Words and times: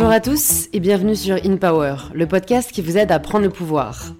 Bonjour 0.00 0.14
à 0.14 0.20
tous 0.20 0.70
et 0.72 0.80
bienvenue 0.80 1.14
sur 1.14 1.36
In 1.44 1.58
Power, 1.58 1.94
le 2.14 2.26
podcast 2.26 2.72
qui 2.72 2.80
vous 2.80 2.96
aide 2.96 3.12
à 3.12 3.18
prendre 3.18 3.44
le 3.44 3.50
pouvoir. 3.50 4.14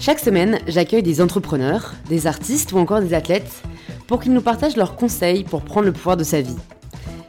Chaque 0.00 0.18
semaine, 0.18 0.58
j'accueille 0.66 1.04
des 1.04 1.20
entrepreneurs, 1.20 1.94
des 2.08 2.26
artistes 2.26 2.72
ou 2.72 2.78
encore 2.78 3.00
des 3.00 3.14
athlètes 3.14 3.62
pour 4.08 4.18
qu'ils 4.18 4.32
nous 4.32 4.40
partagent 4.40 4.76
leurs 4.76 4.96
conseils 4.96 5.44
pour 5.44 5.62
prendre 5.62 5.86
le 5.86 5.92
pouvoir 5.92 6.16
de 6.16 6.24
sa 6.24 6.40
vie. 6.40 6.56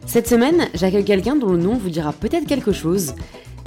Cette 0.07 0.27
semaine, 0.27 0.69
j'accueille 0.73 1.05
quelqu'un 1.05 1.35
dont 1.35 1.51
le 1.51 1.59
nom 1.59 1.75
vous 1.75 1.91
dira 1.91 2.13
peut-être 2.13 2.47
quelque 2.47 2.71
chose, 2.71 3.13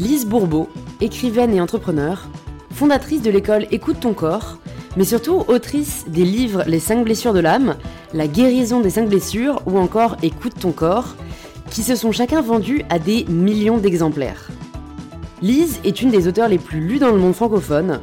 Lise 0.00 0.26
Bourbeau, 0.26 0.68
écrivaine 1.00 1.54
et 1.54 1.60
entrepreneur, 1.60 2.28
fondatrice 2.72 3.22
de 3.22 3.30
l'école 3.30 3.68
Écoute 3.70 4.00
ton 4.00 4.12
corps, 4.12 4.58
mais 4.96 5.04
surtout 5.04 5.44
autrice 5.46 6.04
des 6.08 6.24
livres 6.24 6.64
Les 6.66 6.80
5 6.80 7.04
blessures 7.04 7.32
de 7.32 7.38
l'âme, 7.38 7.76
La 8.12 8.26
guérison 8.26 8.80
des 8.80 8.90
5 8.90 9.08
blessures 9.08 9.62
ou 9.66 9.78
encore 9.78 10.16
Écoute 10.24 10.54
ton 10.58 10.72
corps, 10.72 11.14
qui 11.70 11.82
se 11.82 11.96
sont 11.96 12.12
chacun 12.12 12.40
vendus 12.40 12.84
à 12.90 12.98
des 12.98 13.24
millions 13.24 13.78
d'exemplaires. 13.78 14.48
Lise 15.42 15.80
est 15.84 16.00
une 16.00 16.10
des 16.10 16.28
auteurs 16.28 16.48
les 16.48 16.58
plus 16.58 16.80
lues 16.80 16.98
dans 16.98 17.10
le 17.10 17.18
monde 17.18 17.34
francophone. 17.34 18.00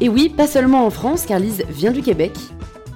Et 0.00 0.08
oui, 0.08 0.28
pas 0.28 0.46
seulement 0.46 0.86
en 0.86 0.90
France, 0.90 1.26
car 1.26 1.38
Lise 1.38 1.64
vient 1.68 1.90
du 1.90 2.02
Québec. 2.02 2.32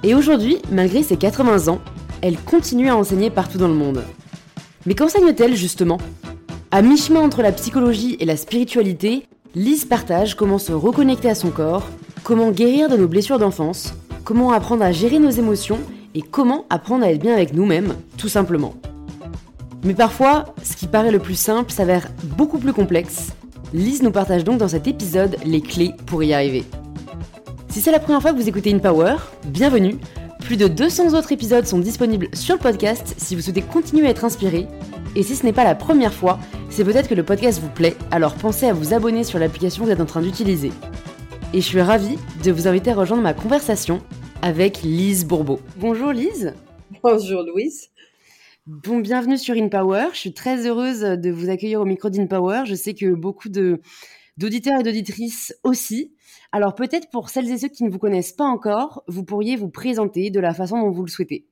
Et 0.03 0.15
aujourd'hui, 0.15 0.57
malgré 0.71 1.03
ses 1.03 1.17
80 1.17 1.67
ans, 1.67 1.79
elle 2.21 2.37
continue 2.37 2.89
à 2.89 2.95
enseigner 2.95 3.29
partout 3.29 3.57
dans 3.57 3.67
le 3.67 3.73
monde. 3.73 4.03
Mais 4.85 4.95
qu'enseigne-t-elle 4.95 5.55
justement? 5.55 5.97
À 6.71 6.81
mi-chemin 6.81 7.21
entre 7.21 7.41
la 7.41 7.51
psychologie 7.51 8.17
et 8.19 8.25
la 8.25 8.37
spiritualité, 8.37 9.25
Lise 9.53 9.83
partage 9.83 10.35
comment 10.35 10.57
se 10.57 10.71
reconnecter 10.71 11.29
à 11.29 11.35
son 11.35 11.49
corps, 11.49 11.85
comment 12.23 12.51
guérir 12.51 12.87
de 12.87 12.95
nos 12.95 13.07
blessures 13.07 13.39
d'enfance, 13.39 13.93
comment 14.23 14.51
apprendre 14.53 14.83
à 14.83 14.93
gérer 14.93 15.19
nos 15.19 15.29
émotions 15.29 15.79
et 16.15 16.21
comment 16.21 16.65
apprendre 16.69 17.03
à 17.03 17.11
être 17.11 17.21
bien 17.21 17.33
avec 17.33 17.53
nous-mêmes, 17.53 17.95
tout 18.17 18.29
simplement. 18.29 18.75
Mais 19.83 19.93
parfois, 19.95 20.53
ce 20.63 20.75
qui 20.75 20.87
paraît 20.87 21.11
le 21.11 21.19
plus 21.19 21.39
simple 21.39 21.71
s'avère 21.71 22.07
beaucoup 22.23 22.59
plus 22.59 22.73
complexe. 22.73 23.33
Lise 23.73 24.03
nous 24.03 24.11
partage 24.11 24.43
donc 24.43 24.59
dans 24.59 24.67
cet 24.67 24.87
épisode 24.87 25.37
les 25.45 25.61
clés 25.61 25.93
pour 26.05 26.23
y 26.23 26.33
arriver. 26.33 26.63
Si 27.69 27.81
c'est 27.81 27.91
la 27.91 27.99
première 27.99 28.21
fois 28.21 28.31
que 28.31 28.37
vous 28.37 28.49
écoutez 28.49 28.73
InPower, 28.73 29.15
bienvenue. 29.45 29.95
Plus 30.41 30.57
de 30.57 30.67
200 30.67 31.13
autres 31.17 31.31
épisodes 31.31 31.65
sont 31.65 31.79
disponibles 31.79 32.27
sur 32.33 32.55
le 32.55 32.59
podcast 32.59 33.15
si 33.17 33.35
vous 33.35 33.41
souhaitez 33.41 33.61
continuer 33.61 34.07
à 34.07 34.09
être 34.09 34.25
inspiré. 34.25 34.67
Et 35.15 35.23
si 35.23 35.35
ce 35.35 35.45
n'est 35.45 35.53
pas 35.53 35.63
la 35.63 35.75
première 35.75 36.13
fois, 36.13 36.37
c'est 36.69 36.83
peut-être 36.83 37.07
que 37.07 37.15
le 37.15 37.23
podcast 37.23 37.59
vous 37.59 37.69
plaît, 37.69 37.95
alors 38.11 38.35
pensez 38.35 38.67
à 38.67 38.73
vous 38.73 38.93
abonner 38.93 39.23
sur 39.23 39.39
l'application 39.39 39.83
que 39.83 39.87
vous 39.87 39.93
êtes 39.93 40.01
en 40.01 40.05
train 40.05 40.21
d'utiliser. 40.21 40.71
Et 41.53 41.61
je 41.61 41.65
suis 41.65 41.81
ravie 41.81 42.17
de 42.43 42.51
vous 42.51 42.67
inviter 42.67 42.91
à 42.91 42.95
rejoindre 42.95 43.23
ma 43.23 43.33
conversation 43.33 44.01
avec 44.41 44.83
Lise 44.83 45.25
Bourbeau. 45.25 45.59
Bonjour 45.77 46.11
Lise. 46.11 46.53
Bonjour 47.03 47.43
Louise. 47.43 47.89
Bon, 48.67 48.99
bienvenue 48.99 49.39
sur 49.39 49.55
InPower. 49.55 50.09
Je 50.13 50.19
suis 50.19 50.33
très 50.35 50.67
heureuse 50.67 50.99
de 51.01 51.31
vous 51.31 51.49
accueillir 51.49 51.81
au 51.81 51.85
micro 51.85 52.11
d'InPower. 52.11 52.61
Je 52.65 52.75
sais 52.75 52.93
que 52.93 53.11
beaucoup 53.11 53.49
de, 53.49 53.81
d'auditeurs 54.37 54.79
et 54.79 54.83
d'auditrices 54.83 55.57
aussi. 55.63 56.13
Alors 56.51 56.75
peut-être 56.75 57.09
pour 57.09 57.29
celles 57.29 57.49
et 57.49 57.57
ceux 57.57 57.69
qui 57.69 57.83
ne 57.83 57.89
vous 57.89 57.97
connaissent 57.97 58.33
pas 58.33 58.43
encore, 58.43 59.03
vous 59.07 59.23
pourriez 59.23 59.55
vous 59.55 59.69
présenter 59.69 60.29
de 60.29 60.39
la 60.39 60.53
façon 60.53 60.79
dont 60.79 60.91
vous 60.91 61.03
le 61.03 61.09
souhaitez. 61.09 61.45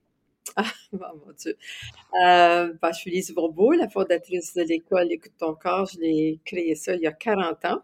Ah, 1.02 1.11
mon 1.25 1.33
Dieu. 1.33 1.57
Euh, 2.23 2.73
bah, 2.80 2.91
je 2.91 2.99
suis 2.99 3.11
Lise 3.11 3.33
Bourbeau, 3.33 3.71
la 3.71 3.89
fondatrice 3.89 4.53
de 4.53 4.61
l'école 4.61 5.11
Écoute 5.11 5.33
ton 5.39 5.55
corps. 5.55 5.87
Je 5.87 5.99
l'ai 5.99 6.39
créée 6.45 6.75
ça 6.75 6.93
il 6.93 7.02
y 7.02 7.07
a 7.07 7.11
40 7.11 7.65
ans. 7.65 7.81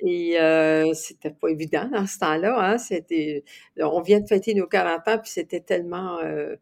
Et 0.00 0.40
euh, 0.40 0.94
c'était 0.94 1.30
pas 1.30 1.48
évident 1.48 1.88
dans 1.92 2.06
ce 2.06 2.18
temps-là. 2.18 2.56
Hein. 2.58 2.78
C'était, 2.78 3.44
on 3.76 4.00
vient 4.00 4.20
de 4.20 4.26
fêter 4.26 4.54
nos 4.54 4.66
40 4.66 5.08
ans, 5.08 5.18
puis 5.18 5.30
c'était 5.30 5.60
tellement 5.60 6.18
euh, 6.20 6.56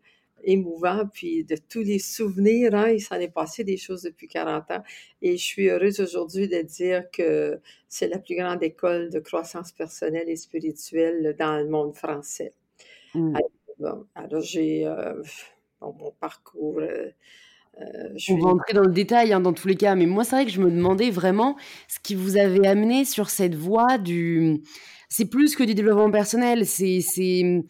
émouvant, 0.46 1.02
puis 1.12 1.44
de 1.44 1.56
tous 1.68 1.82
les 1.82 1.98
souvenirs. 1.98 2.74
Hein, 2.74 2.90
il 2.90 3.00
s'en 3.00 3.16
est 3.16 3.32
passé 3.32 3.64
des 3.64 3.76
choses 3.76 4.02
depuis 4.02 4.28
40 4.28 4.70
ans. 4.70 4.82
Et 5.20 5.36
je 5.36 5.44
suis 5.44 5.68
heureuse 5.68 6.00
aujourd'hui 6.00 6.48
de 6.48 6.62
dire 6.62 7.04
que 7.12 7.60
c'est 7.88 8.08
la 8.08 8.18
plus 8.18 8.36
grande 8.36 8.62
école 8.62 9.10
de 9.10 9.18
croissance 9.18 9.72
personnelle 9.72 10.28
et 10.28 10.36
spirituelle 10.36 11.36
dans 11.38 11.58
le 11.58 11.68
monde 11.68 11.94
français. 11.94 12.52
Mmh. 13.14 13.36
Alors, 14.14 14.40
j'ai 14.40 14.86
euh, 14.86 15.22
mon 15.80 16.12
parcours. 16.20 16.78
Euh, 16.80 17.10
euh, 17.80 18.08
je 18.16 18.32
On 18.32 18.38
va 18.38 18.50
entrer 18.50 18.72
dans 18.72 18.84
le 18.84 18.92
détail 18.92 19.32
hein, 19.32 19.40
dans 19.40 19.52
tous 19.52 19.68
les 19.68 19.76
cas, 19.76 19.94
mais 19.94 20.06
moi 20.06 20.24
c'est 20.24 20.36
vrai 20.36 20.46
que 20.46 20.50
je 20.50 20.62
me 20.62 20.70
demandais 20.70 21.10
vraiment 21.10 21.56
ce 21.88 21.98
qui 22.02 22.14
vous 22.14 22.38
avait 22.38 22.66
amené 22.66 23.04
sur 23.04 23.28
cette 23.28 23.54
voie 23.54 23.98
du. 23.98 24.62
C'est 25.08 25.26
plus 25.26 25.54
que 25.54 25.62
du 25.62 25.74
développement 25.74 26.10
personnel, 26.10 26.66
c'est 26.66 27.64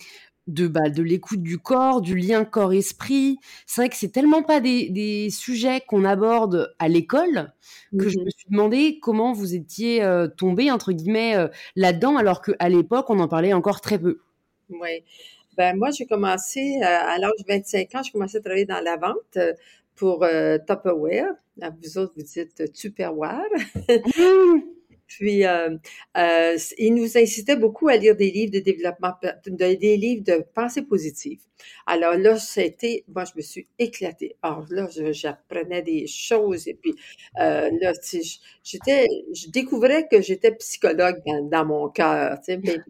de, 0.47 0.69
bah, 0.69 0.91
de 0.91 1.03
l'écoute 1.03 1.43
du 1.43 1.59
corps, 1.59 2.01
du 2.01 2.17
lien 2.17 2.45
corps-esprit. 2.45 3.39
C'est 3.67 3.81
vrai 3.81 3.89
que 3.89 3.97
c'est 3.97 4.13
tellement 4.13 4.43
pas 4.43 4.61
des, 4.61 5.29
sujets 5.31 5.81
qu'on 5.87 6.05
aborde 6.05 6.75
à 6.79 6.89
l'école 6.89 7.53
que 7.99 8.09
je 8.09 8.19
me 8.19 8.25
mmh 8.25 8.31
suis 8.31 8.51
demandé 8.51 8.99
comment 9.01 9.33
vous 9.33 9.55
étiez 9.55 10.03
euh, 10.03 10.29
tombé, 10.29 10.71
entre 10.71 10.93
guillemets, 10.93 11.37
euh, 11.37 11.49
là-dedans, 11.75 12.17
alors 12.17 12.43
qu'à 12.43 12.69
l'époque, 12.69 13.07
on 13.09 13.19
en 13.19 13.29
parlait 13.29 13.53
encore 13.53 13.81
très 13.81 13.99
peu. 13.99 14.21
Oui. 14.69 15.05
Ben, 15.57 15.77
moi, 15.77 15.91
j'ai 15.91 16.07
commencé 16.07 16.81
à 16.83 17.19
l'âge 17.19 17.33
de 17.39 17.45
25 17.49 17.95
ans, 17.95 18.03
j'ai 18.03 18.13
commencé 18.13 18.37
à 18.37 18.41
travailler 18.41 18.67
dans 18.67 18.81
la 18.81 18.97
vente 18.97 19.37
euh, 19.37 19.53
pour 19.95 20.27
Tupperware. 20.67 21.33
Vous 21.83 21.99
autres, 21.99 22.13
vous 22.17 22.23
dites 22.23 22.73
Tupperware. 22.73 23.49
Mmh. 23.89 24.76
Puis, 25.07 25.47
euh, 25.47 25.77
euh, 26.17 26.59
il 26.79 26.95
nous 26.95 27.17
incitait 27.17 27.57
beaucoup 27.57 27.89
à 27.89 27.97
lire 27.97 28.17
des 28.17 28.31
livres 28.31 28.53
de 28.53 28.59
développement, 28.59 29.13
des 29.47 29.97
livres 29.97 30.25
de 30.25 30.45
pensée 30.55 30.83
positive. 30.83 31.41
Alors 31.87 32.15
là, 32.15 32.39
c'était, 32.39 33.05
moi, 33.09 33.25
je 33.25 33.33
me 33.37 33.43
suis 33.43 33.69
éclatée. 33.79 34.37
Alors 34.43 34.67
là, 34.71 34.89
j'apprenais 35.13 35.83
des 35.83 36.07
choses 36.07 36.67
et 36.69 36.75
puis 36.75 36.95
euh, 37.41 37.71
là, 37.81 37.93
j'étais, 38.65 39.07
je 39.33 39.49
découvrais 39.49 40.09
que 40.09 40.21
j'étais 40.21 40.53
psychologue 40.57 41.23
dans, 41.51 41.65
mon 41.65 41.89
cœur, 41.89 42.39
tu 42.41 42.61
sais, 42.61 42.81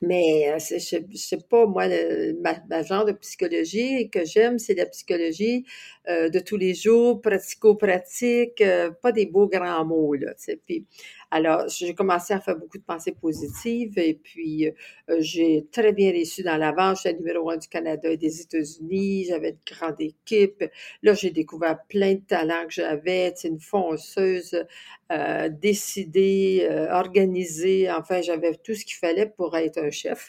mais 0.00 0.56
c'est, 0.60 0.78
je 0.78 1.36
pas, 1.36 1.66
moi, 1.66 1.88
le, 1.88 2.40
ma, 2.40 2.82
genre 2.84 3.04
de 3.04 3.12
psychologie 3.12 4.08
que 4.10 4.24
j'aime, 4.24 4.60
c'est 4.60 4.74
la 4.74 4.86
psychologie 4.86 5.64
de 6.06 6.38
tous 6.38 6.56
les 6.56 6.74
jours, 6.74 7.20
pratico-pratique, 7.20 8.62
pas 9.02 9.12
des 9.12 9.26
beaux 9.26 9.48
grands 9.48 9.84
mots, 9.84 10.14
là, 10.14 10.34
Puis, 10.66 10.86
alors, 11.30 11.68
j'ai 11.68 11.94
commencé 11.94 12.32
à 12.32 12.40
faire 12.40 12.56
beaucoup 12.56 12.78
de 12.78 12.82
pensées 12.82 13.12
positives 13.12 13.98
et 13.98 14.14
puis 14.14 14.72
j'ai 15.18 15.66
très 15.70 15.92
bien 15.92 16.10
réussi 16.10 16.42
dans 16.42 16.56
la 16.56 16.72
vente. 16.72 16.98
J'étais 17.02 17.18
numéro 17.18 17.50
un 17.50 17.58
du 17.58 17.68
Canada 17.68 18.10
et 18.10 18.16
des 18.16 18.40
États-Unis. 18.40 19.26
J'avais 19.28 19.50
une 19.50 19.76
grande 19.76 20.00
équipe. 20.00 20.64
Là, 21.02 21.14
j'ai 21.14 21.30
découvert 21.30 21.78
plein 21.88 22.14
de 22.14 22.20
talents 22.20 22.64
que 22.66 22.72
j'avais. 22.72 23.32
C'est 23.36 23.48
une 23.48 23.60
fonceuse 23.60 24.64
euh, 25.10 25.48
décidée, 25.48 26.68
euh, 26.70 26.92
organisée. 26.92 27.90
Enfin, 27.90 28.20
j'avais 28.20 28.54
tout 28.56 28.74
ce 28.74 28.84
qu'il 28.84 28.96
fallait 28.96 29.26
pour 29.26 29.56
être 29.56 29.78
un 29.78 29.90
chef. 29.90 30.28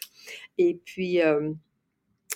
Et 0.58 0.80
puis, 0.86 1.22
euh, 1.22 1.52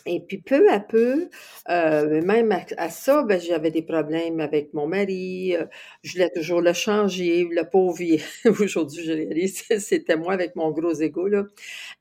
et 0.06 0.20
puis 0.20 0.38
peu 0.38 0.70
à 0.70 0.80
peu, 0.80 1.30
euh, 1.70 2.22
même 2.22 2.52
à, 2.78 2.90
ça, 2.90 3.24
ben, 3.24 3.40
j'avais 3.40 3.72
des 3.72 3.82
problèmes 3.82 4.40
avec 4.42 4.74
mon 4.74 4.88
mari. 4.88 5.56
Euh, 5.56 5.66
je 6.04 6.14
voulais 6.14 6.30
toujours 6.30 6.62
le 6.62 6.74
changer, 6.74 7.48
le 7.50 7.64
pauvre. 7.70 8.00
Aujourd'hui, 8.62 9.04
je 9.04 9.14
réalise, 9.14 9.64
c'était 9.80 10.18
moi 10.18 10.34
avec 10.34 10.56
mon 10.56 10.72
gros 10.72 10.94
ego 10.94 11.28
là. 11.28 11.44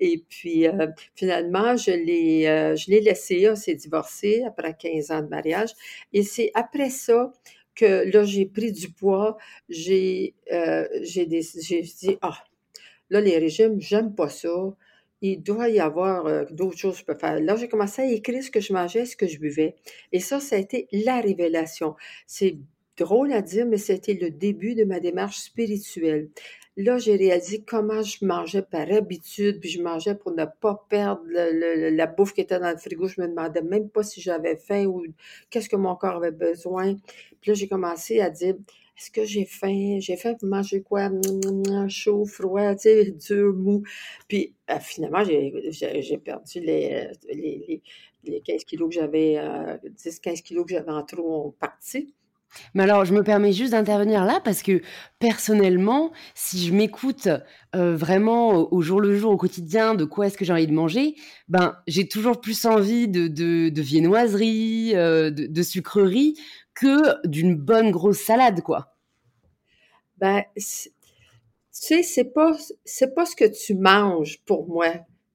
Et 0.01 0.25
puis 0.29 0.67
euh, 0.67 0.89
finalement, 1.15 1.77
je 1.77 1.93
l'ai, 1.93 2.45
je 2.77 2.91
l'ai 2.91 3.01
laissé. 3.01 3.49
On 3.49 3.57
s'est 3.57 3.75
divorcé 3.77 4.43
après 4.47 4.75
15 4.75 5.11
ans 5.13 5.23
de 5.23 5.29
mariage. 5.29 5.71
Et 6.13 6.23
c'est 6.23 6.51
après 6.55 6.91
ça 6.91 7.33
que 7.75 8.11
là, 8.13 8.25
j'ai 8.25 8.47
pris 8.47 8.73
du 8.73 8.91
poids. 8.91 9.37
J'ai, 9.69 10.35
j'ai, 11.03 11.29
j'ai 11.61 11.83
dit 11.83 12.19
ah, 12.21 12.39
là 13.11 13.21
les 13.21 13.39
régimes, 13.39 13.81
j'aime 13.81 14.15
pas 14.15 14.29
ça 14.29 14.75
il 15.23 15.43
doit 15.43 15.69
y 15.69 15.81
avoir 15.81 16.27
euh, 16.27 16.45
d'autres 16.51 16.77
choses 16.77 16.95
que 16.97 17.01
je 17.01 17.05
peux 17.07 17.19
faire. 17.19 17.41
Là, 17.41 17.57
j'ai 17.57 17.69
commencé 17.69 18.03
à 18.03 18.07
écrire 18.07 18.43
ce 18.43 18.51
que 18.51 18.61
je 18.61 18.73
mangeais, 18.73 19.07
ce 19.07 19.17
que 19.17 19.27
je 19.29 19.39
buvais. 19.39 19.77
Et 20.11 20.21
ça, 20.21 20.41
ça 20.41 20.57
a 20.57 20.59
été 20.59 20.89
la 20.93 21.21
révélation. 21.21 21.95
C'est 22.27 22.59
drôle 22.99 23.33
à 23.33 23.41
dire, 23.41 23.65
mais 23.67 23.79
c'était 23.79 24.15
le 24.15 24.31
début 24.31 24.75
de 24.75 24.85
ma 24.85 25.01
démarche 25.01 25.39
spirituelle. 25.39 26.29
Là, 26.77 26.99
j'ai 26.99 27.17
réalisé 27.17 27.63
comment 27.67 28.03
je 28.03 28.25
mangeais 28.25 28.63
par 28.63 28.91
habitude, 28.91 29.61
puis 29.61 29.69
je 29.69 29.83
mangeais 29.83 30.15
pour 30.15 30.33
ne 30.33 30.47
pas 30.47 30.87
perdre 30.89 31.23
la 31.29 32.07
bouffe 32.07 32.33
qui 32.33 32.41
était 32.41 32.59
dans 32.59 32.71
le 32.71 32.79
frigo. 32.79 33.07
Je 33.07 33.21
me 33.21 33.29
demandais 33.29 33.63
même 33.63 33.91
pas 33.91 34.03
si 34.03 34.21
j'avais 34.23 34.57
faim 34.57 34.87
ou 34.87 35.05
qu'est-ce 35.51 35.69
que 35.69 35.77
mon 35.77 35.95
corps 35.97 36.17
avait 36.17 36.31
besoin. 36.31 36.97
Puis 37.41 37.51
là, 37.51 37.55
j'ai 37.55 37.69
commencé 37.69 38.21
à 38.21 38.31
dire, 38.31 38.57
est-ce 39.03 39.11
que 39.11 39.25
j'ai 39.25 39.45
faim? 39.45 39.99
J'ai 39.99 40.17
faim 40.17 40.35
pour 40.35 40.49
manger 40.49 40.81
quoi? 40.81 41.11
Chaud, 41.89 42.25
froid, 42.25 42.75
tu 42.77 42.83
sais, 42.83 43.11
dur, 43.11 43.53
mou. 43.53 43.83
Puis 44.29 44.55
euh, 44.71 44.79
finalement, 44.81 45.25
j'ai 45.25 46.19
perdu 46.19 46.61
les, 46.61 47.09
les, 47.33 47.83
les, 48.25 48.41
15 48.41 48.65
kilos 48.65 48.89
que 48.91 48.95
j'avais, 48.95 49.35
10-15 49.35 49.41
euh, 49.41 50.35
kilos 50.45 50.67
que 50.67 50.75
j'avais 50.75 50.93
en 50.93 51.03
trop 51.03 51.47
ont 51.47 51.51
parti. 51.51 52.15
Mais 52.75 52.85
alors, 52.85 53.05
je 53.05 53.15
me 53.15 53.25
permets 53.25 53.53
juste 53.53 53.73
d'intervenir 53.73 54.25
là 54.25 54.39
parce 54.45 54.63
que 54.63 54.83
personnellement, 55.19 56.13
si 56.35 56.65
je 56.65 56.73
m'écoute 56.73 57.27
euh, 57.75 57.97
vraiment 57.97 58.73
au 58.73 58.83
jour 58.83 59.01
le 59.01 59.17
jour, 59.17 59.33
au 59.33 59.37
quotidien, 59.37 59.95
de 59.95 60.05
quoi 60.05 60.27
est-ce 60.27 60.37
que 60.37 60.45
j'ai 60.45 60.53
envie 60.53 60.67
de 60.67 60.73
manger, 60.73 61.17
ben 61.49 61.75
j'ai 61.89 62.07
toujours 62.07 62.41
plus 62.41 62.67
envie 62.67 63.09
de, 63.09 63.27
de, 63.27 63.69
de 63.71 63.83
viennoiserie, 63.83 64.93
de, 64.93 65.31
de, 65.31 65.63
sucrerie 65.63 66.35
que 66.75 67.27
d'une 67.27 67.57
bonne 67.57 67.91
grosse 67.91 68.21
salade, 68.21 68.61
quoi. 68.61 68.92
Ben, 70.23 70.45
tu 70.55 70.63
sais, 71.73 72.05
c'est 72.05 72.33
pas, 72.33 72.53
pas 73.17 73.27
ce 73.27 73.35
que 73.35 73.45
tu 73.45 73.75
manges 73.75 74.41
pour 74.45 74.69
moi 74.69 74.87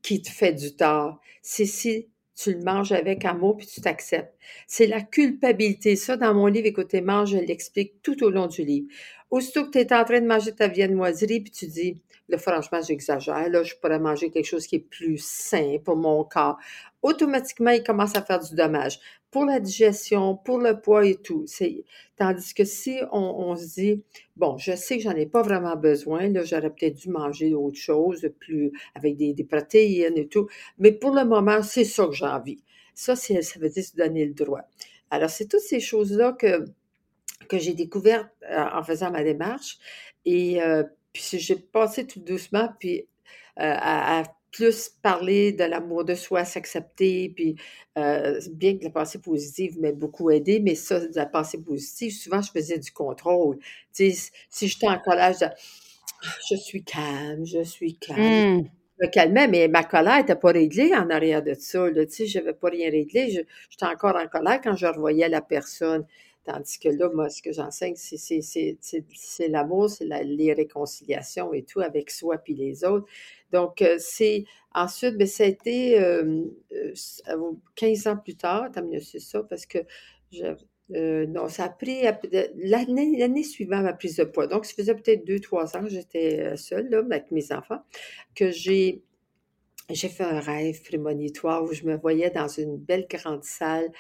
qui 0.02 0.22
te 0.22 0.30
fait 0.30 0.54
du 0.54 0.78
tort. 0.78 1.20
C'est 1.42 1.66
si 1.66 2.08
tu 2.38 2.54
le 2.54 2.64
manges 2.64 2.94
avec 2.94 3.26
amour 3.26 3.58
puis 3.58 3.68
tu 3.68 3.82
t'acceptes. 3.82 4.34
C'est 4.66 4.88
la 4.88 5.02
culpabilité. 5.02 5.98
Ça, 5.98 6.16
dans 6.16 6.34
mon 6.34 6.46
livre, 6.48 6.68
écoutez, 6.68 7.02
mange, 7.02 7.32
je 7.32 7.38
l'explique 7.38 8.02
tout 8.02 8.24
au 8.24 8.30
long 8.30 8.48
du 8.48 8.64
livre. 8.64 8.88
Aussitôt 9.30 9.66
que 9.66 9.72
tu 9.72 9.80
es 9.80 9.94
en 9.94 10.06
train 10.06 10.22
de 10.22 10.26
manger 10.26 10.56
ta 10.56 10.70
viennoiserie 10.70 11.42
puis 11.42 11.52
tu 11.52 11.68
dis, 11.68 12.02
là, 12.30 12.38
franchement, 12.38 12.80
j'exagère, 12.82 13.50
là, 13.50 13.64
je 13.64 13.76
pourrais 13.76 14.00
manger 14.00 14.30
quelque 14.30 14.46
chose 14.46 14.68
qui 14.68 14.78
est 14.78 14.90
plus 14.90 15.22
sain 15.22 15.80
pour 15.84 15.98
mon 15.98 16.24
corps. 16.24 16.58
Automatiquement, 17.02 17.72
il 17.72 17.84
commence 17.84 18.16
à 18.16 18.22
faire 18.22 18.40
du 18.40 18.56
dommage 18.56 19.02
pour 19.32 19.46
la 19.46 19.60
digestion, 19.60 20.36
pour 20.36 20.60
le 20.60 20.80
poids 20.80 21.06
et 21.06 21.16
tout. 21.16 21.46
Tandis 22.18 22.54
que 22.54 22.64
si 22.64 23.00
on, 23.12 23.56
se 23.56 23.74
dit, 23.76 24.04
bon, 24.36 24.58
je 24.58 24.76
sais 24.76 24.98
que 24.98 25.04
j'en 25.04 25.16
ai 25.16 25.26
pas 25.26 25.42
vraiment 25.42 25.76
besoin, 25.76 26.30
là, 26.30 26.44
j'aurais 26.44 26.70
peut-être 26.70 26.96
dû 26.96 27.10
manger 27.10 27.54
autre 27.54 27.78
chose, 27.78 28.28
plus 28.40 28.72
avec 28.96 29.18
des, 29.18 29.36
protéines 29.44 30.18
et 30.18 30.28
tout, 30.28 30.48
mais 30.80 30.92
pour 30.92 31.12
le 31.12 31.26
moment, 31.26 31.62
c'est 31.62 31.84
ça 31.84 32.08
que 32.08 32.14
j'ai 32.14 32.26
envie. 32.26 32.64
Ça, 32.96 33.16
ça 33.16 33.36
veut 33.60 33.70
dire 33.70 33.84
se 33.84 33.96
donner 33.96 34.26
le 34.26 34.34
droit. 34.34 34.62
Alors, 35.12 35.30
c'est 35.30 35.48
toutes 35.48 35.62
ces 35.62 35.80
choses-là 35.80 36.34
que, 36.34 36.66
que 37.48 37.58
j'ai 37.58 37.74
découvertes 37.74 38.30
euh, 38.50 38.66
en 38.74 38.84
faisant 38.84 39.12
ma 39.12 39.24
démarche. 39.24 39.78
Et 40.26 40.62
euh, 40.62 40.84
puis 41.14 41.40
j'ai 41.40 41.56
passé 41.56 42.06
tout 42.06 42.20
doucement, 42.20 42.70
puis 42.80 43.08
euh, 43.60 43.74
à, 43.76 44.24
plus 44.58 44.90
parler 45.04 45.52
de 45.52 45.64
l'amour 45.64 46.04
de 46.04 46.16
soi, 46.16 46.44
s'accepter, 46.44 47.30
puis 47.30 47.56
euh, 47.96 48.40
bien 48.52 48.76
que 48.76 48.86
la 48.86 48.90
pensée 48.90 49.20
positive 49.20 49.80
m'ait 49.80 49.92
beaucoup 49.92 50.32
aidé, 50.32 50.60
mais 50.60 50.74
ça, 50.74 51.00
la 51.14 51.28
pensée 51.28 51.62
positive, 51.62 52.12
souvent, 52.12 52.42
je 52.42 52.50
faisais 52.52 52.80
du 52.80 52.92
contrôle. 52.92 53.60
Tu 53.94 54.12
sais, 54.12 54.32
si 54.50 54.68
j'étais 54.68 54.88
en 54.88 54.98
colère, 54.98 55.28
je 55.28 55.34
disais, 55.34 55.52
«Ah, 56.24 56.36
je 56.50 56.56
suis 56.56 56.84
calme, 56.84 57.46
je 57.46 57.64
suis 57.64 57.98
calme. 58.00 58.62
Mmh. 58.62 58.70
Je 59.00 59.06
me 59.06 59.12
calmais, 59.12 59.48
mais 59.48 59.68
ma 59.68 59.84
colère 59.84 60.18
n'était 60.18 60.36
pas 60.36 60.52
réglée 60.52 60.92
en 60.96 61.08
arrière 61.12 61.44
de 61.44 61.54
ça. 61.54 61.88
tu 61.92 62.06
sais, 62.10 62.26
je 62.26 62.40
n'avais 62.40 62.54
pas 62.54 62.70
rien 62.70 62.90
réglé. 62.90 63.30
J'étais 63.30 63.86
encore 63.86 64.16
en 64.16 64.28
colère 64.28 64.60
quand 64.64 64.76
je 64.76 64.88
revoyais 64.88 65.30
la 65.30 65.42
personne. 65.42 66.04
Tandis 66.48 66.80
que 66.80 66.88
là, 66.88 67.10
moi, 67.14 67.30
ce 67.30 67.42
que 67.42 67.52
j'enseigne, 67.52 67.96
c'est 67.98 69.48
l'amour, 69.50 69.90
c'est 69.90 70.06
les 70.06 70.54
réconciliations 70.54 71.54
et 71.54 71.64
tout 71.64 71.82
avec 71.82 72.10
soi 72.10 72.38
puis 72.38 72.54
les 72.54 72.86
autres. 72.86 73.06
Donc, 73.52 73.82
euh, 73.82 73.98
c'est 74.00 74.46
ensuite, 74.74 75.14
mais 75.14 75.26
ben, 75.26 75.28
ça 75.28 75.44
a 75.44 75.48
été 75.48 76.00
15 77.76 78.08
ans 78.08 78.18
plus 78.18 78.36
tard, 78.36 78.72
tant 78.72 78.84
mieux 78.84 79.02
c'est 79.02 79.20
ça, 79.20 79.44
parce 79.44 79.66
que 79.66 79.80
euh, 80.96 81.26
non, 81.28 81.50
ça 81.50 81.66
a 81.66 81.70
pris 81.70 82.04
l'année 82.56 83.44
suivante 83.44 83.84
ma 83.84 83.94
prise 83.94 84.16
de 84.16 84.24
poids. 84.24 84.48
Donc, 84.48 84.66
ça 84.66 84.74
faisait 84.74 84.96
peut-être 84.96 85.26
deux, 85.26 85.40
trois 85.40 85.76
ans 85.76 85.82
que 85.82 85.90
j'étais 85.90 86.40
euh, 86.40 86.56
seule 86.56 86.90
là, 86.90 87.00
avec 87.00 87.30
mes 87.32 87.52
enfants, 87.52 87.82
que 88.36 88.52
j'ai 88.52 89.04
fait 89.94 90.24
un 90.24 90.40
rêve 90.40 90.82
prémonitoire 90.84 91.64
où 91.64 91.74
je 91.74 91.84
me 91.84 91.98
voyais 91.98 92.30
dans 92.30 92.48
une 92.48 92.78
belle 92.78 93.06
grande 93.10 93.44
salle 93.44 93.92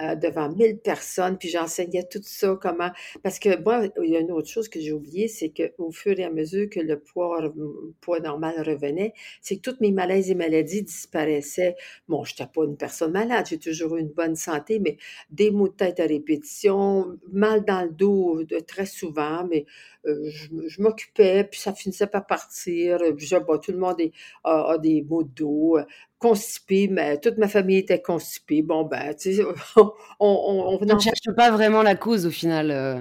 euh, 0.00 0.14
devant 0.14 0.48
1000 0.48 0.78
personnes, 0.78 1.38
puis 1.38 1.48
j'enseignais 1.48 2.04
tout 2.04 2.20
ça, 2.22 2.56
comment... 2.60 2.90
Parce 3.22 3.38
que 3.38 3.60
moi, 3.62 3.88
il 4.02 4.10
y 4.10 4.16
a 4.16 4.20
une 4.20 4.30
autre 4.30 4.48
chose 4.48 4.68
que 4.68 4.78
j'ai 4.78 4.92
oublié, 4.92 5.26
c'est 5.26 5.50
qu'au 5.50 5.90
fur 5.90 6.18
et 6.18 6.24
à 6.24 6.30
mesure 6.30 6.68
que 6.70 6.80
le 6.80 7.00
poids, 7.00 7.52
poids 8.00 8.20
normal 8.20 8.62
revenait, 8.62 9.12
c'est 9.40 9.56
que 9.56 9.62
toutes 9.62 9.80
mes 9.80 9.90
malaises 9.90 10.30
et 10.30 10.34
maladies 10.34 10.82
disparaissaient. 10.82 11.74
Bon, 12.08 12.24
je 12.24 12.32
n'étais 12.32 12.46
pas 12.46 12.64
une 12.64 12.76
personne 12.76 13.12
malade, 13.12 13.46
j'ai 13.50 13.58
toujours 13.58 13.96
eu 13.96 14.00
une 14.00 14.12
bonne 14.12 14.36
santé, 14.36 14.78
mais 14.78 14.98
des 15.30 15.50
maux 15.50 15.68
de 15.68 15.74
tête 15.74 16.00
à 16.00 16.04
répétition, 16.04 17.18
mal 17.32 17.64
dans 17.64 17.82
le 17.82 17.90
dos 17.90 18.44
de, 18.44 18.60
très 18.60 18.86
souvent, 18.86 19.44
mais 19.50 19.66
euh, 20.06 20.30
je, 20.30 20.80
m'occupais, 20.80 21.44
puis 21.44 21.58
ça 21.60 21.72
finissait 21.72 22.06
par 22.06 22.26
partir. 22.26 22.98
Je, 23.16 23.36
tout 23.36 23.72
le 23.72 23.78
monde 23.78 24.00
a, 24.44 24.78
des 24.78 25.02
maux 25.02 25.24
de 25.24 25.30
dos, 25.34 25.78
constipé, 26.18 26.88
mais 26.88 27.18
toute 27.18 27.38
ma 27.38 27.48
famille 27.48 27.78
était 27.78 28.02
constipée. 28.02 28.62
Bon, 28.62 28.84
ben, 28.84 29.14
tu 29.14 29.34
sais, 29.34 29.44
on, 29.76 29.92
on, 30.20 30.78
ne 30.84 30.98
cherche 30.98 31.34
pas 31.36 31.50
vraiment 31.50 31.82
la 31.82 31.94
cause 31.94 32.26
au 32.26 32.30
final. 32.30 32.70
Euh. 32.70 33.00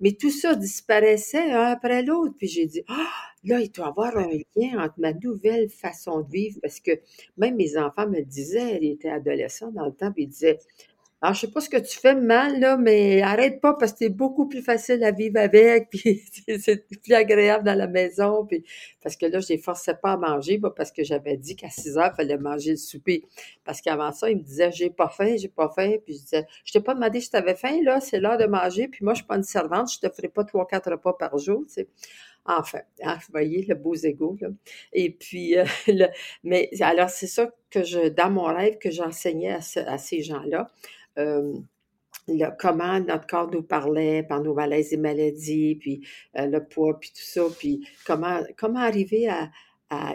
Mais 0.00 0.12
tout 0.12 0.30
ça 0.30 0.54
disparaissait 0.54 1.50
un 1.52 1.64
après 1.64 2.02
l'autre. 2.02 2.34
Puis 2.38 2.48
j'ai 2.48 2.66
dit, 2.66 2.82
ah, 2.88 3.08
là, 3.44 3.60
il 3.60 3.70
doit 3.70 3.86
y 3.86 3.88
avoir 3.88 4.16
un 4.16 4.28
lien 4.56 4.84
entre 4.84 4.94
ma 4.98 5.12
nouvelle 5.12 5.68
façon 5.68 6.20
de 6.22 6.30
vivre. 6.30 6.58
Parce 6.62 6.80
que 6.80 6.92
même 7.36 7.56
mes 7.56 7.76
enfants 7.76 8.08
me 8.08 8.20
disaient, 8.22 8.78
ils 8.80 8.92
étaient 8.92 9.10
adolescents 9.10 9.70
dans 9.70 9.86
le 9.86 9.92
temps, 9.92 10.12
puis 10.12 10.24
ils 10.24 10.28
disaient, 10.28 10.58
alors, 11.22 11.34
je 11.34 11.40
sais 11.40 11.50
pas 11.50 11.60
ce 11.60 11.68
que 11.68 11.76
tu 11.76 11.98
fais 11.98 12.14
mal, 12.14 12.60
là, 12.60 12.78
mais 12.78 13.20
arrête 13.20 13.60
pas 13.60 13.74
parce 13.74 13.92
que 13.92 13.98
c'est 13.98 14.08
beaucoup 14.08 14.48
plus 14.48 14.62
facile 14.62 15.04
à 15.04 15.10
vivre 15.10 15.38
avec, 15.38 15.90
puis 15.90 16.22
c'est 16.58 16.86
plus 16.88 17.12
agréable 17.12 17.62
dans 17.64 17.76
la 17.76 17.86
maison, 17.88 18.46
puis 18.46 18.64
parce 19.02 19.16
que 19.16 19.26
là, 19.26 19.38
je 19.40 19.48
les 19.48 19.58
forçais 19.58 19.94
pas 19.94 20.12
à 20.12 20.16
manger, 20.16 20.58
parce 20.74 20.90
que 20.90 21.04
j'avais 21.04 21.36
dit 21.36 21.56
qu'à 21.56 21.68
6 21.68 21.98
heures, 21.98 22.10
il 22.14 22.16
fallait 22.16 22.38
manger 22.38 22.70
le 22.70 22.76
souper. 22.78 23.24
Parce 23.64 23.82
qu'avant 23.82 24.12
ça, 24.12 24.30
ils 24.30 24.38
me 24.38 24.42
disaient, 24.42 24.72
j'ai 24.72 24.88
pas 24.88 25.10
faim, 25.10 25.36
j'ai 25.36 25.48
pas 25.48 25.68
faim, 25.68 25.96
puis 26.02 26.14
je 26.14 26.20
disais, 26.20 26.46
je 26.64 26.72
t'ai 26.72 26.80
pas 26.80 26.94
demandé 26.94 27.20
si 27.20 27.28
tu 27.30 27.36
avais 27.36 27.54
faim, 27.54 27.80
là, 27.82 28.00
c'est 28.00 28.18
l'heure 28.18 28.38
de 28.38 28.46
manger, 28.46 28.88
puis 28.88 29.04
moi, 29.04 29.12
je 29.12 29.18
suis 29.18 29.26
pas 29.26 29.36
une 29.36 29.42
servante, 29.42 29.92
je 29.92 29.98
te 29.98 30.10
ferai 30.14 30.28
pas 30.28 30.44
trois, 30.44 30.66
quatre 30.66 30.90
repas 30.90 31.12
par 31.12 31.36
jour, 31.36 31.64
tu. 31.74 31.86
Enfin, 32.46 32.80
hein, 33.02 33.16
vous 33.16 33.32
voyez, 33.32 33.64
le 33.66 33.74
beau 33.74 33.94
ego, 33.94 34.36
là. 34.40 34.48
Et 34.92 35.10
puis, 35.10 35.58
euh, 35.58 35.64
mais 36.44 36.70
alors, 36.80 37.10
c'est 37.10 37.26
ça 37.26 37.50
que 37.70 37.84
je, 37.84 38.08
dans 38.08 38.30
mon 38.30 38.44
rêve, 38.44 38.78
que 38.78 38.90
j'enseignais 38.90 39.52
à 39.52 39.98
ces 39.98 40.22
gens-là. 40.22 40.70
Euh, 41.18 41.52
comment 42.58 43.00
notre 43.00 43.26
corps 43.26 43.50
nous 43.50 43.62
parlait 43.62 44.22
par 44.22 44.42
nos 44.42 44.54
malaises 44.54 44.92
et 44.92 44.96
maladies, 44.96 45.76
puis 45.76 46.06
euh, 46.38 46.46
le 46.46 46.64
poids, 46.64 46.98
puis 46.98 47.10
tout 47.10 47.22
ça, 47.22 47.42
puis 47.58 47.86
comment, 48.06 48.40
comment 48.56 48.80
arriver 48.80 49.28
à, 49.28 49.50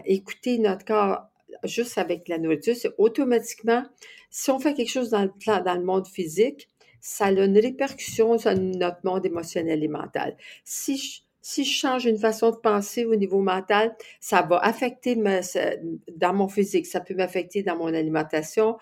écouter 0.05 0.57
notre 0.57 0.85
corps 0.85 1.27
juste 1.65 1.97
avec 1.97 2.29
la 2.29 2.37
nourriture. 2.37 2.75
C'est 2.77 2.93
automatiquement, 2.97 3.83
si 4.29 4.49
on 4.49 4.57
fait 4.57 4.73
quelque 4.73 4.91
chose 4.91 5.09
dans 5.09 5.23
le 5.23 5.63
dans 5.63 5.75
le 5.75 5.83
monde 5.83 6.07
physique, 6.07 6.69
ça 7.01 7.25
a 7.25 7.31
une 7.31 7.59
répercussion 7.59 8.37
sur 8.37 8.57
notre 8.57 8.99
monde 9.03 9.25
émotionnel 9.25 9.83
et 9.83 9.89
mental. 9.89 10.37
Si 10.63 10.97
je, 10.97 11.21
si 11.47 11.63
je 11.63 11.77
change 11.77 12.05
une 12.05 12.17
façon 12.17 12.49
de 12.49 12.55
penser 12.55 13.05
au 13.05 13.15
niveau 13.15 13.39
mental, 13.39 13.95
ça 14.19 14.41
va 14.41 14.57
affecter 14.57 15.15
dans 15.15 16.33
mon 16.33 16.47
physique, 16.47 16.87
ça 16.87 17.01
peut 17.01 17.13
m'affecter 17.13 17.61
dans 17.61 17.77
mon 17.77 17.93
alimentation, 17.93 18.77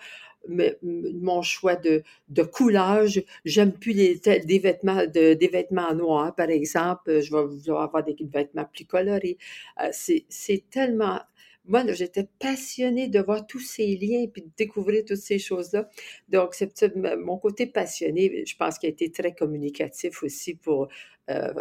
mon 0.48 1.42
choix 1.42 1.76
de, 1.76 2.02
de 2.30 2.42
coulage. 2.42 3.22
J'aime 3.44 3.70
plus 3.70 3.92
les, 3.92 4.18
des, 4.46 4.58
vêtements, 4.58 5.04
de, 5.04 5.34
des 5.34 5.48
vêtements 5.48 5.94
noirs, 5.94 6.34
par 6.34 6.48
exemple. 6.48 7.20
Je 7.20 7.36
vais 7.36 7.44
vouloir 7.44 7.82
avoir 7.82 8.02
des 8.02 8.16
vêtements 8.18 8.64
plus 8.72 8.86
colorés. 8.86 9.36
Euh, 9.82 9.90
c'est 9.92 10.70
tellement 10.70 11.20
moi, 11.66 11.82
j'étais 11.94 12.28
passionnée 12.38 13.08
de 13.08 13.20
voir 13.20 13.46
tous 13.46 13.60
ces 13.60 13.96
liens 13.96 14.20
et 14.20 14.26
de 14.26 14.46
découvrir 14.56 15.02
toutes 15.06 15.16
ces 15.16 15.38
choses-là. 15.38 15.88
Donc, 16.28 16.54
c'est 16.54 16.94
mon 16.94 17.38
côté 17.38 17.66
passionné, 17.66 18.44
je 18.46 18.54
pense 18.56 18.78
qu'il 18.78 18.88
a 18.88 18.92
été 18.92 19.10
très 19.10 19.34
communicatif 19.34 20.22
aussi 20.22 20.56
pour 20.56 20.88
euh, 21.30 21.54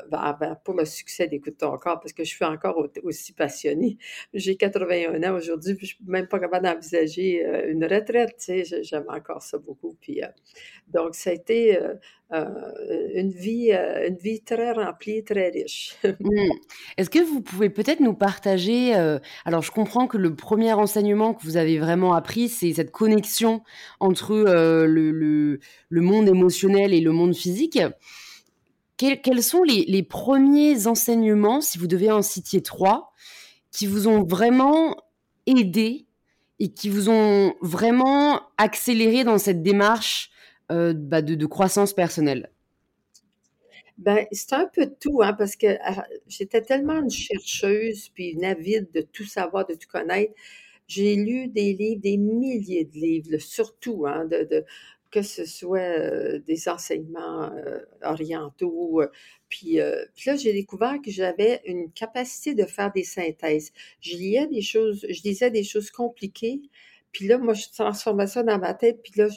pour 0.66 0.74
le 0.74 0.84
succès 0.84 1.28
d'Écoute 1.28 1.58
ton 1.58 1.78
corps, 1.78 2.02
parce 2.02 2.12
que 2.12 2.26
je 2.26 2.30
suis 2.30 2.44
encore 2.44 2.86
aussi 3.04 3.32
passionnée. 3.32 3.98
J'ai 4.34 4.58
81 4.58 5.24
ans 5.24 5.38
aujourd'hui, 5.38 5.76
puis 5.76 5.88
je 5.88 5.96
suis 5.96 6.04
même 6.06 6.28
pas 6.28 6.38
capable 6.38 6.66
d'envisager 6.66 7.46
euh, 7.46 7.72
une 7.72 7.86
retraite, 7.86 8.52
j'aime 8.82 9.06
encore 9.08 9.42
ça 9.42 9.58
beaucoup. 9.58 9.96
Puis, 10.02 10.22
euh, 10.22 10.28
donc, 10.90 11.16
ça 11.16 11.30
a 11.30 11.34
été 11.34 11.80
une, 12.32 13.32
vie, 13.32 13.72
une 13.72 14.18
vie 14.18 14.42
très 14.42 14.74
remplie, 14.74 15.24
très 15.24 15.50
riche. 15.50 15.96
Mmh. 16.20 16.52
Est-ce 16.98 17.10
que 17.10 17.20
vous 17.20 17.42
pouvez 17.42 17.70
peut-être 17.70 18.00
nous 18.00 18.14
partager, 18.14 18.94
alors 19.46 19.62
je 19.62 19.72
comprends 19.72 20.08
que 20.08 20.18
le 20.18 20.36
premier 20.36 20.72
enseignement 20.74 21.34
que 21.34 21.44
vous 21.44 21.58
avez 21.58 21.80
vraiment 21.80 22.14
appris, 22.14 22.50
c'est 22.50 22.74
cette 22.74 22.92
connexion 22.92 23.62
entre 24.00 24.36
le, 24.86 25.60
le 25.90 26.02
monde 26.02 26.28
émotionnel 26.28 26.94
et 26.94 27.02
le 27.02 27.12
monde 27.12 27.36
physique 27.36 27.80
quels, 28.98 29.44
sont 29.44 29.64
les, 29.64 30.04
premiers 30.04 30.88
enseignements, 30.88 31.62
si 31.62 31.78
vous 31.78 31.88
devez 31.88 32.12
en 32.12 32.22
citer 32.22 32.62
trois, 32.62 33.12
qui 33.72 33.88
vous 33.88 34.08
ont 34.08 34.24
vraiment 34.24 34.96
aidé 35.46 36.06
et 36.60 36.70
qui 36.70 36.90
vous 36.90 37.10
ont 37.10 37.56
vraiment 37.62 38.42
accéléré 38.58 39.24
dans 39.24 39.38
cette 39.38 39.64
démarche 39.64 40.30
euh, 40.72 40.94
bah, 40.96 41.22
de, 41.22 41.46
croissance 41.46 41.94
personnelle? 41.94 42.50
Ben, 43.98 44.26
c'est 44.32 44.54
un 44.54 44.68
peu 44.74 44.92
tout, 45.00 45.22
hein, 45.22 45.34
parce 45.34 45.56
que 45.56 45.78
ah, 45.82 46.06
j'étais 46.28 46.62
tellement 46.62 47.00
une 47.00 47.12
chercheuse, 47.12 48.10
puis 48.10 48.30
une 48.30 48.46
avide 48.46 48.90
de 48.92 49.02
tout 49.02 49.26
savoir, 49.26 49.66
de 49.68 49.76
tout 49.76 49.88
connaître. 49.88 50.34
J'ai 50.88 51.16
lu 51.16 51.48
des 51.48 51.74
livres, 51.74 52.02
des 52.02 52.18
milliers 52.18 52.86
de 52.86 52.94
livres, 52.94 53.38
surtout, 53.38 54.06
hein, 54.06 54.26
de, 54.26 54.66
que 55.14 55.22
ce 55.22 55.46
soit 55.46 56.40
des 56.40 56.68
enseignements 56.68 57.52
orientaux. 58.02 59.04
Puis, 59.48 59.76
là, 59.76 60.36
j'ai 60.36 60.54
découvert 60.54 60.96
que 61.06 61.12
j'avais 61.12 61.62
une 61.66 61.92
capacité 61.92 62.56
de 62.56 62.66
faire 62.66 62.92
des 62.92 63.04
synthèses. 63.04 63.72
Je 64.02 64.18
lisais 64.18 64.48
des 64.48 64.64
choses, 64.64 65.06
je 65.08 65.22
disais 65.22 65.52
des 65.52 65.64
choses 65.64 65.92
compliquées. 65.92 66.62
Puis 67.12 67.28
là, 67.28 67.38
moi, 67.38 67.54
je 67.54 67.68
transformais 67.70 68.26
ça 68.26 68.42
dans 68.42 68.58
ma 68.58 68.74
tête. 68.74 69.04
Puis 69.04 69.14
là, 69.18 69.28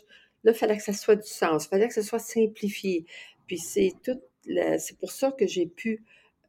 là, 0.45 0.53
il 0.53 0.55
fallait 0.55 0.79
que 0.79 0.83
ça 0.83 0.95
soit 0.95 1.17
du 1.17 1.29
sens. 1.29 1.67
Il 1.67 1.69
fallait 1.69 1.89
que 1.89 1.95
ça 1.95 2.03
soit 2.03 2.21
simplifié. 2.21 3.05
Puis 3.47 3.59
c'est 3.59 3.93
tout, 4.03 4.19
c'est 4.47 4.97
pour 4.99 5.13
ça 5.13 5.31
que 5.31 5.47
j'ai 5.47 5.67
pu 5.67 6.03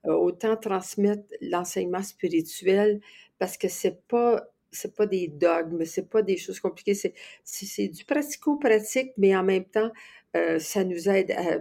autant 0.06 0.56
transmettre 0.56 1.26
l'enseignement 1.42 2.02
spirituel 2.02 3.02
parce 3.40 3.58
que 3.58 3.68
c'est 3.68 4.02
pas 4.08 4.48
c'est 4.72 4.96
pas 4.96 5.06
des 5.06 5.28
dogmes, 5.28 5.86
c'est 5.86 6.10
pas 6.10 6.22
des 6.22 6.38
choses 6.38 6.60
compliquées, 6.60 6.94
c'est, 6.94 7.14
c'est, 7.44 7.88
du 7.88 8.06
pratico-pratique, 8.06 9.12
mais 9.18 9.36
en 9.36 9.44
même 9.44 9.66
temps, 9.66 9.92
euh, 10.36 10.60
ça 10.60 10.84
nous 10.84 11.10
aide 11.10 11.32
à, 11.32 11.60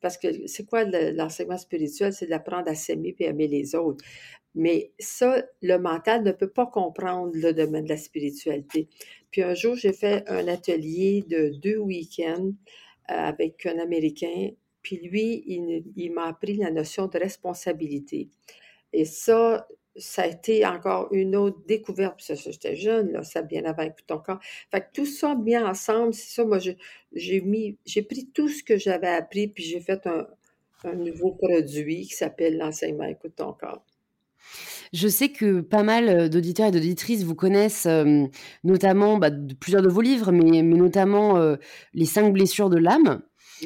parce 0.00 0.16
que 0.16 0.46
c'est 0.46 0.64
quoi 0.66 0.84
l'enseignement 0.84 1.58
spirituel? 1.58 2.12
C'est 2.12 2.26
d'apprendre 2.26 2.70
à 2.70 2.74
s'aimer 2.74 3.14
et 3.18 3.24
aimer 3.26 3.48
les 3.48 3.74
autres. 3.74 4.04
Mais 4.54 4.92
ça, 5.00 5.44
le 5.62 5.78
mental 5.78 6.22
ne 6.22 6.32
peut 6.32 6.50
pas 6.50 6.66
comprendre 6.66 7.32
le 7.34 7.52
domaine 7.52 7.84
de 7.84 7.88
la 7.88 7.96
spiritualité. 7.96 8.88
Puis 9.30 9.42
un 9.42 9.54
jour, 9.54 9.74
j'ai 9.74 9.92
fait 9.92 10.22
un 10.28 10.46
atelier 10.46 11.24
de 11.28 11.50
deux 11.58 11.78
week-ends 11.78 12.52
euh, 13.10 13.14
avec 13.14 13.66
un 13.66 13.78
Américain. 13.78 14.50
Puis 14.82 14.98
lui, 14.98 15.42
il, 15.46 15.84
il 15.96 16.12
m'a 16.12 16.26
appris 16.26 16.56
la 16.56 16.70
notion 16.70 17.08
de 17.08 17.18
responsabilité. 17.18 18.28
Et 18.92 19.04
ça, 19.04 19.66
ça 19.96 20.22
a 20.22 20.26
été 20.26 20.66
encore 20.66 21.08
une 21.12 21.36
autre 21.36 21.58
découverte. 21.66 22.16
Puis 22.16 22.26
ça, 22.26 22.34
j'étais 22.34 22.76
jeune, 22.76 23.12
là, 23.12 23.22
ça 23.22 23.42
bien 23.42 23.64
avant 23.64 23.82
Écoute 23.82 24.04
ton 24.06 24.18
corps. 24.18 24.40
Fait 24.70 24.80
que 24.80 24.86
tout 24.92 25.06
ça 25.06 25.34
bien 25.34 25.66
ensemble, 25.66 26.14
c'est 26.14 26.34
ça, 26.34 26.44
moi, 26.44 26.58
j'ai 27.12 27.40
mis, 27.40 27.78
j'ai 27.86 28.02
pris 28.02 28.28
tout 28.32 28.48
ce 28.48 28.62
que 28.62 28.76
j'avais 28.76 29.08
appris, 29.08 29.48
puis 29.48 29.64
j'ai 29.64 29.80
fait 29.80 30.06
un, 30.06 30.26
nouveau 30.94 31.32
produit 31.32 32.02
qui 32.02 32.14
s'appelle 32.14 32.58
l'enseignement 32.58 33.04
Écoute 33.04 33.36
ton 33.36 33.52
corps. 33.52 33.84
Je 34.92 35.08
sais 35.08 35.30
que 35.30 35.60
pas 35.60 35.82
mal 35.82 36.28
d'auditeurs 36.28 36.66
et 36.66 36.70
d'auditrices 36.70 37.24
vous 37.24 37.34
connaissent, 37.34 37.88
notamment 38.62 39.16
bah, 39.16 39.30
plusieurs 39.58 39.82
de 39.82 39.88
vos 39.88 40.02
livres, 40.02 40.30
mais, 40.30 40.62
mais 40.62 40.76
notamment 40.76 41.56
Les 41.94 42.04
cinq 42.04 42.32
blessures 42.32 42.68
de 42.68 42.78
l'âme. 42.78 43.22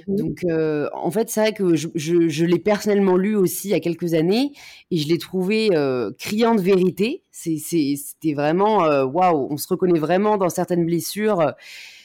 Mmh 0.06 0.16
Donc, 0.16 0.44
en 0.92 1.10
fait, 1.10 1.28
c'est 1.30 1.40
vrai 1.40 1.52
que 1.52 1.74
je, 1.74 2.44
l'ai 2.44 2.58
personnellement 2.58 3.16
lu 3.16 3.36
aussi 3.36 3.68
il 3.68 3.70
y 3.72 3.74
a 3.74 3.80
quelques 3.80 4.14
années 4.14 4.52
et 4.90 4.96
je 4.96 5.08
l'ai 5.08 5.18
trouvé 5.18 5.70
criant 6.18 6.54
de 6.54 6.60
vérité. 6.60 7.22
C'était 7.32 8.34
vraiment 8.34 8.78
waouh, 9.04 9.48
on 9.50 9.56
se 9.56 9.68
reconnaît 9.68 9.98
vraiment 9.98 10.36
dans 10.36 10.48
certaines 10.48 10.84
blessures. 10.84 11.54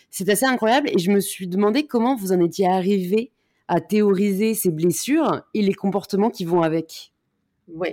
C'est 0.10 0.30
assez 0.30 0.46
incroyable 0.46 0.90
et 0.94 1.00
je 1.00 1.12
me 1.12 1.20
suis 1.20 1.48
demandé 1.48 1.88
comment 1.88 2.16
vous 2.16 2.32
en 2.32 2.40
étiez 2.40 2.68
arrivé 2.68 3.32
à 3.68 3.82
théoriser 3.82 4.54
ces 4.54 4.70
blessures 4.70 5.42
et 5.54 5.62
les 5.62 5.74
comportements 5.74 6.30
qui 6.30 6.46
vont 6.46 6.62
avec. 6.62 7.12
Oui, 7.68 7.90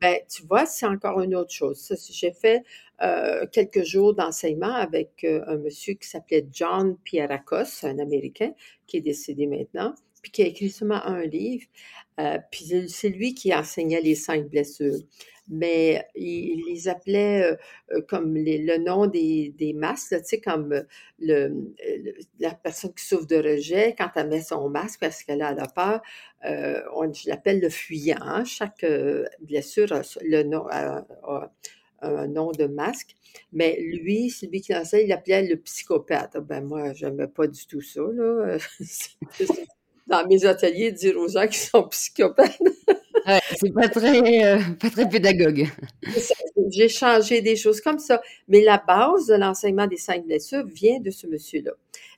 ben, 0.00 0.18
tu 0.28 0.42
vois, 0.44 0.66
c'est 0.66 0.86
encore 0.86 1.20
une 1.20 1.34
autre 1.34 1.52
chose. 1.52 1.92
J'ai 2.10 2.32
fait 2.32 2.62
euh, 3.02 3.46
quelques 3.52 3.82
jours 3.82 4.14
d'enseignement 4.14 4.74
avec 4.74 5.24
euh, 5.24 5.42
un 5.48 5.56
monsieur 5.56 5.94
qui 5.94 6.08
s'appelait 6.08 6.46
John 6.52 6.96
Pierrakos, 6.98 7.84
un 7.84 7.98
Américain 7.98 8.52
qui 8.86 8.98
est 8.98 9.00
décédé 9.00 9.46
maintenant, 9.46 9.94
qui 10.30 10.42
a 10.42 10.46
écrit 10.46 10.70
seulement 10.70 11.04
un 11.04 11.24
livre. 11.24 11.66
Euh, 12.20 12.38
puis 12.50 12.88
c'est 12.88 13.10
lui 13.10 13.34
qui 13.34 13.54
enseignait 13.54 14.00
les 14.00 14.14
cinq 14.14 14.48
blessures 14.48 14.98
mais 15.50 16.06
il, 16.14 16.62
les 16.68 16.88
appelait 16.88 17.42
euh, 17.42 17.56
euh, 17.92 18.02
comme 18.06 18.34
le 18.36 18.76
nom 18.84 19.06
des, 19.06 19.54
des 19.56 19.72
masques, 19.72 20.14
tu 20.18 20.24
sais, 20.24 20.40
comme 20.42 20.84
la 21.20 22.54
personne 22.62 22.92
qui 22.92 23.02
souffre 23.02 23.26
de 23.26 23.36
rejet, 23.36 23.94
quand 23.96 24.10
elle 24.16 24.28
met 24.28 24.42
son 24.42 24.68
masque 24.68 25.00
parce 25.00 25.22
qu'elle 25.22 25.40
a 25.40 25.54
la 25.54 25.66
peur, 25.66 26.02
on, 26.94 27.10
je 27.12 27.30
l'appelle 27.30 27.60
le 27.60 27.70
fuyant. 27.70 28.18
Hein. 28.20 28.44
Chaque 28.44 28.84
blessure 29.40 29.90
a, 29.92 30.02
le 30.20 30.42
nom, 30.42 30.66
un 32.02 32.26
nom 32.26 32.52
de 32.52 32.66
masque. 32.66 33.16
Mais 33.52 33.80
lui, 33.80 34.30
celui 34.30 34.60
qui 34.60 34.74
enseigne, 34.74 35.04
il 35.04 35.08
l'appelait 35.08 35.46
le 35.46 35.56
psychopathe. 35.56 36.32
Ah, 36.34 36.40
ben 36.40 36.62
moi, 36.62 36.92
je 36.92 37.06
n'aimais 37.06 37.28
pas 37.28 37.46
du 37.46 37.66
tout 37.66 37.80
ça. 37.80 38.02
Là. 38.02 38.58
Dans 40.08 40.26
mes 40.26 40.44
ateliers, 40.44 40.92
dire 40.92 41.16
aux 41.18 41.28
gens 41.28 41.46
qui 41.46 41.58
sont 41.58 41.82
psychopathes. 41.88 42.58
c'est 43.56 43.72
pas 43.72 43.88
très, 43.88 44.44
euh, 44.44 44.58
pas 44.80 44.90
très 44.90 45.08
pédagogue. 45.08 45.68
J'ai 46.70 46.88
changé 46.88 47.40
des 47.42 47.56
choses 47.56 47.80
comme 47.80 47.98
ça. 47.98 48.20
Mais 48.48 48.62
la 48.62 48.78
base 48.78 49.26
de 49.26 49.34
l'enseignement 49.34 49.86
des 49.86 49.96
cinq 49.96 50.24
blessures 50.24 50.66
vient 50.66 50.98
de 51.00 51.10
ce 51.10 51.26
monsieur-là. 51.26 51.72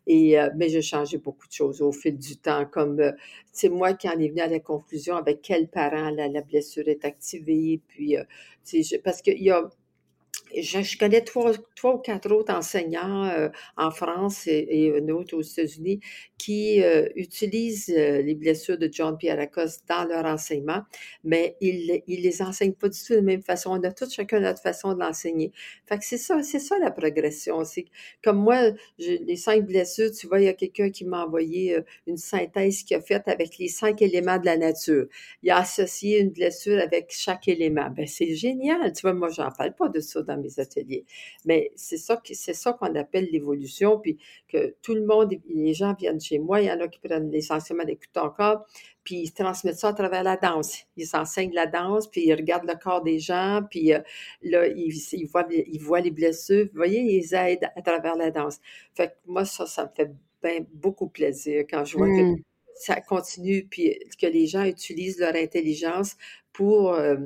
Et, 0.06 0.38
euh, 0.38 0.50
mais 0.56 0.68
j'ai 0.68 0.82
changé 0.82 1.18
beaucoup 1.18 1.47
de 1.47 1.52
choses 1.52 1.82
au 1.82 1.92
fil 1.92 2.16
du 2.16 2.37
temps, 2.37 2.64
comme 2.64 3.00
euh, 3.00 3.12
c'est 3.52 3.68
moi 3.68 3.92
qui 3.94 4.09
en 4.09 4.18
est 4.18 4.28
venu 4.28 4.40
à 4.40 4.47
la 4.47 4.61
conclusion 4.61 5.16
avec 5.16 5.42
quel 5.42 5.68
parent 5.68 6.11
la, 6.11 6.28
la 6.28 6.40
blessure 6.40 6.88
est 6.88 7.04
activée. 7.04 7.80
Puis, 7.88 8.16
parce 9.04 9.23
qu'il 9.23 9.42
y 9.42 9.50
a 9.50 9.68
je, 10.57 10.99
connais 10.99 11.23
trois, 11.23 11.52
trois, 11.76 11.95
ou 11.95 11.99
quatre 11.99 12.30
autres 12.33 12.52
enseignants 12.52 13.25
euh, 13.25 13.49
en 13.76 13.90
France 13.90 14.47
et, 14.47 14.66
et, 14.69 14.97
un 14.99 15.09
autre 15.09 15.37
aux 15.37 15.42
États-Unis 15.42 16.00
qui 16.38 16.83
euh, 16.83 17.09
utilisent 17.16 17.92
euh, 17.97 18.23
les 18.23 18.35
blessures 18.35 18.78
de 18.78 18.88
John 18.90 19.16
Pierre 19.16 19.37
Lacoste 19.37 19.85
dans 19.88 20.04
leur 20.04 20.25
enseignement, 20.25 20.83
mais 21.25 21.57
ils, 21.61 22.02
ils 22.07 22.23
les 22.23 22.42
enseignent 22.42 22.73
pas 22.73 22.88
du 22.88 22.99
tout 22.99 23.12
de 23.12 23.19
la 23.19 23.23
même 23.23 23.42
façon. 23.42 23.71
On 23.71 23.83
a 23.85 23.92
tous 23.92 24.12
chacun 24.12 24.40
notre 24.40 24.62
façon 24.62 24.95
de 24.95 25.00
l'enseigner. 25.00 25.52
Fait 25.87 25.99
que 25.99 26.04
c'est 26.04 26.19
ça, 26.19 26.42
c'est 26.42 26.59
ça 26.59 26.78
la 26.78 26.90
progression. 26.90 27.64
C'est 27.64 27.85
comme 28.23 28.38
moi, 28.38 28.71
les 28.99 29.37
cinq 29.37 29.66
blessures, 29.66 30.11
tu 30.11 30.26
vois, 30.26 30.40
il 30.40 30.47
y 30.47 30.49
a 30.49 30.54
quelqu'un 30.54 30.90
qui 30.90 31.04
m'a 31.04 31.25
envoyé 31.25 31.78
une 32.07 32.16
synthèse 32.16 32.83
qu'il 32.83 32.97
a 32.97 33.00
faite 33.00 33.28
avec 33.28 33.59
les 33.59 33.69
cinq 33.69 34.02
éléments 34.02 34.38
de 34.38 34.47
la 34.47 34.57
nature. 34.57 35.07
Il 35.42 35.50
a 35.50 35.59
associé 35.59 36.21
une 36.21 36.30
blessure 36.30 36.80
avec 36.80 37.12
chaque 37.12 37.49
élément. 37.49 37.90
Ben, 37.90 38.07
c'est 38.07 38.35
génial. 38.35 38.92
Tu 38.92 39.02
vois, 39.02 39.12
moi, 39.12 39.28
j'en 39.28 39.50
parle 39.50 39.75
pas 39.75 39.88
de 39.88 40.00
ça 40.00 40.23
dans 40.23 40.39
mes 40.40 40.59
ateliers. 40.61 41.04
Mais 41.44 41.70
c'est 41.76 41.97
ça, 41.97 42.20
c'est 42.32 42.54
ça 42.54 42.73
qu'on 42.73 42.94
appelle 42.94 43.28
l'évolution, 43.30 43.99
puis 43.99 44.18
que 44.49 44.75
tout 44.82 44.94
le 44.94 45.04
monde, 45.04 45.35
les 45.49 45.75
gens 45.75 45.94
viennent 45.94 46.20
chez 46.20 46.38
moi, 46.38 46.61
il 46.61 46.66
y 46.66 46.73
en 46.73 46.80
a 46.80 46.88
qui 46.88 47.00
prennent 47.00 47.30
les 47.30 47.52
enseignements 47.52 47.85
d'écoute 47.85 48.16
encore, 48.16 48.66
puis 49.04 49.16
ils 49.16 49.32
transmettent 49.32 49.78
ça 49.78 49.88
à 49.88 49.92
travers 49.92 50.23
la 50.23 50.37
danse. 50.37 50.85
Ils 50.97 51.09
enseignent 51.14 51.54
la 51.54 51.66
danse, 51.66 52.09
puis 52.09 52.26
ils 52.26 52.35
regardent 52.35 52.68
le 52.68 52.76
corps 52.76 53.02
des 53.02 53.18
gens, 53.18 53.62
puis 53.68 53.92
euh, 53.92 54.00
là, 54.42 54.66
ils, 54.66 55.26
voient, 55.26 55.47
ils 55.50 55.80
voient 55.80 56.00
les 56.00 56.11
blessures. 56.11 56.66
Vous 56.73 56.76
voyez, 56.76 57.00
ils 57.00 57.35
aident 57.35 57.70
à 57.76 57.82
travers 57.82 58.16
la 58.16 58.30
danse. 58.30 58.59
Fait 58.94 59.09
que 59.09 59.12
moi, 59.26 59.44
ça, 59.44 59.66
ça 59.66 59.85
me 59.85 59.90
fait 59.94 60.66
beaucoup 60.73 61.09
plaisir 61.09 61.64
quand 61.68 61.85
je 61.85 61.97
vois 61.97 62.06
que 62.06 62.32
mmh. 62.32 62.42
ça 62.75 63.00
continue, 63.00 63.66
puis 63.68 63.99
que 64.20 64.26
les 64.26 64.47
gens 64.47 64.64
utilisent 64.64 65.18
leur 65.18 65.35
intelligence 65.35 66.16
pour, 66.52 66.92
euh, 66.94 67.16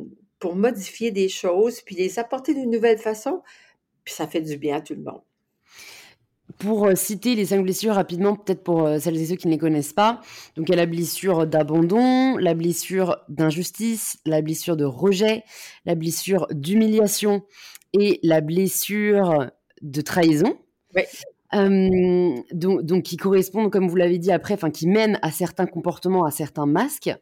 pour 0.44 0.56
modifier 0.56 1.10
des 1.10 1.30
choses, 1.30 1.80
puis 1.80 1.94
les 1.94 2.18
apporter 2.18 2.52
d'une 2.52 2.70
nouvelle 2.70 2.98
façon, 2.98 3.40
puis 4.04 4.12
ça 4.12 4.26
fait 4.26 4.42
du 4.42 4.58
bien 4.58 4.76
à 4.76 4.80
tout 4.82 4.92
le 4.92 5.00
monde. 5.00 5.22
Pour 6.58 6.84
euh, 6.84 6.94
citer 6.94 7.34
les 7.34 7.46
cinq 7.46 7.62
blessures 7.62 7.94
rapidement, 7.94 8.36
peut-être 8.36 8.62
pour 8.62 8.86
euh, 8.86 8.98
celles 8.98 9.16
et 9.16 9.24
ceux 9.24 9.36
qui 9.36 9.46
ne 9.46 9.52
les 9.52 9.58
connaissent 9.58 9.94
pas, 9.94 10.20
donc 10.54 10.68
il 10.68 10.72
y 10.72 10.74
a 10.74 10.76
la 10.76 10.84
blessure 10.84 11.46
d'abandon, 11.46 12.36
la 12.36 12.52
blessure 12.52 13.16
d'injustice, 13.30 14.18
la 14.26 14.42
blessure 14.42 14.76
de 14.76 14.84
rejet, 14.84 15.44
la 15.86 15.94
blessure 15.94 16.46
d'humiliation 16.50 17.40
et 17.94 18.20
la 18.22 18.42
blessure 18.42 19.50
de 19.80 20.00
trahison. 20.02 20.58
Oui. 20.94 21.04
Euh, 21.54 22.34
donc, 22.52 22.82
donc, 22.82 23.04
qui 23.04 23.16
correspondent, 23.16 23.72
comme 23.72 23.88
vous 23.88 23.96
l'avez 23.96 24.18
dit 24.18 24.30
après, 24.30 24.52
enfin, 24.52 24.70
qui 24.70 24.88
mènent 24.88 25.18
à 25.22 25.30
certains 25.30 25.66
comportements, 25.66 26.26
à 26.26 26.30
certains 26.30 26.66
masques 26.66 27.16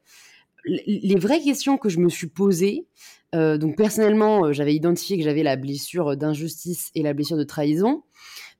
les 0.64 1.16
vraies 1.16 1.40
questions 1.40 1.76
que 1.76 1.88
je 1.88 1.98
me 1.98 2.08
suis 2.08 2.28
posées, 2.28 2.86
euh, 3.34 3.56
donc 3.56 3.76
personnellement, 3.76 4.46
euh, 4.46 4.52
j'avais 4.52 4.74
identifié 4.74 5.16
que 5.16 5.24
j'avais 5.24 5.42
la 5.42 5.56
blessure 5.56 6.16
d'injustice 6.16 6.90
et 6.94 7.02
la 7.02 7.14
blessure 7.14 7.38
de 7.38 7.44
trahison, 7.44 8.02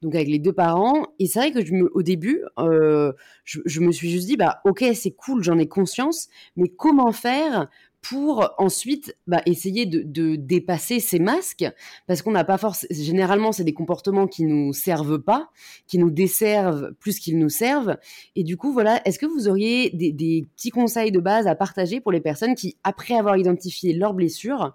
donc 0.01 0.15
avec 0.15 0.29
les 0.29 0.39
deux 0.39 0.53
parents. 0.53 1.07
Et 1.19 1.27
c'est 1.27 1.41
vrai 1.41 1.53
que 1.53 1.65
je 1.65 1.73
me, 1.75 1.91
au 1.95 2.03
début, 2.03 2.43
euh, 2.59 3.13
je, 3.45 3.61
je, 3.67 3.81
me 3.81 3.93
suis 3.93 4.11
juste 4.11 4.27
dit, 4.27 4.37
bah 4.37 4.61
ok, 4.65 4.85
c'est 4.95 5.11
cool, 5.11 5.43
j'en 5.43 5.59
ai 5.59 5.69
conscience, 5.69 6.29
mais 6.57 6.69
comment 6.69 7.13
faire 7.13 7.69
pour 8.03 8.53
ensuite 8.59 9.17
bah, 9.29 9.41
essayer 9.47 9.87
de, 9.87 10.35
dépasser 10.35 10.99
ces 10.99 11.21
masques, 11.21 11.65
parce 12.09 12.21
qu'on 12.21 12.33
n'a 12.33 12.45
pas 12.45 12.59
forcément, 12.59 12.93
généralement, 12.93 13.53
c'est 13.53 13.65
des 13.65 13.73
comportements 13.73 14.27
qui 14.27 14.45
nous 14.45 14.73
servent 14.73 15.21
pas, 15.21 15.51
qui 15.87 15.99
nous 15.99 16.11
desservent 16.11 16.93
plus 16.99 17.21
qu'ils 17.21 17.39
nous 17.39 17.49
servent. 17.49 17.97
Et 18.35 18.43
du 18.43 18.57
coup, 18.57 18.73
voilà, 18.73 19.01
est-ce 19.07 19.21
que 19.21 19.27
vous 19.27 19.49
auriez 19.49 19.91
des, 19.91 20.45
petits 20.57 20.71
conseils 20.71 21.13
de 21.13 21.21
base 21.21 21.47
à 21.47 21.55
partager 21.55 22.01
pour 22.01 22.11
les 22.11 22.21
personnes 22.21 22.57
qui, 22.57 22.77
après 22.83 23.15
avoir 23.15 23.37
identifié 23.37 23.93
leurs 23.93 24.15
blessures, 24.15 24.75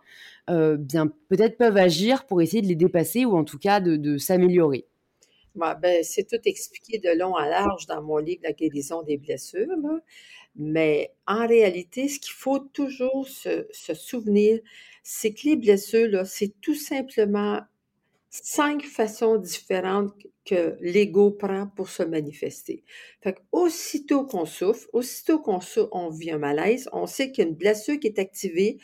euh, 0.49 0.77
bien 0.77 1.11
peut-être 1.27 1.57
peuvent 1.57 1.77
agir 1.77 2.25
pour 2.25 2.41
essayer 2.41 2.61
de 2.61 2.67
les 2.67 2.75
dépasser 2.75 3.25
ou 3.25 3.37
en 3.37 3.43
tout 3.43 3.59
cas 3.59 3.81
de, 3.81 4.17
s'améliorer? 4.17 4.85
Ben, 5.55 6.03
c'est 6.03 6.27
tout 6.27 6.39
expliqué 6.45 6.99
de 6.99 7.17
long 7.17 7.35
à 7.35 7.49
large 7.49 7.87
dans 7.87 8.01
mon 8.01 8.17
livre 8.17 8.41
La 8.43 8.53
guérison 8.53 9.01
des 9.01 9.17
blessures. 9.17 9.67
Mais 10.57 11.13
en 11.27 11.47
réalité, 11.47 12.07
ce 12.07 12.19
qu'il 12.19 12.33
faut 12.33 12.59
toujours 12.59 13.27
se, 13.27 13.67
souvenir, 13.93 14.59
c'est 15.03 15.33
que 15.33 15.41
les 15.45 15.55
blessures, 15.55 16.25
c'est 16.25 16.59
tout 16.61 16.75
simplement 16.75 17.61
cinq 18.29 18.83
façons 18.83 19.37
différentes 19.37 20.13
que 20.45 20.75
l'ego 20.79 21.31
prend 21.31 21.67
pour 21.67 21.89
se 21.89 22.03
manifester. 22.03 22.83
Fait 23.21 23.37
aussitôt 23.51 24.25
qu'on 24.25 24.45
souffre, 24.45 24.87
aussitôt 24.93 25.39
qu'on 25.39 25.59
on 25.91 26.09
vit 26.09 26.31
un 26.31 26.37
malaise, 26.37 26.89
on 26.91 27.05
sait 27.05 27.31
qu'il 27.31 27.43
y 27.43 27.47
a 27.47 27.49
une 27.49 27.55
blessure 27.55 27.99
qui 27.99 28.07
est 28.07 28.19
activée, 28.19 28.77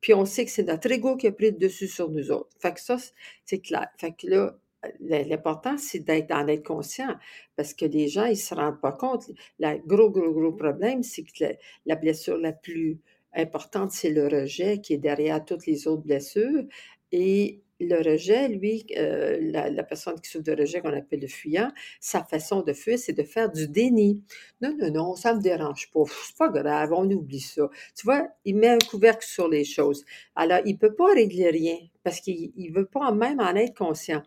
puis 0.00 0.14
on 0.14 0.24
sait 0.24 0.44
que 0.44 0.50
c'est 0.50 0.64
notre 0.64 0.90
ego 0.90 1.16
qui 1.16 1.26
a 1.26 1.32
pris 1.32 1.50
le 1.50 1.58
dessus 1.58 1.88
sur 1.88 2.10
nous 2.10 2.30
autres. 2.30 2.50
Fait 2.58 2.72
que 2.72 2.80
ça, 2.80 2.96
c'est 3.44 3.60
clair. 3.60 3.88
Fait 3.98 4.12
que 4.12 4.26
là, 4.26 4.58
L'important, 5.00 5.76
c'est 5.76 6.00
d'être 6.00 6.28
d'en 6.28 6.46
être 6.48 6.64
conscient 6.64 7.14
parce 7.56 7.74
que 7.74 7.84
les 7.84 8.08
gens, 8.08 8.24
ils 8.24 8.36
se 8.36 8.54
rendent 8.54 8.80
pas 8.80 8.92
compte. 8.92 9.30
Le 9.58 9.78
gros, 9.86 10.10
gros, 10.10 10.32
gros 10.32 10.52
problème, 10.52 11.02
c'est 11.02 11.22
que 11.22 11.44
la, 11.86 11.96
blessure 11.96 12.38
la 12.38 12.52
plus 12.52 12.98
importante, 13.34 13.92
c'est 13.92 14.10
le 14.10 14.26
rejet 14.26 14.80
qui 14.80 14.94
est 14.94 14.98
derrière 14.98 15.44
toutes 15.44 15.66
les 15.66 15.86
autres 15.86 16.02
blessures. 16.02 16.64
Et 17.12 17.60
le 17.80 17.96
rejet, 17.96 18.48
lui, 18.48 18.86
euh, 18.96 19.38
la, 19.40 19.82
personne 19.82 20.18
qui 20.20 20.30
souffre 20.30 20.44
de 20.44 20.52
rejet, 20.52 20.80
qu'on 20.80 20.96
appelle 20.96 21.20
le 21.20 21.28
fuyant, 21.28 21.70
sa 21.98 22.22
façon 22.24 22.62
de 22.62 22.72
fuir, 22.72 22.98
c'est 22.98 23.12
de 23.12 23.22
faire 23.22 23.50
du 23.50 23.68
déni. 23.68 24.22
Non, 24.60 24.76
non, 24.78 24.90
non, 24.90 25.16
ça 25.16 25.32
ne 25.32 25.38
me 25.38 25.42
dérange 25.42 25.90
pas. 25.90 26.04
C'est 26.26 26.36
pas 26.36 26.48
grave, 26.48 26.92
on 26.92 27.10
oublie 27.10 27.40
ça. 27.40 27.68
Tu 27.94 28.04
vois, 28.04 28.28
il 28.44 28.56
met 28.56 28.68
un 28.68 28.78
couvercle 28.78 29.26
sur 29.26 29.48
les 29.48 29.64
choses. 29.64 30.04
Alors, 30.34 30.60
il 30.64 30.74
ne 30.74 30.78
peut 30.78 30.94
pas 30.94 31.12
régler 31.12 31.50
rien 31.50 31.78
parce 32.02 32.20
qu'il 32.20 32.52
ne 32.56 32.72
veut 32.72 32.86
pas 32.86 33.12
même 33.12 33.40
en 33.40 33.54
être 33.56 33.76
conscient. 33.76 34.22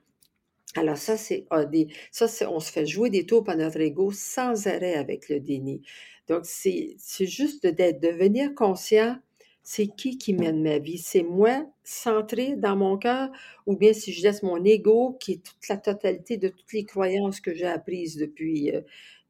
Alors 0.76 0.98
ça, 0.98 1.18
c'est 1.18 1.46
ça, 2.12 2.52
on 2.52 2.60
se 2.60 2.72
fait 2.72 2.86
jouer 2.86 3.10
des 3.10 3.26
tours 3.26 3.44
par 3.44 3.58
notre 3.58 3.80
ego 3.80 4.12
sans 4.12 4.68
arrêt 4.68 4.96
avec 4.96 5.30
le 5.30 5.40
déni. 5.40 5.82
Donc, 6.28 6.42
c'est 6.46 6.98
juste 7.20 7.66
de 7.66 8.00
devenir 8.00 8.56
conscient 8.56 9.18
c'est 9.64 9.88
qui 9.88 10.18
qui 10.18 10.34
mène 10.34 10.62
ma 10.62 10.78
vie? 10.78 10.98
C'est 10.98 11.24
moi 11.24 11.66
centré 11.84 12.56
dans 12.58 12.76
mon 12.76 12.98
cœur 12.98 13.30
ou 13.66 13.78
bien 13.78 13.94
si 13.94 14.12
je 14.12 14.22
laisse 14.24 14.44
mon 14.44 14.64
ego, 14.64 15.18
qui 15.20 15.34
est 15.34 15.44
toute 15.44 15.68
la 15.70 15.78
totalité 15.78 16.38
de 16.38 16.50
toutes 16.50 16.74
les 16.74 16.86
croyances 16.86 17.40
que 17.40 17.54
j'ai 17.54 17.66
apprises 17.66 18.18
depuis 18.18 18.76
euh, 18.76 18.82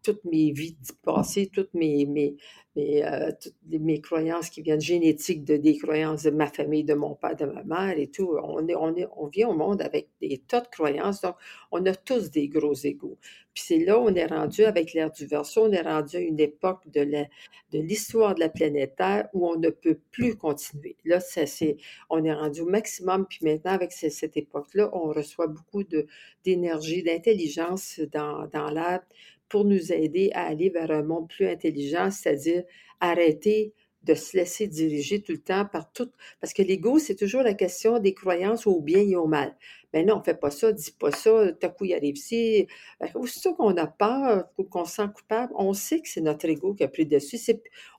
toutes 0.03 0.23
mes 0.25 0.51
vies 0.51 0.77
passées, 1.03 1.49
toutes 1.51 1.73
mes, 1.73 2.05
mes, 2.05 2.35
mes, 2.75 3.05
euh, 3.05 3.31
mes 3.69 4.01
croyances 4.01 4.49
qui 4.49 4.61
viennent 4.61 4.81
génétiques 4.81 5.43
de 5.43 5.57
des 5.57 5.77
croyances 5.77 6.23
de 6.23 6.31
ma 6.31 6.47
famille, 6.47 6.83
de 6.83 6.93
mon 6.93 7.15
père, 7.15 7.35
de 7.35 7.45
ma 7.45 7.63
mère 7.63 7.97
et 7.97 8.07
tout. 8.07 8.35
On, 8.43 8.67
est, 8.67 8.75
on, 8.75 8.95
est, 8.95 9.07
on 9.15 9.27
vient 9.27 9.49
au 9.49 9.53
monde 9.53 9.81
avec 9.81 10.09
des 10.21 10.39
tas 10.39 10.61
de 10.61 10.67
croyances, 10.67 11.21
donc 11.21 11.35
on 11.71 11.85
a 11.85 11.95
tous 11.95 12.31
des 12.31 12.47
gros 12.47 12.73
égaux. 12.73 13.17
Puis 13.53 13.63
c'est 13.67 13.79
là 13.79 13.99
où 13.99 14.03
on 14.03 14.15
est 14.15 14.25
rendu 14.25 14.63
avec 14.63 14.93
l'ère 14.93 15.11
du 15.11 15.25
verso, 15.27 15.65
on 15.65 15.71
est 15.71 15.81
rendu 15.81 16.15
à 16.17 16.19
une 16.19 16.39
époque 16.39 16.89
de, 16.91 17.01
la, 17.01 17.25
de 17.71 17.79
l'histoire 17.79 18.33
de 18.33 18.39
la 18.39 18.49
planète 18.49 18.95
Terre 18.95 19.29
où 19.33 19.47
on 19.47 19.59
ne 19.59 19.69
peut 19.69 19.99
plus 20.11 20.35
continuer. 20.35 20.95
Là, 21.05 21.19
c'est, 21.19 21.77
on 22.09 22.23
est 22.25 22.33
rendu 22.33 22.61
au 22.61 22.65
maximum, 22.65 23.27
puis 23.27 23.39
maintenant, 23.43 23.71
avec 23.71 23.91
cette 23.91 24.35
époque-là, 24.37 24.89
on 24.93 25.09
reçoit 25.09 25.47
beaucoup 25.47 25.83
d'énergie, 26.43 27.03
d'intelligence 27.03 27.99
dans, 28.11 28.47
dans 28.47 28.71
l'air 28.71 29.01
pour 29.53 29.65
nous 29.65 29.93
aider 29.93 30.31
à 30.33 30.47
aller 30.47 30.71
vers 30.71 30.89
un 30.89 31.03
monde 31.03 31.29
plus 31.29 31.45
intelligent, 31.45 32.09
c'est-à-dire 32.09 32.63
arrêter 32.99 33.75
de 34.01 34.15
se 34.15 34.35
laisser 34.35 34.65
diriger 34.65 35.21
tout 35.21 35.33
le 35.33 35.43
temps 35.43 35.63
par 35.71 35.93
tout. 35.93 36.09
Parce 36.41 36.53
que 36.53 36.63
l'ego, 36.63 36.97
c'est 36.97 37.13
toujours 37.13 37.43
la 37.43 37.53
question 37.53 37.99
des 37.99 38.15
croyances 38.15 38.65
au 38.65 38.81
bien 38.81 39.01
et 39.01 39.15
au 39.15 39.27
mal. 39.27 39.55
Mais 39.93 40.03
non, 40.03 40.15
on 40.15 40.19
ne 40.21 40.23
fait 40.23 40.33
pas 40.33 40.49
ça, 40.49 40.71
dis 40.71 40.91
pas 40.99 41.11
ça, 41.11 41.51
coup, 41.77 41.85
il 41.85 41.93
arrive 41.93 42.17
ici. 42.17 42.65
Aussitôt 43.13 43.53
qu'on 43.53 43.77
a 43.77 43.85
peur, 43.85 44.49
qu'on 44.71 44.85
se 44.85 44.95
sent 44.95 45.07
coupable, 45.13 45.53
on 45.55 45.73
sait 45.73 46.01
que 46.01 46.09
c'est 46.09 46.21
notre 46.21 46.49
ego 46.49 46.73
qui 46.73 46.83
a 46.83 46.87
pris 46.87 47.05
dessus. 47.05 47.37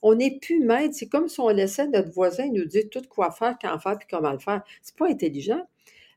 on 0.02 0.16
n'est 0.16 0.40
plus 0.40 0.58
maître. 0.58 0.96
C'est 0.96 1.08
comme 1.08 1.28
si 1.28 1.38
on 1.38 1.50
laissait 1.50 1.87
notre 1.87 2.11
voisin 2.11 2.50
nous 2.50 2.64
dire 2.64 2.90
tout 2.90 3.02
quoi 3.08 3.30
faire, 3.30 3.56
quand 3.62 3.78
faire, 3.78 3.96
puis 3.96 4.08
comment 4.11 4.32
le 4.32 4.40
faire. 4.40 4.64
C'est 4.82 4.96
pas 4.96 5.06
intelligent. 5.06 5.64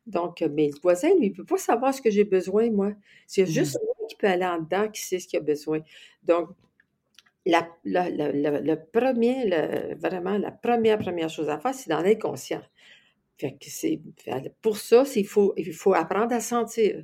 Donc, 0.07 0.43
mais 0.51 0.69
le 0.73 0.79
voisin, 0.81 1.09
lui, 1.09 1.27
il 1.27 1.29
ne 1.29 1.35
peut 1.35 1.45
pas 1.45 1.57
savoir 1.57 1.93
ce 1.93 2.01
que 2.01 2.09
j'ai 2.09 2.23
besoin, 2.23 2.71
moi. 2.71 2.93
C'est 3.27 3.43
mmh. 3.43 3.45
juste 3.45 3.77
moi 3.85 3.96
qui 4.07 4.15
peut 4.15 4.27
aller 4.27 4.45
en 4.45 4.59
dedans, 4.59 4.89
qui 4.89 5.01
sait 5.01 5.19
ce 5.19 5.27
qu'il 5.27 5.39
a 5.39 5.41
besoin. 5.41 5.79
Donc, 6.23 6.49
la, 7.45 7.67
le 7.85 8.75
premier, 8.75 9.49
vraiment, 9.95 10.37
la 10.37 10.51
première, 10.51 10.99
première 10.99 11.29
chose 11.29 11.49
à 11.49 11.59
faire, 11.59 11.73
c'est 11.73 11.89
d'en 11.89 12.03
être 12.03 12.21
conscient. 12.21 12.61
Fait 13.37 13.51
que 13.51 13.69
c'est, 13.69 14.01
pour 14.61 14.77
ça, 14.77 15.03
il 15.15 15.25
faut, 15.27 15.53
apprendre 15.93 16.33
à 16.33 16.39
sentir 16.39 17.03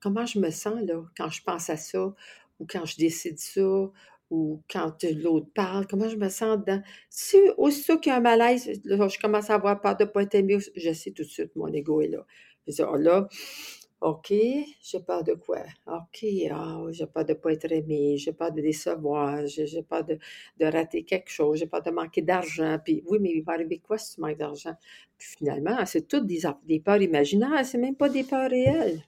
comment 0.00 0.26
je 0.26 0.38
me 0.38 0.50
sens 0.50 0.80
là, 0.82 1.02
quand 1.16 1.30
je 1.30 1.42
pense 1.42 1.70
à 1.70 1.76
ça, 1.76 2.14
ou 2.58 2.66
quand 2.68 2.84
je 2.84 2.96
décide 2.96 3.38
ça, 3.38 3.90
ou 4.30 4.62
quand 4.68 5.02
l'autre 5.04 5.48
parle, 5.54 5.86
comment 5.86 6.08
je 6.08 6.16
me 6.16 6.28
sens 6.28 6.58
dedans. 6.58 6.82
Si 7.08 7.36
aussitôt 7.56 7.98
qu'il 7.98 8.10
y 8.10 8.12
a 8.12 8.18
un 8.18 8.20
malaise, 8.20 8.70
je 8.84 9.20
commence 9.20 9.50
à 9.50 9.54
avoir 9.54 9.80
peur 9.80 9.96
de 9.96 10.04
ne 10.04 10.08
pas 10.08 10.22
être 10.22 10.34
aimé, 10.34 10.58
je 10.74 10.92
sais 10.92 11.12
tout 11.12 11.22
de 11.22 11.28
suite, 11.28 11.54
mon 11.56 11.72
ego 11.72 12.00
est 12.00 12.08
là. 12.08 12.26
Oh 12.80 12.96
là, 12.96 13.28
OK, 14.02 14.30
j'ai 14.30 15.00
peur 15.00 15.24
de 15.24 15.32
quoi? 15.34 15.62
OK, 15.86 16.26
oh, 16.52 16.88
j'ai 16.90 17.06
peur 17.06 17.24
de 17.24 17.32
ne 17.32 17.38
pas 17.38 17.52
être 17.52 17.72
aimé, 17.72 18.18
j'ai 18.18 18.32
peur 18.32 18.52
de 18.52 18.60
décevoir, 18.60 19.46
j'ai 19.46 19.82
peur 19.82 20.04
de, 20.04 20.18
de, 20.58 20.66
rater 20.66 21.02
quelque 21.04 21.30
chose, 21.30 21.58
j'ai 21.60 21.66
peur 21.66 21.82
de 21.82 21.90
manquer 21.90 22.20
d'argent. 22.20 22.78
Puis 22.84 23.02
oui, 23.06 23.18
mais 23.20 23.30
il 23.34 23.42
va 23.42 23.54
arriver 23.54 23.78
quoi 23.78 23.96
si 23.96 24.14
tu 24.14 24.20
manques 24.20 24.36
d'argent? 24.36 24.74
Finalement, 25.18 25.78
c'est 25.86 26.06
toutes 26.06 26.26
des, 26.26 26.42
des 26.66 26.78
peurs 26.78 27.00
imaginaires, 27.00 27.64
c'est 27.64 27.78
même 27.78 27.96
pas 27.96 28.10
des 28.10 28.24
peurs 28.24 28.50
réelles. 28.50 29.02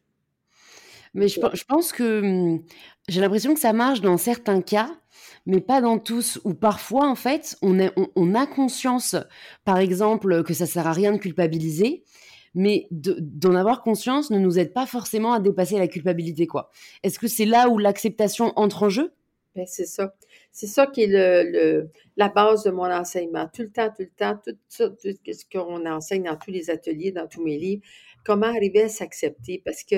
Mais 1.14 1.29
je, 1.29 1.40
pense 1.66 1.92
que 1.92 2.20
hum, 2.20 2.62
j'ai 3.09 3.20
l'impression 3.20 3.55
que 3.55 3.61
ça 3.61 3.72
marche 3.72 4.01
dans 4.01 4.16
certains 4.16 4.62
cas, 4.62 4.90
mais 5.46 5.61
pas 5.61 5.81
dans 5.81 5.98
tous, 5.98 6.40
Ou 6.44 6.55
parfois, 6.55 7.09
en 7.09 7.14
fait, 7.14 7.57
on, 7.62 7.79
on, 8.16 8.35
a 8.35 8.46
conscience, 8.46 9.16
par 9.64 9.79
exemple, 9.79 10.42
que 10.44 10.55
ça 10.55 10.66
sert 10.66 10.87
à 10.87 10.92
rien 10.92 11.12
de 11.12 11.18
culpabiliser, 11.18 12.05
mais 12.59 12.88
d'en 12.90 13.55
avoir 13.55 13.83
conscience 13.83 14.31
ne 14.31 14.38
nous 14.40 14.59
aide 14.59 14.73
pas 14.73 14.85
forcément 14.85 15.33
à 15.33 15.38
dépasser 15.38 15.79
la 15.79 15.87
culpabilité, 15.87 16.49
quoi. 16.49 16.71
Est-ce 17.05 17.21
que 17.21 17.29
c'est 17.29 17.44
là 17.44 17.68
où 17.68 17.79
l'acceptation 17.79 18.53
entre 18.57 18.83
en 18.83 18.88
jeu? 18.88 19.12
Ben, 19.55 19.64
c'est 19.64 19.87
ça. 19.87 20.12
C'est 20.51 20.66
ça 20.66 20.88
qui 20.88 21.03
est 21.03 21.87
la 22.16 22.29
base 22.29 22.64
de 22.64 22.73
mon 22.73 22.90
enseignement. 22.90 23.49
Tout 23.55 23.62
le 23.62 23.71
temps, 23.71 23.90
tout 23.97 24.03
le 24.03 24.11
temps, 24.16 24.37
tout 24.44 24.53
ce 24.77 25.44
qu'on 25.53 25.87
enseigne 25.87 26.25
dans 26.25 26.37
tous 26.37 26.51
les 26.51 26.68
ateliers, 26.68 27.12
dans 27.12 27.29
tous 27.29 27.44
mes 27.44 27.59
livres, 27.59 27.83
comment 28.25 28.49
arriver 28.49 28.83
à 28.83 28.88
s'accepter? 28.88 29.62
Parce 29.64 29.85
que 29.85 29.97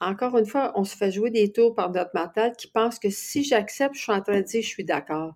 encore 0.00 0.38
une 0.38 0.46
fois, 0.46 0.72
on 0.76 0.84
se 0.84 0.96
fait 0.96 1.10
jouer 1.10 1.30
des 1.30 1.52
tours 1.52 1.74
par 1.74 1.90
notre 1.90 2.12
mental 2.14 2.54
qui 2.56 2.68
pense 2.68 2.98
que 2.98 3.10
si 3.10 3.44
j'accepte, 3.44 3.96
je 3.96 4.00
suis 4.00 4.12
en 4.12 4.22
train 4.22 4.40
de 4.40 4.46
dire 4.46 4.62
je 4.62 4.68
suis 4.68 4.84
d'accord. 4.84 5.34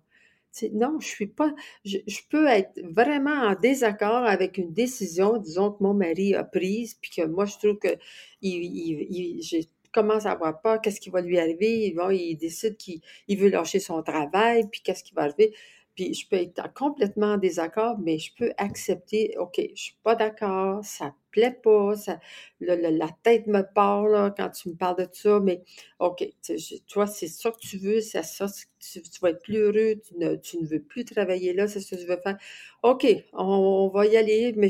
Non, 0.71 0.99
je 0.99 1.07
suis 1.07 1.27
pas. 1.27 1.53
Je, 1.83 1.97
peux 2.29 2.47
être 2.47 2.79
vraiment 2.83 3.31
en 3.31 3.55
désaccord 3.55 4.25
avec 4.25 4.57
une 4.57 4.73
décision, 4.73 5.37
disons 5.37 5.71
que 5.71 5.83
mon 5.83 5.93
mari 5.93 6.35
a 6.35 6.43
prise, 6.43 6.95
puis 7.01 7.11
que 7.11 7.25
moi 7.25 7.45
je 7.45 7.57
trouve 7.57 7.77
que 7.77 7.95
il, 8.41 9.41
je 9.41 9.57
commence 9.91 10.25
à 10.25 10.31
avoir 10.31 10.61
peur, 10.61 10.81
qu'est-ce 10.81 10.99
qui 10.99 11.09
va 11.09 11.21
lui 11.21 11.39
arriver? 11.39 11.87
Il, 11.87 11.95
il 12.11 12.37
décide 12.37 12.77
qu'il 12.77 13.01
veut 13.37 13.49
lâcher 13.49 13.79
son 13.79 14.01
travail, 14.03 14.67
puis 14.71 14.81
qu'est-ce 14.83 15.03
qui 15.03 15.13
va 15.13 15.23
arriver? 15.23 15.53
Puis 15.95 16.13
je 16.13 16.27
peux 16.27 16.37
être 16.37 16.73
complètement 16.73 17.33
en 17.33 17.37
désaccord, 17.37 17.97
mais 17.99 18.17
je 18.19 18.31
peux 18.35 18.51
accepter, 18.57 19.35
OK, 19.39 19.59
je 19.75 19.81
suis 19.81 19.97
pas 20.03 20.15
d'accord, 20.15 20.83
ça 20.83 21.13
plaît 21.33 21.59
pas, 21.63 21.95
ça, 21.95 22.19
la 22.61 23.09
tête 23.23 23.47
me 23.47 23.61
parle 23.61 24.33
quand 24.37 24.49
tu 24.49 24.69
me 24.69 24.75
parles 24.75 24.97
de 24.97 25.07
ça, 25.11 25.39
mais 25.39 25.63
OK, 25.99 26.23
tu 26.41 26.55
vois, 26.93 27.07
c'est 27.07 27.27
ça 27.27 27.51
que 27.51 27.59
tu 27.59 27.77
veux, 27.77 27.99
c'est 28.01 28.23
ça, 28.23 28.45
tu, 28.79 29.01
tu, 29.01 29.19
vas 29.21 29.31
être 29.31 29.41
plus 29.41 29.57
heureux, 29.57 29.95
tu 30.07 30.15
ne, 30.17 30.35
tu 30.35 30.57
ne, 30.57 30.65
veux 30.65 30.81
plus 30.81 31.05
travailler 31.05 31.53
là, 31.53 31.67
c'est 31.67 31.79
ce 31.79 31.95
que 31.95 32.01
tu 32.01 32.07
veux 32.07 32.19
faire. 32.23 32.37
OK, 32.83 33.05
on, 33.33 33.89
va 33.93 34.05
y 34.05 34.15
aller, 34.15 34.53
mais 34.55 34.69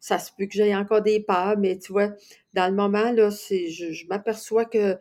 ça 0.00 0.18
se 0.18 0.30
peut 0.36 0.46
que 0.46 0.52
j'aie 0.52 0.74
encore 0.74 1.02
des 1.02 1.20
peurs, 1.20 1.58
mais 1.58 1.78
tu 1.78 1.92
vois, 1.92 2.10
dans 2.52 2.68
le 2.68 2.74
moment, 2.74 3.10
là, 3.12 3.30
je, 3.30 4.06
m'aperçois 4.08 4.66
que 4.66 4.98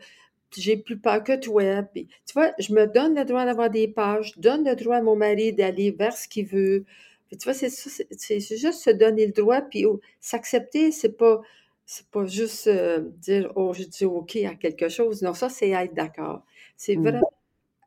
j'ai 0.58 0.78
plus 0.78 0.98
peur 0.98 1.24
que 1.24 1.36
toi. 1.38 1.84
Tu 1.94 2.08
vois, 2.34 2.52
je 2.60 2.74
me 2.74 2.88
donne 2.88 3.16
le 3.16 3.26
droit 3.26 3.46
d'avoir 3.46 3.70
des 3.70 3.88
pages, 3.88 4.34
je 4.36 4.42
donne 4.42 4.64
le 4.66 4.76
droit 4.76 4.98
à 4.98 5.02
mon 5.02 5.16
mari 5.16 5.54
d'aller 5.54 5.92
vers 5.92 6.16
ce 6.16 6.28
qu'il 6.28 6.48
veut. 6.48 6.86
Tu 7.32 7.44
vois, 7.44 7.54
c'est 7.54 7.70
c'est 7.70 8.40
juste 8.40 8.82
se 8.84 8.90
donner 8.92 9.26
le 9.26 9.32
droit, 9.34 9.62
puis 9.62 9.86
oh, 9.86 10.00
s'accepter, 10.20 10.92
c'est 10.92 11.18
pas, 11.18 11.42
c'est 11.86 12.08
pas 12.08 12.26
juste 12.26 12.68
euh, 12.68 13.02
dire, 13.18 13.52
oh, 13.56 13.74
je 13.74 13.84
dis 13.84 14.06
OK 14.06 14.36
à 14.38 14.56
quelque 14.56 14.90
chose. 14.90 15.22
Non, 15.22 15.34
ça, 15.34 15.50
c'est 15.50 15.70
être 15.70 15.94
d'accord. 15.94 16.44
C'est 16.78 16.96
mmh. 16.96 17.02
vraiment 17.02 17.32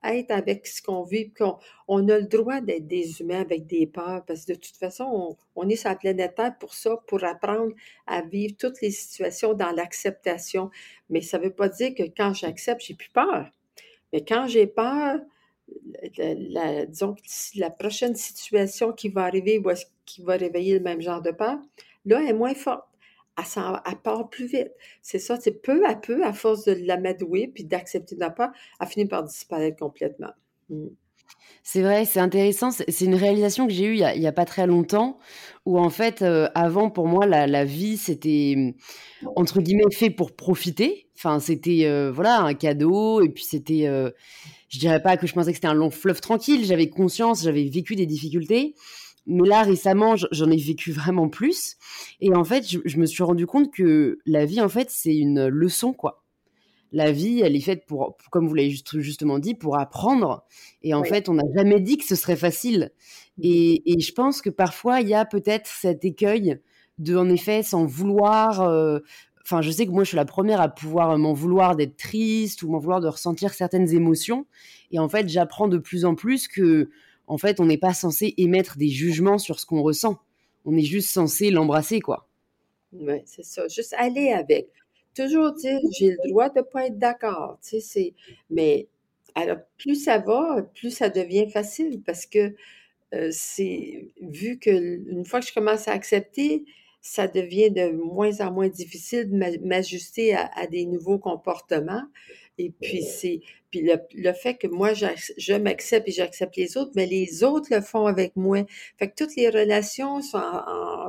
être 0.05 0.31
avec 0.31 0.67
ce 0.67 0.83
qu'on 0.83 1.03
vit, 1.03 1.33
qu'on 1.33 1.59
on 1.89 2.09
a 2.09 2.19
le 2.19 2.27
droit 2.27 2.61
d'être 2.61 2.87
des 2.87 3.21
humains 3.21 3.41
avec 3.41 3.67
des 3.67 3.87
peurs, 3.87 4.25
parce 4.25 4.45
que 4.45 4.53
de 4.53 4.59
toute 4.59 4.77
façon, 4.77 5.37
on, 5.57 5.69
est 5.69 5.77
sur 5.77 5.89
la 5.89 5.97
planète 5.97 6.37
Terre 6.37 6.57
pour 6.59 6.75
ça, 6.75 6.97
pour 7.07 7.25
apprendre 7.25 7.73
à 8.07 8.23
vivre 8.23 8.55
toutes 8.59 8.81
les 8.81 8.91
situations 8.91 9.55
dans 9.55 9.73
l'acceptation. 9.73 10.71
Mais 11.11 11.21
ça 11.21 11.39
ne 11.39 11.45
veut 11.45 11.55
pas 11.55 11.69
dire 11.69 11.95
que 11.95 12.05
quand 12.05 12.33
j'accepte, 12.35 12.83
j'ai 12.83 12.95
plus 12.95 13.11
peur. 13.11 13.51
Mais 14.13 14.25
quand 14.25 14.47
j'ai 14.47 14.67
peur, 14.67 15.21
la, 16.17 16.87
disons 16.87 17.17
la 17.57 17.71
prochaine 17.71 18.15
situation 18.15 18.93
qui 18.93 19.09
va 19.09 19.25
arriver 19.25 19.59
ou 19.59 19.71
qui 20.07 20.23
va 20.23 20.37
réveiller 20.37 20.79
le 20.79 20.85
même 20.85 21.01
genre 21.01 21.23
de 21.23 21.31
peur, 21.31 21.59
là, 22.05 22.21
elle 22.21 22.29
est 22.29 22.33
moins 22.33 22.55
forte 22.55 22.89
elle, 23.39 23.99
part 24.03 24.29
plus 24.31 24.47
vite. 24.47 24.73
C'est 25.03 25.19
ça, 25.19 25.39
c'est 25.41 25.63
peu 25.63 25.87
à 25.87 25.95
peu, 25.95 26.25
à 26.25 26.33
force 26.33 26.65
de 26.65 26.73
l'amadouer 26.73 27.49
puis 27.49 27.65
d'accepter 27.65 28.17
de 28.17 28.29
pas, 28.29 28.53
elle 28.81 28.87
finit 28.87 29.07
par 29.07 29.25
disparaître 29.25 29.79
complètement. 29.79 30.33
Mmh. 30.71 30.89
C'est 31.71 31.83
vrai, 31.83 32.07
c'est 32.07 32.21
intéressant. 32.21 32.71
C'est 32.71 33.05
une 33.05 33.15
réalisation 33.15 33.67
que 33.67 33.73
j'ai 33.75 33.85
eue 33.85 33.97
il 33.97 34.21
n'y 34.21 34.27
a, 34.27 34.33
pas 34.33 34.47
très 34.47 34.67
longtemps, 34.67 35.19
où 35.67 35.79
en 35.79 35.91
fait, 35.91 36.23
euh, 36.23 36.49
avant, 36.55 36.89
pour 36.89 37.07
moi, 37.07 37.27
la, 37.27 37.65
vie, 37.67 37.99
c'était, 37.99 38.75
entre 39.37 39.61
guillemets, 39.61 39.85
fait 39.93 40.09
pour 40.09 40.35
profiter. 40.35 41.11
Enfin, 41.19 41.41
c'était, 41.41 41.85
euh, 41.85 42.11
voilà, 42.11 42.41
un 42.41 42.55
cadeau, 42.55 43.21
et 43.21 43.29
puis 43.29 43.45
c'était, 43.45 43.87
euh, 43.87 44.11
je 44.71 44.79
dirais 44.79 45.03
pas 45.03 45.19
que 45.19 45.27
je 45.27 45.35
pensais 45.35 45.51
que 45.51 45.57
c'était 45.57 45.69
un 45.69 45.75
long 45.75 45.91
fleuve 45.91 46.23
tranquille, 46.23 46.65
j'avais 46.65 46.89
conscience, 46.89 47.43
j'avais 47.43 47.65
vécu 47.65 47.97
des 47.97 48.07
difficultés, 48.07 48.75
mais 49.27 49.47
là, 49.47 49.63
récemment, 49.63 50.15
j'en 50.17 50.51
ai 50.51 50.57
vécu 50.57 50.91
vraiment 50.91 51.29
plus. 51.29 51.77
Et 52.23 52.35
en 52.35 52.45
fait, 52.45 52.67
je, 52.67 52.99
me 52.99 53.05
suis 53.05 53.23
rendu 53.23 53.47
compte 53.47 53.71
que 53.71 54.21
la 54.25 54.47
vie, 54.47 54.63
en 54.63 54.71
fait, 54.71 54.89
c'est 54.91 55.15
une 55.15 55.49
leçon, 55.49 55.93
quoi. 55.93 56.25
La 56.93 57.13
vie, 57.13 57.41
elle 57.41 57.55
est 57.55 57.61
faite 57.61 57.85
pour, 57.87 58.17
comme 58.31 58.49
vous 58.49 58.55
l'avez 58.55 58.71
justement 58.71 59.39
dit, 59.39 59.55
pour 59.55 59.79
apprendre. 59.79 60.45
Et 60.83 60.95
en 60.95 61.05
fait, 61.05 61.29
on 61.29 61.35
n'a 61.35 61.45
jamais 61.55 61.81
dit 61.81 61.99
que 61.99 62.05
ce 62.05 62.15
serait 62.15 62.37
facile. 62.37 62.93
Mmh. 63.37 63.43
Et, 63.45 63.93
et, 63.93 64.01
je 64.01 64.13
pense 64.13 64.41
que 64.41 64.51
parfois, 64.51 65.01
il 65.01 65.09
y 65.09 65.15
a 65.15 65.25
peut-être 65.25 65.67
cet 65.67 66.05
écueil 66.05 66.61
de, 66.99 67.17
en 67.17 67.29
effet, 67.29 67.63
sans 67.63 67.85
vouloir. 67.85 68.63
Euh, 68.63 69.01
enfin, 69.43 69.61
je 69.63 69.71
sais 69.71 69.87
que 69.87 69.91
moi, 69.91 70.05
je 70.05 70.09
suis 70.09 70.17
la 70.17 70.25
première 70.25 70.61
à 70.61 70.69
pouvoir 70.69 71.17
m'en 71.19 71.33
vouloir 71.33 71.77
d'être 71.77 71.97
triste 71.97 72.63
ou 72.63 72.71
m'en 72.71 72.79
vouloir 72.79 73.01
de 73.01 73.09
ressentir 73.09 73.55
certaines 73.55 73.93
émotions. 73.95 74.47
Et 74.91 74.99
en 74.99 75.09
fait, 75.09 75.29
j'apprends 75.29 75.69
de 75.69 75.79
plus 75.79 76.05
en 76.05 76.15
plus 76.15 76.49
que, 76.49 76.91
en 77.27 77.39
fait, 77.39 77.61
on 77.61 77.67
n'est 77.67 77.79
pas 77.79 77.95
censé 77.95 78.35
émettre 78.39 78.79
des 78.79 78.89
jugements 78.89 79.39
sur 79.39 79.61
ce 79.61 79.67
qu'on 79.67 79.83
ressent. 79.83 80.19
On 80.65 80.77
est 80.77 80.83
juste 80.83 81.11
censé 81.11 81.51
l'embrasser, 81.51 82.01
quoi. 82.01 82.29
Oui, 82.93 83.21
c'est 83.27 83.45
ça. 83.45 83.69
Juste 83.69 83.95
aller 83.99 84.33
avec. 84.33 84.71
Toujours 85.19 85.53
dire, 85.53 85.81
j'ai 85.99 86.11
le 86.11 86.29
droit 86.29 86.49
de 86.49 86.61
ne 86.61 86.63
pas 86.63 86.87
être 86.87 86.97
d'accord. 86.97 87.59
Tu 87.69 87.81
sais, 87.81 88.15
mais 88.51 88.87
alors, 89.35 89.59
plus 89.77 89.97
ça 89.97 90.19
va, 90.19 90.63
plus 90.75 90.93
ça 90.93 91.09
devient 91.09 91.51
facile 91.51 92.01
parce 92.07 92.25
que 92.25 92.55
euh, 93.15 93.29
c'est 93.33 94.13
vu 94.21 94.61
que 94.61 94.71
une 94.71 95.25
fois 95.25 95.41
que 95.41 95.47
je 95.47 95.53
commence 95.53 95.89
à 95.89 95.93
accepter, 95.93 96.65
ça 97.01 97.27
devient 97.27 97.73
de 97.73 97.91
moins 97.91 98.41
en 98.41 98.53
moins 98.53 98.69
difficile 98.69 99.29
de 99.29 99.67
m'ajuster 99.67 100.37
à, 100.37 100.69
des 100.69 100.87
nouveaux 100.87 101.19
comportements. 101.19 102.05
Et 102.59 102.71
puis, 102.81 103.03
c'est 103.03 103.41
puis 103.71 103.83
le, 103.83 104.33
fait 104.33 104.55
que 104.55 104.67
moi, 104.67 104.95
je 104.95 105.53
m'accepte 105.55 106.09
et 106.09 106.13
j'accepte 106.13 106.57
les 106.57 106.79
autres, 106.79 106.93
mais 106.95 107.07
les 107.07 107.45
autres 107.45 107.69
le 107.71 107.83
font 107.83 108.07
avec 108.07 108.35
moi. 108.35 108.65
Fait 108.99 109.11
que 109.11 109.15
toutes 109.15 109.37
les 109.37 109.51
relations 109.51 110.23
sont, 110.23 110.41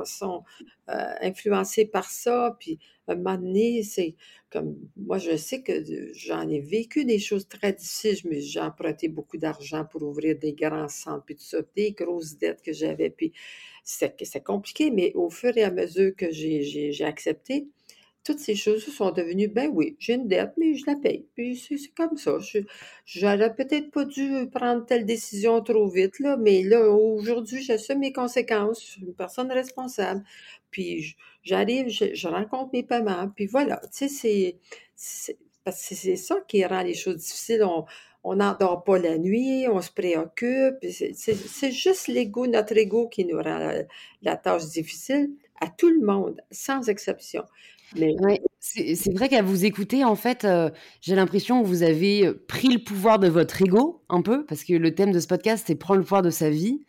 sont 0.04 0.44
euh, 0.90 1.14
influencées 1.22 1.86
par 1.86 2.10
ça. 2.10 2.56
Puis, 2.60 2.78
un 3.08 3.16
moment 3.16 3.38
donné, 3.38 3.82
c'est 3.82 4.14
comme 4.50 4.76
moi, 4.96 5.18
je 5.18 5.36
sais 5.36 5.62
que 5.62 5.84
j'en 6.14 6.48
ai 6.48 6.60
vécu 6.60 7.04
des 7.04 7.18
choses 7.18 7.46
très 7.48 7.72
difficiles. 7.72 8.18
J'ai 8.40 8.60
emprunté 8.60 9.08
beaucoup 9.08 9.38
d'argent 9.38 9.84
pour 9.84 10.02
ouvrir 10.02 10.38
des 10.38 10.52
grands 10.52 10.88
centres, 10.88 11.24
puis 11.24 11.36
tout 11.36 11.44
ça, 11.44 11.58
des 11.76 11.92
grosses 11.92 12.36
dettes 12.36 12.62
que 12.62 12.72
j'avais. 12.72 13.10
Puis, 13.10 13.32
c'est 13.84 14.44
compliqué, 14.44 14.90
mais 14.90 15.12
au 15.14 15.30
fur 15.30 15.56
et 15.56 15.62
à 15.62 15.70
mesure 15.70 16.14
que 16.16 16.30
j'ai 16.30 17.04
accepté, 17.04 17.68
toutes 18.24 18.38
ces 18.38 18.54
choses 18.54 18.84
sont 18.84 19.10
devenues, 19.12 19.48
ben 19.48 19.70
oui, 19.72 19.96
j'ai 19.98 20.14
une 20.14 20.28
dette, 20.28 20.52
mais 20.58 20.74
je 20.74 20.84
la 20.86 20.96
paye. 20.96 21.26
Puis 21.34 21.56
c'est 21.56 21.94
comme 21.94 22.16
ça. 22.16 22.38
J'aurais 23.06 23.54
peut-être 23.54 23.90
pas 23.90 24.04
dû 24.04 24.48
prendre 24.52 24.84
telle 24.84 25.06
décision 25.06 25.62
trop 25.62 25.88
vite, 25.88 26.18
là, 26.20 26.36
mais 26.36 26.62
là, 26.62 26.88
aujourd'hui, 26.88 27.62
j'assume 27.62 28.00
mes 28.00 28.12
conséquences. 28.12 28.82
Je 28.82 28.86
suis 28.86 29.02
une 29.02 29.14
personne 29.14 29.50
responsable. 29.50 30.22
Puis 30.70 31.16
j'arrive, 31.42 31.88
je, 31.88 32.28
rencontre 32.28 32.70
mes 32.72 32.82
paiements. 32.82 33.28
Puis 33.34 33.46
voilà, 33.46 33.80
tu 33.92 34.08
sais, 34.08 34.58
c'est 34.94 35.38
parce 35.64 35.88
que 35.88 35.94
c'est 35.94 36.16
ça 36.16 36.36
qui 36.46 36.64
rend 36.64 36.82
les 36.82 36.94
choses 36.94 37.16
difficiles. 37.16 37.64
On 38.22 38.34
n'endort 38.34 38.84
pas 38.84 38.98
la 38.98 39.16
nuit, 39.16 39.66
on 39.68 39.80
se 39.80 39.90
préoccupe. 39.90 40.76
C'est 40.82 41.72
juste 41.72 42.08
l'ego, 42.08 42.46
notre 42.46 42.76
ego 42.76 43.08
qui 43.08 43.24
nous 43.24 43.38
rend 43.38 43.72
la 44.22 44.36
tâche 44.36 44.66
difficile 44.66 45.30
à 45.60 45.68
tout 45.68 45.90
le 45.90 46.04
monde, 46.04 46.40
sans 46.50 46.88
exception. 46.88 47.44
C'est 48.60 49.12
vrai 49.12 49.28
qu'à 49.28 49.42
vous 49.42 49.64
écouter, 49.64 50.04
en 50.04 50.14
fait, 50.14 50.44
euh, 50.44 50.70
j'ai 51.00 51.14
l'impression 51.14 51.62
que 51.62 51.66
vous 51.66 51.82
avez 51.82 52.26
euh, 52.26 52.44
pris 52.46 52.68
le 52.68 52.78
pouvoir 52.78 53.18
de 53.18 53.28
votre 53.28 53.60
ego, 53.62 54.02
un 54.08 54.22
peu, 54.22 54.44
parce 54.44 54.64
que 54.64 54.74
le 54.74 54.94
thème 54.94 55.12
de 55.12 55.18
ce 55.18 55.26
podcast, 55.26 55.64
c'est 55.66 55.74
prendre 55.74 55.98
le 55.98 56.04
pouvoir 56.04 56.22
de 56.22 56.30
sa 56.30 56.50
vie. 56.50 56.84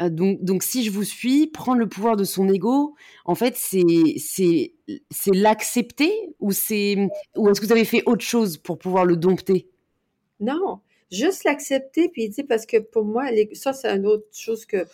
Euh, 0.00 0.10
donc, 0.10 0.42
donc, 0.44 0.62
si 0.62 0.84
je 0.84 0.90
vous 0.90 1.02
suis, 1.02 1.48
prendre 1.48 1.78
le 1.78 1.88
pouvoir 1.88 2.16
de 2.16 2.24
son 2.24 2.48
ego, 2.48 2.94
en 3.24 3.34
fait, 3.34 3.56
c'est 3.56 4.72
l'accepter 5.32 6.12
ou, 6.38 6.50
ou 6.50 6.52
est-ce 6.52 7.60
que 7.60 7.66
vous 7.66 7.72
avez 7.72 7.84
fait 7.84 8.02
autre 8.06 8.24
chose 8.24 8.58
pour 8.58 8.78
pouvoir 8.78 9.04
le 9.04 9.16
dompter? 9.16 9.68
Non, 10.38 10.80
juste 11.10 11.42
l'accepter, 11.42 12.10
puis 12.10 12.28
dit 12.28 12.44
parce 12.44 12.64
que 12.64 12.76
pour 12.76 13.04
moi, 13.04 13.24
ça, 13.54 13.72
c'est 13.72 13.88
une 13.88 14.06
autre 14.06 14.28
chose 14.30 14.66
que 14.66 14.86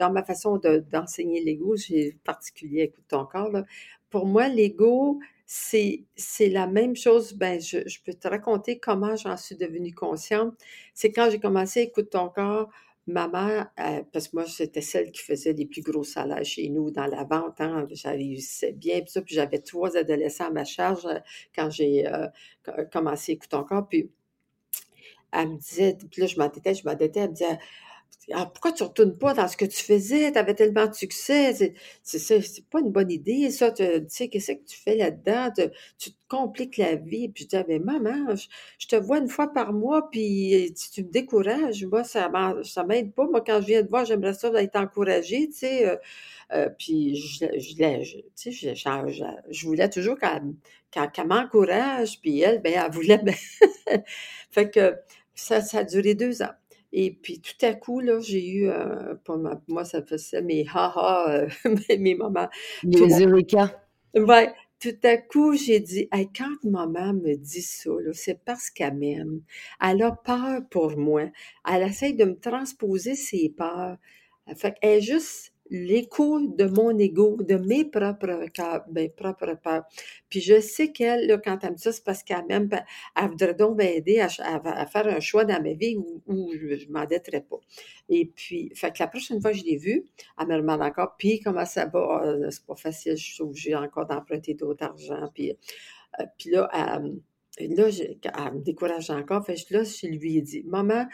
dans 0.00 0.10
ma 0.10 0.24
façon 0.24 0.60
d'enseigner 0.90 1.40
l'ego, 1.44 1.76
j'ai 1.76 2.16
particulier, 2.24 2.82
écoute 2.82 3.04
ton 3.08 3.26
corps, 3.26 3.50
là, 3.50 3.64
pour 4.12 4.26
moi, 4.26 4.46
l'ego, 4.48 5.18
c'est, 5.46 6.04
c'est 6.14 6.48
la 6.50 6.68
même 6.68 6.94
chose. 6.94 7.32
Ben, 7.32 7.60
je, 7.60 7.78
peux 8.04 8.14
te 8.14 8.28
raconter 8.28 8.78
comment 8.78 9.16
j'en 9.16 9.36
suis 9.36 9.56
devenue 9.56 9.94
consciente. 9.94 10.54
C'est 10.94 11.10
quand 11.10 11.30
j'ai 11.30 11.40
commencé 11.40 11.80
à 11.80 11.82
écouter 11.84 12.10
ton 12.10 12.28
corps, 12.28 12.70
ma 13.08 13.26
mère, 13.26 13.70
euh, 13.80 14.02
parce 14.12 14.28
que 14.28 14.36
moi, 14.36 14.46
c'était 14.46 14.82
celle 14.82 15.10
qui 15.10 15.22
faisait 15.22 15.54
les 15.54 15.66
plus 15.66 15.82
gros 15.82 16.04
salaires 16.04 16.44
chez 16.44 16.68
nous 16.68 16.90
dans 16.90 17.06
la 17.06 17.24
vente. 17.24 17.60
Hein, 17.60 17.86
j'avais 17.90 18.36
bien, 18.74 19.00
puis, 19.00 19.10
ça, 19.10 19.22
puis 19.22 19.34
j'avais 19.34 19.58
trois 19.58 19.96
adolescents 19.96 20.46
à 20.46 20.50
ma 20.50 20.64
charge 20.64 21.06
euh, 21.06 21.18
quand 21.54 21.70
j'ai 21.70 22.06
euh, 22.06 22.28
commencé 22.92 23.32
à 23.32 23.34
écouter 23.34 23.56
ton 23.56 23.64
corps. 23.64 23.88
Puis 23.88 24.10
elle 25.32 25.48
me 25.50 25.56
disait, 25.56 25.96
puis 26.10 26.20
là, 26.20 26.26
je 26.28 26.36
m'entêtais, 26.36 26.74
je 26.74 26.84
m'entêtais, 26.84 27.20
elle 27.20 27.30
me 27.30 27.34
disait, 27.34 27.58
ah, 28.30 28.46
pourquoi 28.46 28.72
tu 28.72 28.82
ne 28.84 28.88
retournes 28.88 29.18
pas 29.18 29.34
dans 29.34 29.48
ce 29.48 29.56
que 29.56 29.64
tu 29.64 29.82
faisais? 29.82 30.30
Tu 30.30 30.38
avais 30.38 30.54
tellement 30.54 30.86
de 30.86 30.94
succès. 30.94 31.74
C'est 32.02 32.68
pas 32.70 32.80
une 32.80 32.92
bonne 32.92 33.10
idée, 33.10 33.50
ça. 33.50 33.72
Tu 33.72 33.84
sais, 34.08 34.28
qu'est-ce 34.28 34.52
que 34.52 34.64
tu 34.64 34.78
fais 34.78 34.96
là-dedans? 34.96 35.50
Tu, 35.98 36.12
te 36.12 36.16
compliques 36.28 36.76
la 36.76 36.94
vie. 36.94 37.28
Puis 37.28 37.44
je 37.44 37.48
disais, 37.48 37.64
mais 37.68 37.80
maman, 37.80 38.34
je, 38.78 38.86
te 38.86 38.96
vois 38.96 39.18
une 39.18 39.28
fois 39.28 39.52
par 39.52 39.72
mois, 39.72 40.08
puis 40.10 40.72
tu, 40.92 41.02
me 41.02 41.10
décourages. 41.10 41.84
Moi, 41.84 42.04
ça 42.04 42.28
ne 42.28 42.86
m'aide 42.86 43.12
pas. 43.12 43.26
Moi, 43.26 43.40
quand 43.40 43.60
je 43.60 43.66
viens 43.66 43.82
te 43.82 43.88
voir, 43.88 44.04
j'aimerais 44.04 44.34
ça 44.34 44.50
d'être 44.50 44.76
encouragée, 44.76 45.48
tu 45.48 45.58
sais. 45.58 45.88
Euh, 45.88 45.96
euh, 46.52 46.68
puis 46.78 47.16
je, 47.16 47.46
je, 47.58 48.22
je, 49.50 49.66
voulais 49.66 49.88
toujours 49.88 50.18
qu'elle 50.18 51.26
m'encourage, 51.26 52.20
puis 52.20 52.40
elle, 52.40 52.60
ben, 52.62 52.74
elle 52.84 52.92
voulait. 52.92 53.18
Ben 53.24 53.34
fait 54.50 54.70
que 54.70 54.96
ça, 55.34 55.60
ça 55.60 55.78
a 55.78 55.84
duré 55.84 56.14
deux 56.14 56.42
ans. 56.42 56.52
Et 56.92 57.10
puis 57.10 57.40
tout 57.40 57.64
à 57.64 57.74
coup, 57.74 58.00
là, 58.00 58.20
j'ai 58.20 58.46
eu, 58.46 58.68
euh, 58.68 59.14
pour 59.24 59.38
moi, 59.68 59.84
ça 59.84 60.02
faisait 60.02 60.42
mes 60.42 60.66
ha-ha, 60.72 61.30
euh, 61.30 61.48
mes 61.98 62.14
moments. 62.14 62.48
Les 62.82 63.24
eureka. 63.24 63.82
Ouais, 64.14 64.52
tout 64.78 64.98
à 65.04 65.16
coup, 65.16 65.54
j'ai 65.54 65.80
dit, 65.80 66.08
quand 66.36 66.64
maman 66.64 67.14
me 67.14 67.36
dit 67.36 67.62
ça, 67.62 67.90
c'est 68.12 68.44
parce 68.44 68.68
qu'elle 68.68 68.94
m'aime. 68.94 69.40
Elle 69.80 70.02
a 70.02 70.12
peur 70.12 70.60
pour 70.70 70.96
moi. 70.98 71.30
Elle 71.70 71.84
essaie 71.84 72.12
de 72.12 72.24
me 72.24 72.38
transposer 72.38 73.14
ses 73.14 73.48
peurs. 73.48 73.96
Fait 74.56 74.74
qu'elle 74.74 74.98
est 74.98 75.00
juste 75.00 75.51
l'écho 75.72 76.38
de 76.38 76.66
mon 76.66 76.96
ego, 76.98 77.38
de 77.40 77.54
mes 77.54 77.86
propres, 77.86 78.44
mes 78.92 79.08
propres 79.08 79.54
peurs. 79.54 79.84
Puis 80.28 80.40
je 80.40 80.60
sais 80.60 80.92
qu'elle, 80.92 81.40
quand 81.42 81.64
elle 81.64 81.70
me 81.70 81.76
dit 81.76 81.82
ça, 81.82 81.92
c'est 81.92 82.04
parce 82.04 82.22
qu'elle 82.22 82.44
même, 82.46 82.68
elle 83.16 83.28
voudrait 83.30 83.54
donc 83.54 83.78
m'aider 83.78 84.20
à, 84.20 84.28
faire 84.28 85.06
un 85.06 85.20
choix 85.20 85.46
dans 85.46 85.62
ma 85.62 85.72
vie 85.72 85.96
où, 85.96 86.52
je 86.52 86.86
ne 86.86 86.92
m'endetterais 86.92 87.40
pas. 87.40 87.56
Et 88.10 88.26
puis, 88.26 88.70
fait 88.74 88.92
que 88.92 88.98
la 89.00 89.06
prochaine 89.06 89.40
fois 89.40 89.52
que 89.52 89.56
je 89.56 89.64
l'ai 89.64 89.78
vue, 89.78 90.04
elle 90.38 90.46
me 90.46 90.56
demande 90.58 90.82
encore, 90.82 91.16
puis 91.18 91.40
comment 91.40 91.64
ça 91.64 91.86
va? 91.86 92.22
Ah, 92.22 92.50
c'est 92.50 92.66
pas 92.66 92.76
facile, 92.76 93.16
je 93.16 93.32
suis 93.32 93.42
obligée 93.42 93.74
encore 93.74 94.06
d'emprunter 94.06 94.52
d'autres 94.52 94.84
argent. 94.84 95.30
Puis, 95.34 95.52
euh, 96.20 96.24
puis 96.36 96.50
là, 96.50 96.68
elle, 96.74 97.74
là, 97.74 97.88
elle 97.88 98.54
me 98.54 98.60
décourage 98.60 99.08
encore. 99.08 99.46
Fait 99.46 99.54
que 99.54 99.74
là, 99.74 99.84
je 99.84 100.06
lui 100.06 100.36
ai 100.36 100.42
dit, 100.42 100.62
maman, 100.64 101.06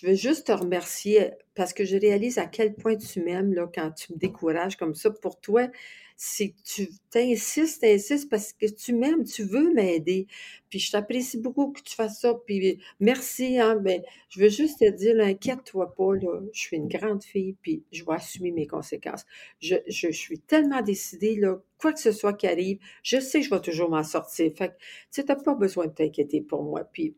je 0.00 0.06
veux 0.06 0.14
juste 0.14 0.48
te 0.48 0.52
remercier 0.52 1.30
parce 1.54 1.72
que 1.72 1.84
je 1.84 1.96
réalise 1.96 2.36
à 2.38 2.46
quel 2.46 2.74
point 2.74 2.96
tu 2.96 3.22
m'aimes 3.22 3.54
quand 3.74 3.90
tu 3.92 4.12
me 4.12 4.18
décourages 4.18 4.76
comme 4.76 4.94
ça. 4.94 5.10
Pour 5.10 5.40
toi, 5.40 5.68
c'est 6.16 6.54
tu 6.64 6.88
t'insistes, 7.10 7.80
t'insistes 7.80 8.28
parce 8.28 8.52
que 8.52 8.66
tu 8.66 8.92
m'aimes, 8.92 9.24
tu 9.24 9.44
veux 9.44 9.72
m'aider. 9.72 10.26
Puis 10.68 10.80
je 10.80 10.92
t'apprécie 10.92 11.38
beaucoup 11.38 11.72
que 11.72 11.80
tu 11.80 11.94
fasses 11.94 12.20
ça. 12.20 12.34
Puis 12.46 12.78
merci, 13.00 13.58
hein, 13.58 13.76
ben, 13.76 14.02
je 14.28 14.40
veux 14.40 14.50
juste 14.50 14.80
te 14.80 14.90
dire, 14.90 15.18
inquiète-toi 15.18 15.94
pas, 15.94 16.12
je 16.52 16.60
suis 16.60 16.76
une 16.76 16.88
grande 16.88 17.24
fille, 17.24 17.56
puis 17.62 17.82
je 17.90 18.04
vais 18.04 18.14
assumer 18.14 18.50
mes 18.50 18.66
conséquences. 18.66 19.24
Je, 19.60 19.76
je, 19.88 20.10
suis 20.10 20.40
tellement 20.40 20.82
décidée, 20.82 21.36
là, 21.36 21.58
quoi 21.78 21.94
que 21.94 22.00
ce 22.00 22.12
soit 22.12 22.34
qui 22.34 22.46
arrive, 22.46 22.78
je 23.02 23.18
sais 23.18 23.40
que 23.40 23.46
je 23.46 23.50
vais 23.50 23.60
toujours 23.62 23.88
m'en 23.88 24.04
sortir. 24.04 24.52
Fait 24.54 24.68
que, 24.68 24.74
tu 25.10 25.24
n'as 25.26 25.36
pas 25.36 25.54
besoin 25.54 25.86
de 25.86 25.92
t'inquiéter 25.92 26.42
pour 26.42 26.62
moi. 26.64 26.84
Puis 26.84 27.14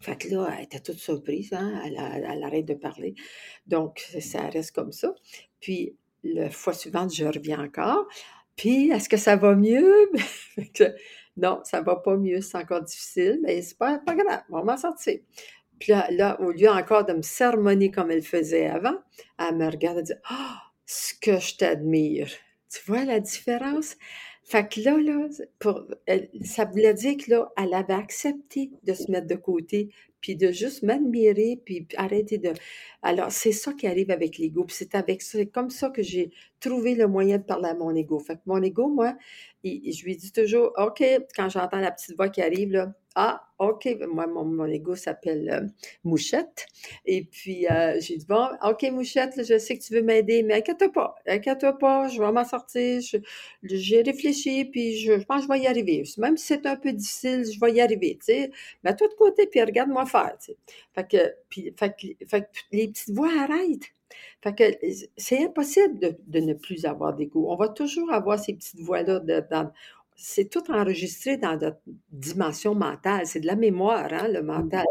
fait 0.00 0.16
que 0.16 0.28
là, 0.28 0.48
elle 0.56 0.64
était 0.64 0.80
toute 0.80 0.98
surprise, 0.98 1.52
hein? 1.52 1.82
elle, 1.84 2.42
arrête 2.42 2.64
de 2.64 2.74
parler. 2.74 3.14
Donc, 3.66 4.00
ça 4.20 4.48
reste 4.48 4.72
comme 4.72 4.92
ça. 4.92 5.14
Puis, 5.60 5.94
la 6.24 6.50
fois 6.50 6.72
suivante, 6.72 7.14
je 7.14 7.26
reviens 7.26 7.62
encore. 7.62 8.06
Puis, 8.56 8.90
est-ce 8.90 9.08
que 9.08 9.18
ça 9.18 9.36
va 9.36 9.54
mieux? 9.54 10.10
non, 11.36 11.60
ça 11.64 11.82
va 11.82 11.96
pas 11.96 12.16
mieux, 12.16 12.40
c'est 12.40 12.56
encore 12.56 12.82
difficile, 12.82 13.40
mais 13.42 13.60
c'est 13.60 13.76
pas, 13.76 13.98
pas 13.98 14.14
grave, 14.14 14.42
on 14.50 14.56
va 14.56 14.64
m'en 14.64 14.76
sortir. 14.78 15.18
Puis 15.78 15.92
là, 16.10 16.38
au 16.40 16.50
lieu 16.50 16.68
encore 16.68 17.06
de 17.06 17.14
me 17.14 17.22
sermonner 17.22 17.90
comme 17.90 18.10
elle 18.10 18.22
faisait 18.22 18.68
avant, 18.68 18.98
elle 19.38 19.56
me 19.56 19.66
regarde 19.66 19.98
et 19.98 20.02
dit 20.02 20.12
Ah, 20.28 20.56
oh, 20.62 20.68
ce 20.84 21.14
que 21.14 21.40
je 21.40 21.56
t'admire. 21.56 22.28
Tu 22.70 22.80
vois 22.86 23.04
la 23.04 23.18
différence? 23.18 23.96
Fait 24.50 24.68
que 24.68 24.80
là, 24.80 24.98
là 24.98 25.28
pour, 25.60 25.84
ça 26.42 26.64
voulait 26.64 26.92
dire 26.92 27.16
que 27.16 27.30
là, 27.30 27.52
elle 27.56 27.72
avait 27.72 27.94
accepté 27.94 28.72
de 28.82 28.94
se 28.94 29.08
mettre 29.08 29.28
de 29.28 29.36
côté, 29.36 29.90
puis 30.20 30.34
de 30.34 30.50
juste 30.50 30.82
m'admirer, 30.82 31.60
puis 31.64 31.86
arrêter 31.96 32.38
de... 32.38 32.52
Alors, 33.00 33.30
c'est 33.30 33.52
ça 33.52 33.72
qui 33.72 33.86
arrive 33.86 34.10
avec 34.10 34.38
l'ego, 34.38 34.64
puis 34.64 34.74
c'est 34.76 34.96
avec 34.96 35.22
c'est 35.22 35.46
comme 35.46 35.70
ça 35.70 35.90
que 35.90 36.02
j'ai 36.02 36.32
trouvé 36.60 36.94
le 36.94 37.06
moyen 37.08 37.38
de 37.38 37.42
parler 37.42 37.70
à 37.70 37.74
mon 37.74 37.94
ego. 37.94 38.18
Fait 38.18 38.36
que 38.36 38.42
mon 38.46 38.62
ego, 38.62 38.88
moi, 38.88 39.16
je 39.64 40.04
lui 40.04 40.16
dis 40.16 40.32
toujours, 40.32 40.72
OK, 40.76 41.02
quand 41.36 41.48
j'entends 41.48 41.80
la 41.80 41.90
petite 41.90 42.16
voix 42.16 42.28
qui 42.28 42.42
arrive, 42.42 42.72
là, 42.72 42.92
ah, 43.16 43.42
OK, 43.58 43.88
moi, 44.08 44.26
mon, 44.28 44.44
mon 44.44 44.66
ego 44.66 44.94
s'appelle 44.94 45.50
euh, 45.50 45.66
Mouchette. 46.04 46.66
Et 47.04 47.24
puis, 47.24 47.66
euh, 47.66 47.98
j'ai 48.00 48.16
dit, 48.16 48.26
bon, 48.26 48.48
OK, 48.62 48.84
Mouchette, 48.92 49.34
je 49.36 49.58
sais 49.58 49.76
que 49.76 49.82
tu 49.82 49.94
veux 49.94 50.02
m'aider, 50.02 50.44
mais 50.44 50.54
inquiète-toi 50.54 50.92
pas, 50.92 51.16
inquiète-toi 51.26 51.76
pas, 51.76 52.08
je 52.08 52.20
vais 52.22 52.30
m'en 52.30 52.44
sortir. 52.44 53.00
J'ai 53.64 54.02
réfléchi, 54.02 54.64
puis 54.64 54.96
je, 54.98 55.12
pense 55.24 55.46
que 55.46 55.52
je 55.52 55.58
vais 55.58 55.64
y 55.64 55.66
arriver. 55.66 56.04
Même 56.18 56.36
si 56.36 56.46
c'est 56.46 56.66
un 56.66 56.76
peu 56.76 56.92
difficile, 56.92 57.44
je 57.52 57.58
vais 57.58 57.72
y 57.72 57.80
arriver, 57.80 58.16
tu 58.20 58.32
sais. 58.32 58.50
Mets-toi 58.84 59.08
de 59.08 59.14
côté, 59.14 59.46
puis 59.48 59.60
regarde-moi 59.62 60.06
faire, 60.06 60.36
tu. 60.42 60.52
Fait 60.94 61.08
que, 61.08 61.34
puis, 61.48 61.74
les 62.72 62.88
petites 62.88 63.10
voix 63.10 63.30
arrêtent. 63.40 63.92
Fait 64.42 64.54
que 64.54 64.64
c'est 65.16 65.44
impossible 65.44 65.98
de, 65.98 66.16
de, 66.26 66.40
ne 66.40 66.54
plus 66.54 66.84
avoir 66.84 67.14
d'ego. 67.14 67.46
On 67.50 67.56
va 67.56 67.68
toujours 67.68 68.12
avoir 68.12 68.38
ces 68.38 68.54
petites 68.54 68.80
voix-là 68.80 69.20
c'est 70.22 70.50
tout 70.50 70.70
enregistré 70.70 71.38
dans 71.38 71.56
notre 71.56 71.80
dimension 72.12 72.74
mentale. 72.74 73.26
C'est 73.26 73.40
de 73.40 73.46
la 73.46 73.56
mémoire, 73.56 74.12
hein, 74.12 74.28
le 74.28 74.42
mental. 74.42 74.84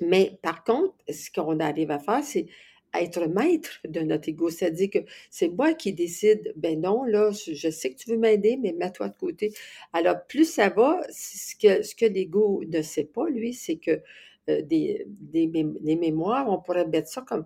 Mais 0.00 0.38
par 0.42 0.62
contre, 0.62 0.94
ce 1.08 1.30
qu'on 1.30 1.58
arrive 1.58 1.90
à 1.90 1.98
faire, 1.98 2.22
c'est 2.22 2.46
être 2.94 3.26
maître 3.26 3.80
de 3.86 4.00
notre 4.00 4.28
ego. 4.28 4.48
C'est-à-dire 4.48 4.90
que 4.90 4.98
c'est 5.30 5.48
moi 5.48 5.74
qui 5.74 5.92
décide, 5.92 6.52
ben 6.56 6.80
non, 6.80 7.04
là, 7.04 7.30
je 7.32 7.70
sais 7.70 7.92
que 7.92 7.98
tu 7.98 8.10
veux 8.10 8.16
m'aider, 8.16 8.56
mais 8.56 8.72
mets-toi 8.72 9.08
de 9.08 9.16
côté. 9.18 9.52
Alors, 9.92 10.24
plus 10.26 10.50
ça 10.50 10.68
va, 10.68 11.00
ce 11.10 11.56
que, 11.56 11.82
ce 11.82 11.94
que 11.94 12.06
l'ego 12.06 12.62
ne 12.66 12.80
sait 12.80 13.04
pas, 13.04 13.28
lui, 13.28 13.54
c'est 13.54 13.76
que 13.76 14.00
euh, 14.48 14.62
des, 14.62 15.04
des, 15.06 15.96
mémoires, 15.96 16.48
on 16.48 16.58
pourrait 16.58 16.86
mettre 16.86 17.08
ça 17.08 17.22
comme 17.22 17.44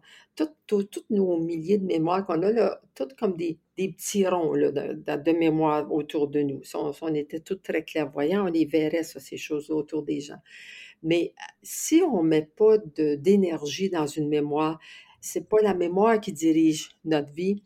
toutes 0.67 1.05
nos 1.11 1.39
milliers 1.39 1.79
de 1.79 1.85
mémoires 1.85 2.25
qu'on 2.25 2.43
a, 2.43 2.53
là, 2.53 2.81
toutes 2.95 3.15
comme 3.15 3.37
des, 3.37 3.59
petits 3.77 4.27
ronds 4.27 4.55
là, 4.55 4.71
de, 4.71 5.33
mémoire 5.33 5.91
autour 5.93 6.29
de 6.29 6.41
nous. 6.43 6.63
Si 6.63 6.77
on, 6.77 7.15
était 7.15 7.41
tous 7.41 7.57
très 7.57 7.85
clairvoyants, 7.85 8.47
on 8.47 8.51
les 8.51 8.67
verrait, 8.67 9.03
ces 9.03 9.37
choses 9.37 9.71
autour 9.71 10.03
des 10.03 10.21
gens. 10.21 10.41
Mais 11.03 11.35
si 11.63 12.03
on 12.03 12.23
ne 12.23 12.29
met 12.29 12.49
pas 12.57 12.79
d'énergie 12.79 13.91
dans 13.91 14.07
une 14.07 14.29
mémoire, 14.29 14.79
c'est 15.21 15.49
pas 15.49 15.61
la 15.63 15.75
mémoire 15.75 16.21
qui 16.21 16.33
dirige 16.33 16.91
notre 17.05 17.33
vie, 17.33 17.63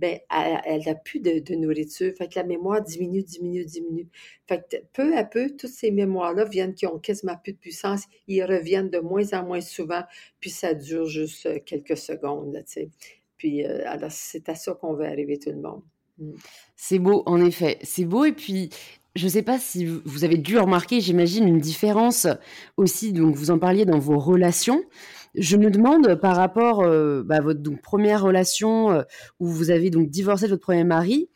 ben, 0.00 0.18
elle 0.30 0.82
n'a 0.86 0.94
plus 0.94 1.20
de, 1.20 1.54
nourriture. 1.54 2.12
Fait 2.16 2.34
la 2.34 2.42
mémoire 2.42 2.82
diminue, 2.82 3.22
diminue, 3.22 3.64
diminue. 3.66 4.08
Fait 4.48 4.82
peu 4.94 5.14
à 5.16 5.24
peu, 5.24 5.50
toutes 5.50 5.70
ces 5.70 5.90
mémoires-là 5.90 6.44
viennent 6.44 6.74
qui 6.74 6.86
ont 6.86 6.98
quasiment 6.98 7.36
plus 7.36 7.52
de 7.52 7.58
puissance. 7.58 8.04
Ils 8.26 8.42
reviennent 8.42 8.88
de 8.88 8.98
moins 8.98 9.30
en 9.34 9.44
moins 9.44 9.60
souvent, 9.60 10.02
puis 10.40 10.48
ça 10.48 10.72
dure 10.72 11.04
juste 11.04 11.44
euh, 11.44 11.58
quelques 11.64 11.98
secondes, 11.98 12.54
tu 12.66 12.72
sais. 12.72 12.88
Puis, 13.36 13.64
euh, 13.64 13.82
alors, 13.86 14.10
c'est 14.10 14.48
à 14.48 14.54
ça 14.54 14.72
qu'on 14.72 14.94
veut 14.94 15.06
arriver 15.06 15.38
tout 15.38 15.50
le 15.50 15.60
monde. 15.60 15.82
Mmh. 16.18 16.32
C'est 16.76 16.98
beau, 16.98 17.22
en 17.26 17.44
effet. 17.44 17.78
C'est 17.82 18.04
beau. 18.06 18.24
Et 18.24 18.32
puis, 18.32 18.70
je 19.16 19.24
ne 19.24 19.30
sais 19.30 19.42
pas 19.42 19.58
si 19.58 19.84
vous 19.84 20.24
avez 20.24 20.38
dû 20.38 20.58
remarquer, 20.58 21.00
j'imagine, 21.00 21.46
une 21.46 21.60
différence 21.60 22.26
aussi, 22.76 23.12
donc 23.12 23.34
vous 23.34 23.50
en 23.50 23.58
parliez 23.58 23.84
dans 23.84 23.98
vos 23.98 24.18
relations. 24.18 24.82
Je 25.34 25.56
me 25.56 25.70
demande 25.70 26.14
par 26.16 26.36
rapport 26.36 26.82
euh, 26.82 27.22
bah, 27.22 27.36
à 27.36 27.40
votre 27.40 27.60
donc, 27.60 27.80
première 27.82 28.22
relation 28.22 28.90
euh, 28.90 29.02
où 29.38 29.46
vous 29.46 29.70
avez 29.70 29.90
donc 29.90 30.08
divorcé 30.08 30.46
de 30.46 30.50
votre 30.50 30.62
premier 30.62 30.84
mari, 30.84 31.28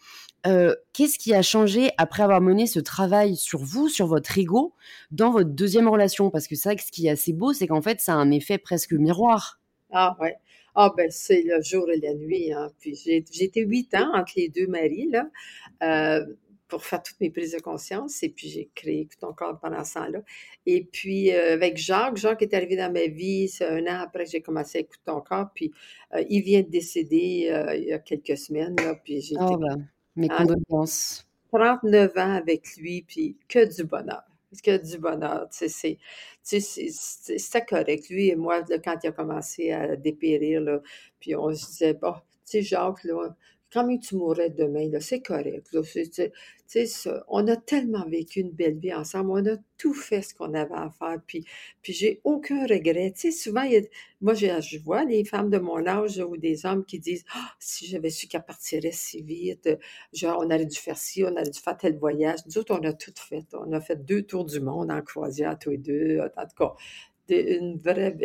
euh, 0.46 0.74
qu'est-ce 0.92 1.18
qui 1.18 1.32
a 1.32 1.42
changé 1.42 1.90
après 1.96 2.22
avoir 2.22 2.40
mené 2.40 2.66
ce 2.66 2.80
travail 2.80 3.36
sur 3.36 3.60
vous, 3.60 3.88
sur 3.88 4.06
votre 4.06 4.36
ego, 4.36 4.74
dans 5.10 5.30
votre 5.30 5.50
deuxième 5.50 5.88
relation? 5.88 6.30
Parce 6.30 6.48
que 6.48 6.54
c'est 6.54 6.68
vrai 6.70 6.76
que 6.76 6.82
ce 6.82 6.90
qui 6.90 7.06
est 7.06 7.10
assez 7.10 7.32
beau, 7.32 7.52
c'est 7.52 7.66
qu'en 7.66 7.82
fait, 7.82 8.00
ça 8.00 8.14
a 8.14 8.16
un 8.16 8.30
effet 8.30 8.58
presque 8.58 8.92
miroir. 8.92 9.60
Ah 9.92 10.16
ouais. 10.20 10.34
Ah 10.76 10.92
ben 10.96 11.08
c'est 11.08 11.44
le 11.46 11.62
jour 11.62 11.88
et 11.88 12.00
la 12.00 12.14
nuit. 12.14 12.52
Hein. 12.52 12.68
Puis 12.80 12.96
j'ai, 12.96 13.24
huit 13.54 13.94
ans 13.94 14.10
entre 14.12 14.32
les 14.36 14.48
deux 14.48 14.66
maris 14.66 15.08
là 15.08 16.24
pour 16.68 16.84
faire 16.84 17.02
toutes 17.02 17.20
mes 17.20 17.30
prises 17.30 17.52
de 17.52 17.60
conscience. 17.60 18.22
Et 18.22 18.28
puis, 18.28 18.48
j'ai 18.48 18.70
créé 18.74 19.00
Écoute 19.00 19.18
ton 19.20 19.32
corps 19.32 19.58
pendant 19.60 19.84
ce 19.84 19.94
temps-là. 19.94 20.20
Et 20.66 20.84
puis, 20.84 21.32
euh, 21.32 21.54
avec 21.54 21.76
Jacques, 21.76 22.16
Jacques 22.16 22.42
est 22.42 22.54
arrivé 22.54 22.76
dans 22.76 22.92
ma 22.92 23.06
vie, 23.06 23.48
c'est 23.48 23.66
un 23.66 23.82
an 23.86 24.00
après 24.00 24.24
que 24.24 24.30
j'ai 24.30 24.40
commencé 24.40 24.78
à 24.78 24.80
écouter 24.82 25.02
ton 25.04 25.20
corps. 25.20 25.50
Puis, 25.54 25.72
euh, 26.14 26.24
il 26.28 26.42
vient 26.42 26.62
de 26.62 26.68
décéder 26.68 27.48
euh, 27.50 27.76
il 27.76 27.84
y 27.84 27.92
a 27.92 27.98
quelques 27.98 28.38
semaines. 28.38 28.74
Là, 28.76 28.94
puis, 29.02 29.20
j'ai 29.20 29.36
oh, 29.38 29.56
ben, 29.56 29.86
mes 30.16 30.28
condoléances. 30.28 31.26
39 31.52 32.16
ans 32.16 32.34
avec 32.34 32.76
lui, 32.76 33.02
puis 33.02 33.36
que 33.48 33.64
du 33.64 33.84
bonheur. 33.84 34.24
Que 34.62 34.76
du 34.76 34.98
bonheur. 34.98 35.48
Tu 35.50 35.68
sais, 35.68 35.98
c'était 36.42 37.64
correct. 37.64 38.08
Lui 38.08 38.28
et 38.28 38.36
moi, 38.36 38.62
quand 38.84 38.96
il 39.02 39.08
a 39.08 39.12
commencé 39.12 39.72
à 39.72 39.96
dépérir, 39.96 40.60
là, 40.60 40.80
puis 41.20 41.34
on 41.34 41.52
se 41.52 41.66
disait, 41.66 41.94
bon, 41.94 42.12
tu 42.12 42.20
sais, 42.44 42.62
Jacques, 42.62 43.02
là, 43.04 43.34
quand 43.74 43.98
tu 43.98 44.14
mourrais 44.14 44.50
demain, 44.50 44.88
c'est 45.00 45.20
correct. 45.20 45.68
on 47.28 47.48
a 47.48 47.56
tellement 47.56 48.08
vécu 48.08 48.40
une 48.40 48.52
belle 48.52 48.78
vie 48.78 48.94
ensemble, 48.94 49.30
on 49.32 49.46
a 49.52 49.56
tout 49.76 49.94
fait 49.94 50.22
ce 50.22 50.32
qu'on 50.32 50.54
avait 50.54 50.74
à 50.74 50.90
faire, 50.96 51.20
puis, 51.26 51.44
puis 51.82 51.92
j'ai 51.92 52.20
aucun 52.22 52.66
regret. 52.68 53.12
souvent, 53.32 53.68
moi, 54.20 54.34
je, 54.34 54.78
vois 54.78 55.04
les 55.04 55.24
femmes 55.24 55.50
de 55.50 55.58
mon 55.58 55.84
âge 55.88 56.18
ou 56.18 56.36
des 56.36 56.64
hommes 56.66 56.84
qui 56.84 57.00
disent 57.00 57.24
«Ah, 57.34 57.50
si 57.58 57.86
j'avais 57.86 58.10
su 58.10 58.28
qu'elle 58.28 58.44
partirait 58.44 58.92
si 58.92 59.22
vite, 59.22 59.68
genre, 60.12 60.38
on 60.40 60.46
aurait 60.46 60.66
dû 60.66 60.78
faire 60.78 60.96
ci, 60.96 61.24
on 61.24 61.32
aurait 61.32 61.50
dû 61.50 61.58
faire 61.58 61.76
tel 61.76 61.98
voyage. 61.98 62.38
Nous 62.46 62.58
autres, 62.58 62.78
on 62.80 62.84
a 62.84 62.92
tout 62.92 63.12
fait. 63.18 63.44
On 63.54 63.72
a 63.72 63.80
fait 63.80 63.96
deux 64.04 64.22
tours 64.22 64.44
du 64.44 64.60
monde 64.60 64.92
en 64.92 65.02
croisière, 65.02 65.58
tous 65.58 65.70
les 65.70 65.78
deux. 65.78 66.20
En 66.20 66.46
tout 66.46 66.56
cas, 66.56 66.74
une 67.28 67.78
vraie 67.78 68.16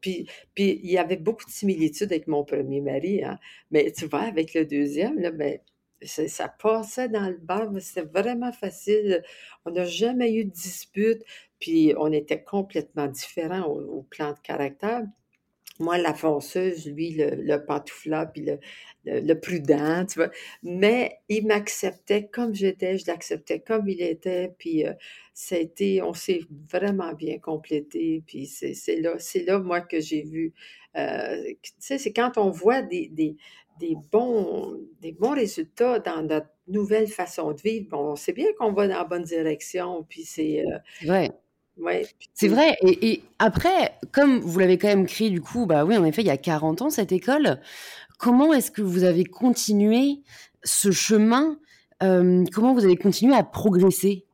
Puis, 0.00 0.28
puis 0.54 0.80
il 0.82 0.90
y 0.90 0.98
avait 0.98 1.16
beaucoup 1.16 1.44
de 1.44 1.50
similitudes 1.50 2.12
avec 2.12 2.26
mon 2.26 2.44
premier 2.44 2.80
mari, 2.80 3.24
hein. 3.24 3.38
mais 3.70 3.92
tu 3.92 4.06
vois, 4.06 4.22
avec 4.22 4.54
le 4.54 4.64
deuxième, 4.64 5.18
là, 5.18 5.30
ben, 5.30 5.58
ça 6.04 6.48
passait 6.48 7.08
dans 7.08 7.28
le 7.28 7.38
bar, 7.38 7.68
c'était 7.80 8.02
vraiment 8.08 8.52
facile. 8.52 9.22
On 9.64 9.70
n'a 9.70 9.84
jamais 9.84 10.32
eu 10.34 10.44
de 10.44 10.50
dispute, 10.50 11.22
puis 11.60 11.94
on 11.98 12.12
était 12.12 12.42
complètement 12.42 13.06
différents 13.06 13.66
au 13.66 14.02
plan 14.02 14.32
de 14.32 14.38
caractère. 14.40 15.02
Moi, 15.78 15.98
la 15.98 16.14
fonceuse, 16.14 16.86
lui, 16.86 17.14
le, 17.14 17.30
le 17.34 18.26
puis 18.32 18.42
le, 18.42 18.58
le, 19.04 19.34
prudent. 19.34 20.06
Mais 20.62 21.18
il 21.28 21.46
m'acceptait 21.46 22.28
comme 22.28 22.54
j'étais, 22.54 22.98
je 22.98 23.06
l'acceptais 23.06 23.60
comme 23.60 23.88
il 23.88 24.02
était, 24.02 24.52
puis 24.58 24.86
euh, 24.86 24.92
on 26.02 26.14
s'est 26.14 26.40
vraiment 26.70 27.14
bien 27.14 27.38
complété, 27.38 28.22
puis 28.26 28.46
c'est 28.46 28.96
là, 29.00 29.58
moi, 29.58 29.80
que 29.80 30.00
j'ai 30.00 30.22
vu, 30.22 30.52
euh, 30.96 31.42
tu 31.62 31.72
sais, 31.78 31.98
c'est 31.98 32.12
quand 32.12 32.36
on 32.36 32.50
voit 32.50 32.82
des, 32.82 33.08
des, 33.08 33.36
des, 33.80 33.96
bons, 34.12 34.78
des 35.00 35.12
bons 35.12 35.34
résultats 35.34 35.98
dans 35.98 36.22
notre 36.22 36.48
nouvelle 36.68 37.08
façon 37.08 37.52
de 37.52 37.60
vivre, 37.60 37.98
on 37.98 38.14
sait 38.14 38.32
bien 38.32 38.48
qu'on 38.58 38.72
va 38.72 38.86
dans 38.86 38.98
la 38.98 39.04
bonne 39.04 39.24
direction, 39.24 40.04
puis 40.08 40.24
c'est... 40.24 40.64
Euh. 40.66 40.78
C'est 42.34 42.48
vrai. 42.48 42.76
Et, 42.82 43.22
après, 43.38 43.94
comme 44.12 44.40
vous 44.40 44.58
l'avez 44.58 44.78
quand 44.78 44.88
même 44.88 45.06
créé, 45.06 45.30
du 45.30 45.40
coup, 45.40 45.66
bah 45.66 45.84
oui, 45.84 45.96
en 45.96 46.04
effet, 46.04 46.22
il 46.22 46.28
y 46.28 46.30
a 46.30 46.36
40 46.36 46.82
ans, 46.82 46.90
cette 46.90 47.12
école. 47.12 47.60
Comment 48.18 48.52
est-ce 48.52 48.70
que 48.70 48.82
vous 48.82 49.04
avez 49.04 49.24
continué 49.24 50.20
ce 50.62 50.90
chemin 50.90 51.58
euh, 52.02 52.44
Comment 52.52 52.74
vous 52.74 52.84
avez 52.84 52.96
continué 52.96 53.34
à 53.34 53.42
progresser? 53.42 54.24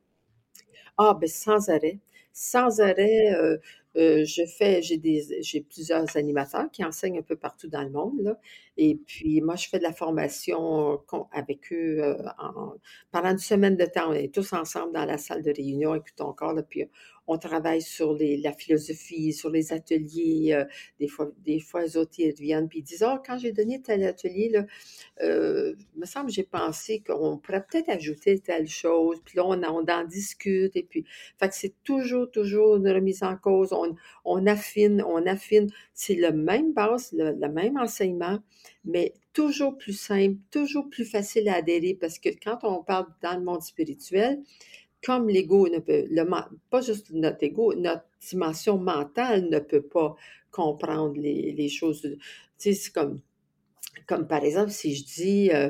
Ah, 0.97 1.17
ben 1.19 1.27
sans 1.27 1.69
arrêt. 1.69 1.99
Sans 2.33 2.81
arrêt, 2.81 3.33
euh, 3.33 3.57
euh, 3.97 4.23
je 4.25 4.43
fais, 4.45 4.81
j'ai 4.81 4.97
des, 4.97 5.41
j'ai 5.41 5.61
plusieurs 5.61 6.15
animateurs 6.15 6.69
qui 6.71 6.85
enseignent 6.85 7.19
un 7.19 7.23
peu 7.23 7.35
partout 7.35 7.67
dans 7.67 7.81
le 7.81 7.89
monde, 7.89 8.21
là. 8.21 8.37
Et 8.77 8.95
puis, 8.95 9.41
moi, 9.41 9.55
je 9.55 9.67
fais 9.67 9.79
de 9.79 9.83
la 9.83 9.91
formation 9.91 11.01
avec 11.31 11.73
eux 11.73 12.15
pendant 13.11 13.29
une 13.31 13.37
semaine 13.39 13.75
de 13.75 13.85
temps. 13.85 14.09
On 14.09 14.13
est 14.13 14.33
tous 14.33 14.53
ensemble 14.53 14.93
dans 14.93 15.05
la 15.05 15.17
salle 15.17 15.41
de 15.41 15.51
réunion, 15.51 15.95
écoute 15.95 16.21
encore, 16.21 16.53
là, 16.53 16.63
puis 16.63 16.85
on 17.29 17.37
travaille 17.37 17.83
sur 17.83 18.17
la 18.19 18.51
philosophie, 18.53 19.33
sur 19.33 19.51
les 19.51 19.71
ateliers. 19.71 20.53
Euh, 20.53 20.65
des 20.99 21.07
fois, 21.07 21.29
des 21.45 21.59
fois, 21.59 21.83
les 21.83 21.95
autres, 21.95 22.15
viennent 22.39 22.67
puis 22.67 22.81
disent, 22.81 23.05
oh, 23.07 23.19
quand 23.23 23.37
j'ai 23.37 23.51
donné 23.51 23.81
tel 23.81 24.03
atelier, 24.03 24.49
là, 24.49 24.65
euh, 25.21 25.75
me 25.95 26.05
semble, 26.05 26.31
j'ai 26.31 26.43
pensé 26.43 27.03
qu'on 27.05 27.37
pourrait 27.37 27.63
peut-être 27.69 27.89
ajouter 27.89 28.39
telle 28.39 28.67
chose. 28.67 29.21
Puis 29.23 29.37
là, 29.37 29.45
on, 29.45 29.61
en 29.63 30.03
discute. 30.05 30.75
Et 30.75 30.81
puis, 30.81 31.05
fait 31.37 31.53
c'est 31.53 31.75
toujours, 31.83 32.31
toujours 32.31 32.77
une 32.77 32.89
remise 32.89 33.21
en 33.21 33.37
cause. 33.37 33.73
On, 34.25 34.47
affine, 34.47 35.03
on 35.05 35.23
affine. 35.27 35.69
C'est 35.93 36.15
le 36.15 36.31
même 36.31 36.73
base, 36.73 37.13
le, 37.13 37.47
même 37.47 37.77
enseignement, 37.77 38.39
mais 38.85 39.13
toujours 39.33 39.77
plus 39.77 39.93
simple, 39.93 40.37
toujours 40.49 40.89
plus 40.89 41.05
facile 41.05 41.47
à 41.49 41.55
adhérer 41.55 41.95
parce 41.99 42.17
que 42.17 42.29
quand 42.43 42.59
on 42.63 42.83
parle 42.83 43.05
dans 43.21 43.37
le 43.37 43.43
monde 43.43 43.61
spirituel, 43.61 44.39
comme 45.03 45.29
l'ego 45.29 45.67
ne 45.69 45.79
peut, 45.79 46.05
le, 46.09 46.23
pas 46.69 46.81
juste 46.81 47.11
notre 47.11 47.43
ego, 47.43 47.73
notre 47.73 48.03
dimension 48.29 48.77
mentale 48.77 49.49
ne 49.49 49.59
peut 49.59 49.81
pas 49.81 50.15
comprendre 50.51 51.15
les, 51.19 51.51
les 51.53 51.69
choses. 51.69 52.01
Tu 52.01 52.17
sais, 52.57 52.73
c'est 52.73 52.91
comme, 52.91 53.21
comme 54.07 54.27
par 54.27 54.43
exemple, 54.43 54.71
si 54.71 54.95
je 54.95 55.03
dis, 55.05 55.51
euh, 55.51 55.69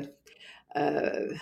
euh, 0.76 1.32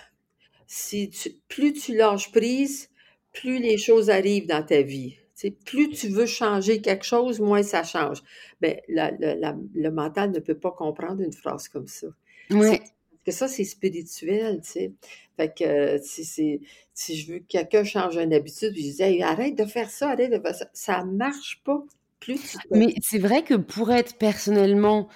si 0.66 1.10
tu, 1.10 1.30
plus 1.48 1.72
tu 1.72 1.96
lâches 1.96 2.30
prise, 2.30 2.90
plus 3.32 3.58
les 3.58 3.78
choses 3.78 4.10
arrivent 4.10 4.46
dans 4.46 4.64
ta 4.64 4.82
vie. 4.82 5.16
plus 5.64 5.88
tu 5.90 6.08
veux 6.08 6.26
changer 6.26 6.80
quelque 6.80 7.04
chose, 7.04 7.40
moins 7.40 7.62
ça 7.62 7.84
change. 7.84 8.22
Mais 8.60 8.82
ben, 8.88 9.58
le 9.74 9.90
mental 9.90 10.32
ne 10.32 10.40
peut 10.40 10.58
pas 10.58 10.72
comprendre 10.72 11.22
une 11.22 11.32
phrase 11.32 11.68
comme 11.68 11.86
ça. 11.86 12.08
Oui. 12.50 12.80
Que 13.28 13.34
ça, 13.34 13.46
c'est 13.46 13.64
spirituel, 13.64 14.62
tu 14.62 14.70
sais. 14.70 14.92
Fait 15.36 15.54
que 15.54 15.98
si, 16.02 16.62
si 16.94 17.20
je 17.20 17.30
veux 17.30 17.38
que 17.40 17.46
quelqu'un 17.46 17.84
change 17.84 18.16
une 18.16 18.32
habitude, 18.32 18.72
je 18.74 18.80
disais, 18.80 19.20
arrête 19.20 19.54
de 19.54 19.66
faire 19.66 19.90
ça, 19.90 20.12
arrête 20.12 20.30
de 20.30 20.40
faire 20.40 20.54
ça. 20.54 20.70
Ça 20.72 21.04
marche 21.04 21.60
pas. 21.62 21.84
Plus 22.20 22.56
Mais 22.70 22.94
c'est 23.02 23.18
vrai 23.18 23.42
que 23.42 23.52
pour 23.52 23.92
être 23.92 24.16
personnellement 24.16 25.08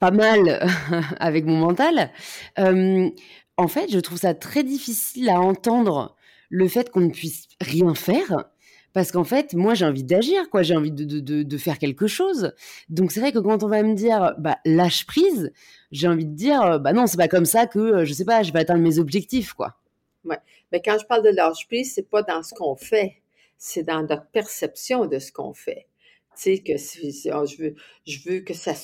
pas 0.00 0.10
mal 0.10 0.66
avec 1.20 1.44
mon 1.44 1.58
mental, 1.58 2.10
en 2.58 3.68
fait, 3.68 3.88
je 3.88 4.00
trouve 4.00 4.18
ça 4.18 4.34
très 4.34 4.64
difficile 4.64 5.28
à 5.28 5.40
entendre 5.40 6.16
le 6.48 6.66
fait 6.66 6.90
qu'on 6.90 7.02
ne 7.02 7.10
puisse 7.10 7.46
rien 7.60 7.94
faire 7.94 8.50
parce 8.94 9.10
qu'en 9.10 9.24
fait, 9.24 9.54
moi, 9.54 9.74
j'ai 9.74 9.84
envie 9.84 10.04
d'agir, 10.04 10.48
quoi. 10.50 10.62
J'ai 10.62 10.76
envie 10.76 10.92
de, 10.92 11.58
faire 11.58 11.78
quelque 11.78 12.06
chose. 12.06 12.54
Donc, 12.88 13.10
c'est 13.10 13.18
vrai 13.20 13.32
que 13.32 13.40
quand 13.40 13.62
on 13.64 13.68
va 13.68 13.82
me 13.82 13.94
dire, 13.94 14.34
bah, 14.38 14.58
lâche 14.64 15.04
prise, 15.04 15.52
j'ai 15.90 16.06
envie 16.06 16.24
de 16.24 16.34
dire, 16.34 16.78
bah 16.80 16.92
non, 16.92 17.06
c'est 17.08 17.16
pas 17.16 17.28
comme 17.28 17.44
ça 17.44 17.66
que, 17.66 18.04
je 18.04 18.12
sais 18.12 18.24
pas, 18.24 18.44
je 18.44 18.52
vais 18.52 18.60
atteindre 18.60 18.80
mes 18.80 19.00
objectifs, 19.00 19.52
quoi. 19.52 19.74
Ouais. 20.24 20.38
Mais 20.70 20.80
quand 20.80 20.96
je 20.98 21.06
parle 21.06 21.24
de 21.24 21.30
lâche 21.30 21.66
prise, 21.66 21.92
c'est 21.92 22.08
pas 22.08 22.22
dans 22.22 22.44
ce 22.44 22.54
qu'on 22.54 22.76
fait, 22.76 23.16
c'est 23.58 23.82
dans 23.82 24.02
notre 24.02 24.26
perception 24.28 25.06
de 25.06 25.18
ce 25.18 25.32
qu'on 25.32 25.54
fait. 25.54 25.88
Tu 26.36 26.56
sais, 26.56 26.58
que 26.60 26.76
si, 26.76 27.30
oh, 27.34 27.46
je, 27.46 27.62
veux, 27.62 27.74
je 28.06 28.18
veux 28.28 28.40
que 28.40 28.54
ça 28.54 28.74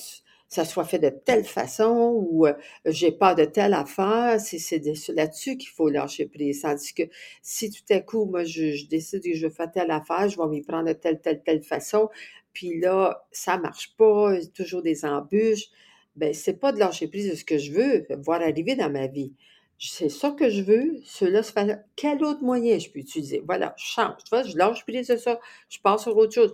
ça 0.51 0.65
soit 0.65 0.83
fait 0.83 0.99
de 0.99 1.09
telle 1.09 1.45
façon 1.45 2.13
ou 2.29 2.45
euh, 2.45 2.53
j'ai 2.85 3.13
pas 3.13 3.35
de 3.35 3.45
telle 3.45 3.73
affaire. 3.73 4.37
C'est 4.41 4.81
là-dessus 5.09 5.55
qu'il 5.55 5.69
faut 5.69 5.89
lâcher 5.89 6.25
prise. 6.25 6.61
Tandis 6.61 6.93
que 6.93 7.03
si 7.41 7.71
tout 7.71 7.93
à 7.93 8.01
coup, 8.01 8.25
moi, 8.25 8.43
je, 8.43 8.85
décide 8.87 9.23
que 9.23 9.33
je 9.33 9.47
veux 9.47 9.53
faire 9.53 9.71
telle 9.71 9.89
affaire, 9.91 10.27
je 10.27 10.37
vais 10.37 10.47
m'y 10.49 10.61
prendre 10.61 10.89
de 10.89 10.93
telle, 10.93 11.21
telle, 11.21 11.41
telle 11.41 11.63
façon, 11.63 12.09
puis 12.51 12.81
là, 12.81 13.25
ça 13.31 13.57
marche 13.57 13.95
pas, 13.95 14.35
toujours 14.53 14.81
des 14.81 15.05
embûches, 15.05 15.69
ben 16.17 16.33
c'est 16.33 16.59
pas 16.59 16.73
de 16.73 16.79
lâcher 16.79 17.07
prise 17.07 17.31
de 17.31 17.35
ce 17.35 17.45
que 17.45 17.57
je 17.57 17.71
veux 17.71 18.05
voir 18.21 18.41
arriver 18.41 18.75
dans 18.75 18.89
ma 18.89 19.07
vie. 19.07 19.33
C'est 19.79 20.09
ça 20.09 20.31
que 20.31 20.49
je 20.49 20.61
veux, 20.61 20.97
cela 21.05 21.43
se 21.43 21.53
fait. 21.53 21.79
Quel 21.95 22.23
autre 22.25 22.43
moyen 22.43 22.77
je 22.77 22.89
peux 22.89 22.99
utiliser? 22.99 23.41
Voilà, 23.45 23.73
je 23.77 23.85
change. 23.85 24.17
Tu 24.25 24.51
je 24.51 24.57
lâche 24.57 24.83
prise 24.83 25.07
de 25.07 25.15
ça, 25.15 25.39
je 25.69 25.79
passe 25.79 26.03
sur 26.03 26.15
autre 26.17 26.33
chose. 26.33 26.53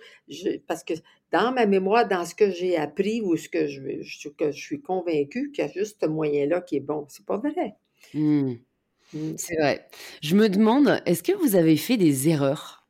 parce 0.68 0.84
que 0.84 0.94
dans 1.32 1.52
ma 1.52 1.66
mémoire, 1.66 2.08
dans 2.08 2.26
ce 2.26 2.36
que 2.36 2.50
j'ai 2.52 2.78
appris 2.78 3.22
ou 3.22 3.36
ce 3.36 3.50
que 3.50 3.68
je, 3.68 3.82
que 4.30 4.52
je 4.52 4.60
suis 4.60 4.82
convaincue 4.82 5.52
qu'il 5.52 5.66
y 5.66 5.68
a 5.68 5.72
juste 5.72 5.98
ce 6.02 6.08
moyen-là 6.08 6.62
qui 6.62 6.78
est 6.78 6.82
bon. 6.82 7.06
C'est 7.10 7.26
pas 7.26 7.38
vrai. 7.38 7.76
Mmh. 8.14 8.54
Mmh. 9.14 9.34
C'est 9.38 9.56
vrai. 9.56 9.88
Je 10.22 10.36
me 10.36 10.50
demande, 10.50 11.02
est-ce 11.06 11.24
que 11.24 11.34
vous 11.34 11.56
avez 11.56 11.78
fait 11.78 11.98
des 11.98 12.30
erreurs? 12.30 12.86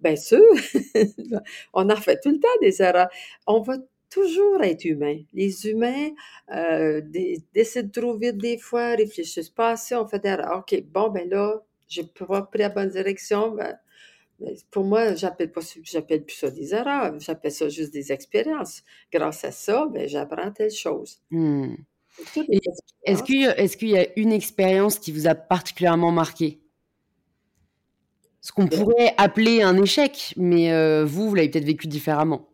Bien 0.00 0.16
sûr, 0.16 0.42
on 1.72 1.88
en 1.88 1.96
fait 1.96 2.20
tout 2.22 2.30
le 2.30 2.38
temps 2.38 2.48
des 2.60 2.82
erreurs. 2.82 3.08
On 3.46 3.60
va 3.60 3.78
toujours 4.10 4.62
être 4.62 4.84
humain. 4.84 5.16
Les 5.32 5.66
humains 5.66 6.10
euh, 6.52 7.00
décident 7.54 7.90
trop 7.90 8.16
vite 8.16 8.36
des 8.36 8.58
fois, 8.58 8.94
réfléchissent 8.94 9.48
pas 9.48 9.70
assez, 9.70 9.94
on 9.94 10.06
fait 10.06 10.18
des 10.18 10.28
erreurs. 10.28 10.58
OK, 10.58 10.82
bon, 10.92 11.08
ben 11.08 11.28
là, 11.28 11.62
j'ai 11.88 12.04
pas 12.04 12.42
pris 12.42 12.60
la 12.60 12.68
bonne 12.68 12.90
direction, 12.90 13.52
ben, 13.52 13.76
pour 14.70 14.84
moi, 14.84 15.14
j'appelle 15.14 15.52
pas 15.52 15.60
j'appelle 15.82 16.24
plus 16.24 16.36
ça 16.36 16.50
des 16.50 16.74
erreurs, 16.74 17.18
j'appelle 17.20 17.52
ça 17.52 17.68
juste 17.68 17.92
des 17.92 18.12
expériences. 18.12 18.82
Grâce 19.12 19.44
à 19.44 19.50
ça, 19.50 19.86
ben, 19.92 20.08
j'apprends 20.08 20.50
telle 20.52 20.70
chose. 20.70 21.20
Mmh. 21.30 21.74
Est-ce 23.06 23.22
qu'il 23.22 23.40
y, 23.40 23.44
est 23.44 23.76
qu'il 23.76 23.88
y, 23.88 23.98
a 23.98 24.06
une 24.18 24.32
expérience 24.32 24.98
qui 24.98 25.12
vous 25.12 25.26
a 25.26 25.34
particulièrement 25.34 26.12
marqué? 26.12 26.60
Ce 28.40 28.52
qu'on 28.52 28.64
ben 28.64 28.78
pourrait 28.78 29.14
appeler 29.16 29.62
un 29.62 29.80
échec, 29.82 30.34
mais 30.36 30.72
euh, 30.72 31.04
vous, 31.04 31.28
vous 31.28 31.34
l'avez 31.34 31.48
peut-être 31.48 31.64
vécu 31.64 31.88
différemment. 31.88 32.48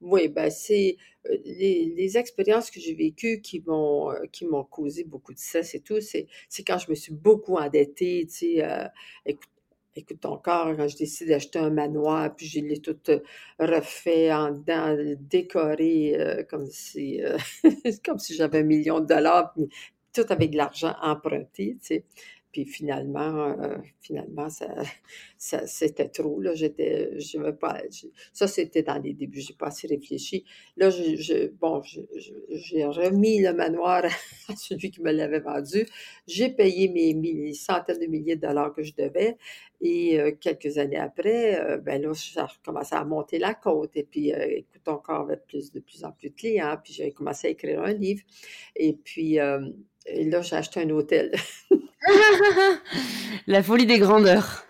Oui, 0.00 0.28
ben 0.28 0.48
c'est 0.48 0.96
euh, 1.26 1.36
les, 1.44 2.16
expériences 2.18 2.70
que 2.70 2.78
j'ai 2.78 2.94
vécues 2.94 3.40
qui 3.40 3.62
m'ont 3.66 4.12
euh, 4.12 4.26
qui 4.30 4.46
m'ont 4.46 4.62
causé 4.62 5.02
beaucoup 5.02 5.32
de 5.32 5.38
stress 5.38 5.74
et 5.74 5.80
tout, 5.80 6.00
c'est 6.00 6.28
quand 6.64 6.78
je 6.78 6.88
me 6.90 6.94
suis 6.94 7.12
beaucoup 7.12 7.56
endettée, 7.56 8.26
tu 8.28 8.60
sais, 8.60 8.90
écoute, 9.26 9.48
écoute, 9.96 10.24
encore, 10.24 10.76
quand 10.76 10.88
je 10.88 10.96
décide 10.96 11.28
d'acheter 11.28 11.58
un 11.58 11.70
manoir, 11.70 12.34
puis 12.34 12.46
je 12.46 12.60
l'ai 12.60 12.80
tout 12.80 12.96
euh, 13.08 13.20
refait 13.58 14.32
en 14.32 14.52
dedans, 14.52 14.96
décoré 15.20 16.14
euh, 16.18 16.42
comme 16.44 16.66
si, 16.68 17.22
euh, 17.22 17.36
si 18.18 18.34
j'avais 18.34 18.60
un 18.60 18.62
million 18.64 19.00
de 19.00 19.06
dollars, 19.06 19.54
tout 20.12 20.24
avec 20.30 20.50
de 20.52 20.56
l'argent 20.56 20.94
emprunté, 21.02 21.76
tu 21.80 21.86
sais. 21.86 22.04
Puis 22.58 22.64
finalement, 22.64 23.54
euh, 23.60 23.76
finalement, 24.00 24.50
ça, 24.50 24.66
ça 25.38 25.64
c'était 25.68 26.08
trop. 26.08 26.40
Là, 26.40 26.54
j'étais, 26.54 27.20
je 27.20 27.38
veux 27.38 27.54
pas. 27.54 27.80
ça, 28.32 28.48
c'était 28.48 28.82
dans 28.82 29.00
les 29.00 29.12
débuts. 29.12 29.40
J'ai 29.40 29.54
pas 29.54 29.68
assez 29.68 29.86
réfléchi. 29.86 30.44
Là, 30.76 30.90
bon, 31.60 31.80
j'ai 31.84 32.84
remis 32.84 33.40
le 33.40 33.52
manoir 33.52 34.06
à 34.06 34.08
celui 34.56 34.90
qui 34.90 35.00
me 35.02 35.12
l'avait 35.12 35.38
vendu. 35.38 35.86
J'ai 36.26 36.48
payé 36.48 36.88
mes, 36.88 37.52
centaines 37.52 38.00
de 38.00 38.06
milliers 38.06 38.34
de 38.34 38.48
dollars 38.48 38.74
que 38.74 38.82
je 38.82 38.92
devais. 38.92 39.36
Et 39.80 40.18
euh, 40.18 40.32
quelques 40.32 40.78
années 40.78 40.98
après, 40.98 41.60
euh, 41.60 41.76
ben 41.76 42.02
là, 42.02 42.12
j'ai 42.12 42.40
recommencé 42.40 42.96
à 42.96 43.04
monter 43.04 43.38
la 43.38 43.54
côte. 43.54 43.92
Et 43.94 44.02
puis, 44.02 44.30
écoute, 44.30 44.88
encore 44.88 45.20
avec 45.20 45.46
plus, 45.46 45.70
de 45.70 45.78
plus 45.78 46.02
en 46.02 46.10
plus 46.10 46.30
de 46.30 46.34
clients. 46.34 46.76
Puis, 46.82 46.92
j'ai 46.94 47.12
commencé 47.12 47.46
à 47.46 47.50
écrire 47.50 47.82
un 47.82 47.92
livre. 47.92 48.22
Et 48.74 48.94
puis, 48.94 49.38
et 50.06 50.24
là, 50.24 50.42
j'ai 50.42 50.56
acheté 50.56 50.80
un 50.80 50.90
hôtel. 50.90 51.32
La 53.46 53.62
folie 53.62 53.86
des 53.86 53.98
grandeurs. 53.98 54.64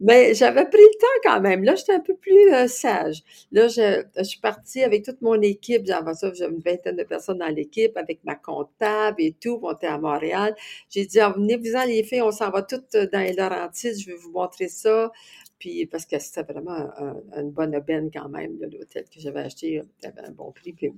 Mais 0.00 0.32
j'avais 0.34 0.64
pris 0.64 0.80
le 0.80 0.98
temps 0.98 1.30
quand 1.30 1.40
même. 1.42 1.62
Là, 1.62 1.74
j'étais 1.74 1.92
un 1.92 2.00
peu 2.00 2.14
plus 2.14 2.54
euh, 2.54 2.66
sage. 2.68 3.22
Là, 3.52 3.68
je, 3.68 4.02
suis 4.24 4.40
partie 4.40 4.82
avec 4.82 5.04
toute 5.04 5.20
mon 5.20 5.40
équipe. 5.42 5.84
J'avais 5.84 6.14
ça, 6.14 6.32
j'avais 6.32 6.54
une 6.54 6.60
vingtaine 6.60 6.96
de 6.96 7.04
personnes 7.04 7.38
dans 7.38 7.48
l'équipe, 7.48 7.94
avec 7.98 8.24
ma 8.24 8.34
comptable 8.34 9.20
et 9.20 9.36
tout. 9.38 9.60
On 9.62 9.72
était 9.74 9.88
à 9.88 9.98
Montréal. 9.98 10.54
J'ai 10.88 11.04
dit, 11.04 11.20
ah, 11.20 11.34
venez-vous-en 11.36 11.84
les 11.84 12.02
filles, 12.02 12.22
on 12.22 12.32
s'en 12.32 12.50
va 12.50 12.62
toutes 12.62 12.96
dans 13.12 13.20
les 13.20 13.34
Laurentides. 13.34 13.98
Je 13.98 14.06
vais 14.06 14.16
vous 14.16 14.30
montrer 14.30 14.68
ça. 14.68 15.12
Puis, 15.58 15.84
parce 15.84 16.06
que 16.06 16.18
c'était 16.18 16.50
vraiment 16.50 16.90
une 17.36 17.50
bonne 17.50 17.76
aubaine 17.76 18.10
quand 18.10 18.30
même, 18.30 18.58
l'hôtel 18.58 19.04
que 19.04 19.20
j'avais 19.20 19.40
acheté. 19.40 19.82
avait 20.02 20.26
un 20.26 20.32
bon 20.32 20.50
prix. 20.52 20.72
Puis, 20.72 20.94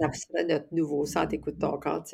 notre 0.00 0.66
nouveau 0.72 1.04
centre 1.06 1.34
écoute 1.34 1.58
ton 1.58 1.78
corps. 1.78 2.04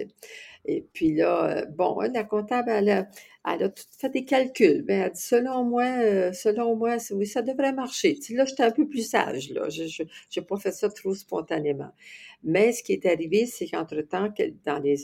Et 0.67 0.85
puis 0.93 1.15
là, 1.15 1.59
euh, 1.59 1.67
bon, 1.67 2.01
la 2.01 2.25
comptable, 2.25 2.71
elle 2.71 2.89
a, 2.89 3.69
tout 3.69 3.85
fait 3.97 4.09
des 4.11 4.25
calculs. 4.25 4.85
Mais 4.87 4.95
elle 4.95 5.13
dit, 5.13 5.21
selon 5.21 5.65
moi, 5.65 5.85
euh, 5.85 6.33
selon 6.33 6.75
moi, 6.75 6.97
oui, 7.13 7.27
ça 7.27 7.43
devrait 7.43 7.73
marcher. 7.73 8.19
Là, 8.31 8.45
j'étais 8.45 8.65
un 8.65 8.73
peu 8.73 8.89
plus 8.89 9.09
sage, 9.09 9.51
là. 9.51 9.69
Je 9.69 10.03
n'ai 10.03 10.45
pas 10.45 10.57
fait 10.57 10.73
ça 10.73 10.89
trop 10.89 11.15
spontanément. 11.15 11.93
Mais 12.43 12.73
ce 12.73 12.83
qui 12.83 12.93
est 12.93 13.07
arrivé, 13.07 13.47
c'est 13.47 13.67
qu'entre-temps, 13.67 14.33
dans 14.65 14.79
les 14.79 14.97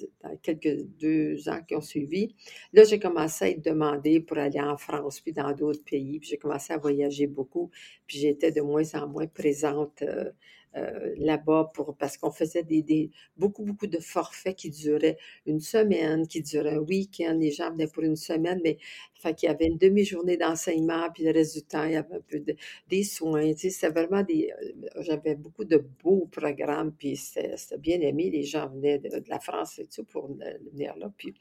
quelques 0.42 0.84
deux 1.00 1.48
ans 1.48 1.60
qui 1.66 1.74
ont 1.76 1.80
suivi, 1.80 2.34
là, 2.72 2.84
j'ai 2.84 2.98
commencé 2.98 3.44
à 3.44 3.48
être 3.50 3.64
demandée 3.64 4.20
pour 4.20 4.38
aller 4.38 4.60
en 4.60 4.76
France, 4.76 5.20
puis 5.20 5.32
dans 5.32 5.52
d'autres 5.52 5.84
pays, 5.84 6.18
puis 6.20 6.28
j'ai 6.28 6.38
commencé 6.38 6.72
à 6.72 6.78
voyager 6.78 7.26
beaucoup, 7.26 7.70
puis 8.06 8.18
j'étais 8.18 8.52
de 8.52 8.60
moins 8.60 8.94
en 8.94 9.08
moins 9.08 9.26
présente 9.26 10.02
euh, 10.02 10.30
euh, 10.76 11.14
là-bas 11.18 11.70
pour 11.74 11.96
parce 11.96 12.16
qu'on 12.16 12.30
faisait 12.30 12.62
des, 12.62 12.82
des, 12.82 13.10
beaucoup, 13.36 13.62
beaucoup 13.64 13.86
de 13.86 13.98
forfaits 13.98 14.56
qui 14.56 14.70
duraient 14.70 15.18
une 15.46 15.60
semaine, 15.60 16.26
qui 16.26 16.42
duraient 16.42 16.74
un 16.76 16.78
week-end. 16.78 17.36
Les 17.38 17.50
gens 17.50 17.70
venaient 17.70 17.88
pour 17.88 18.02
une 18.02 18.16
semaine, 18.16 18.60
mais 18.64 18.78
fait 19.22 19.34
qu'il 19.34 19.48
y 19.48 19.52
avait 19.52 19.66
une 19.66 19.78
demi-journée 19.78 20.36
d'enseignement, 20.36 21.08
puis 21.14 21.24
le 21.24 21.30
reste 21.32 21.54
du 21.56 21.62
temps, 21.62 21.84
il 21.84 21.92
y 21.92 21.96
avait 21.96 22.16
un 22.16 22.20
peu 22.20 22.40
de, 22.40 22.56
des 22.88 23.04
soins. 23.04 23.52
Tu 23.52 23.58
sais, 23.58 23.70
c'était 23.70 23.90
vraiment 23.92 24.22
des. 24.22 24.52
Euh, 24.62 25.02
j'avais 25.02 25.36
beaucoup 25.36 25.64
de 25.64 25.78
beaux 26.02 26.26
programmes, 26.26 26.92
puis 26.92 27.16
c'était 27.16 27.78
bien 27.78 28.00
aimé. 28.00 28.30
Les 28.30 28.42
gens 28.42 28.68
venaient 28.68 28.98
de, 28.98 29.22
la 29.28 29.38
France 29.38 29.78
et 29.78 29.86
tout 29.86 30.04
pour 30.04 30.28
venir 30.72 30.96
là. 30.96 31.12
Puis, 31.16 31.34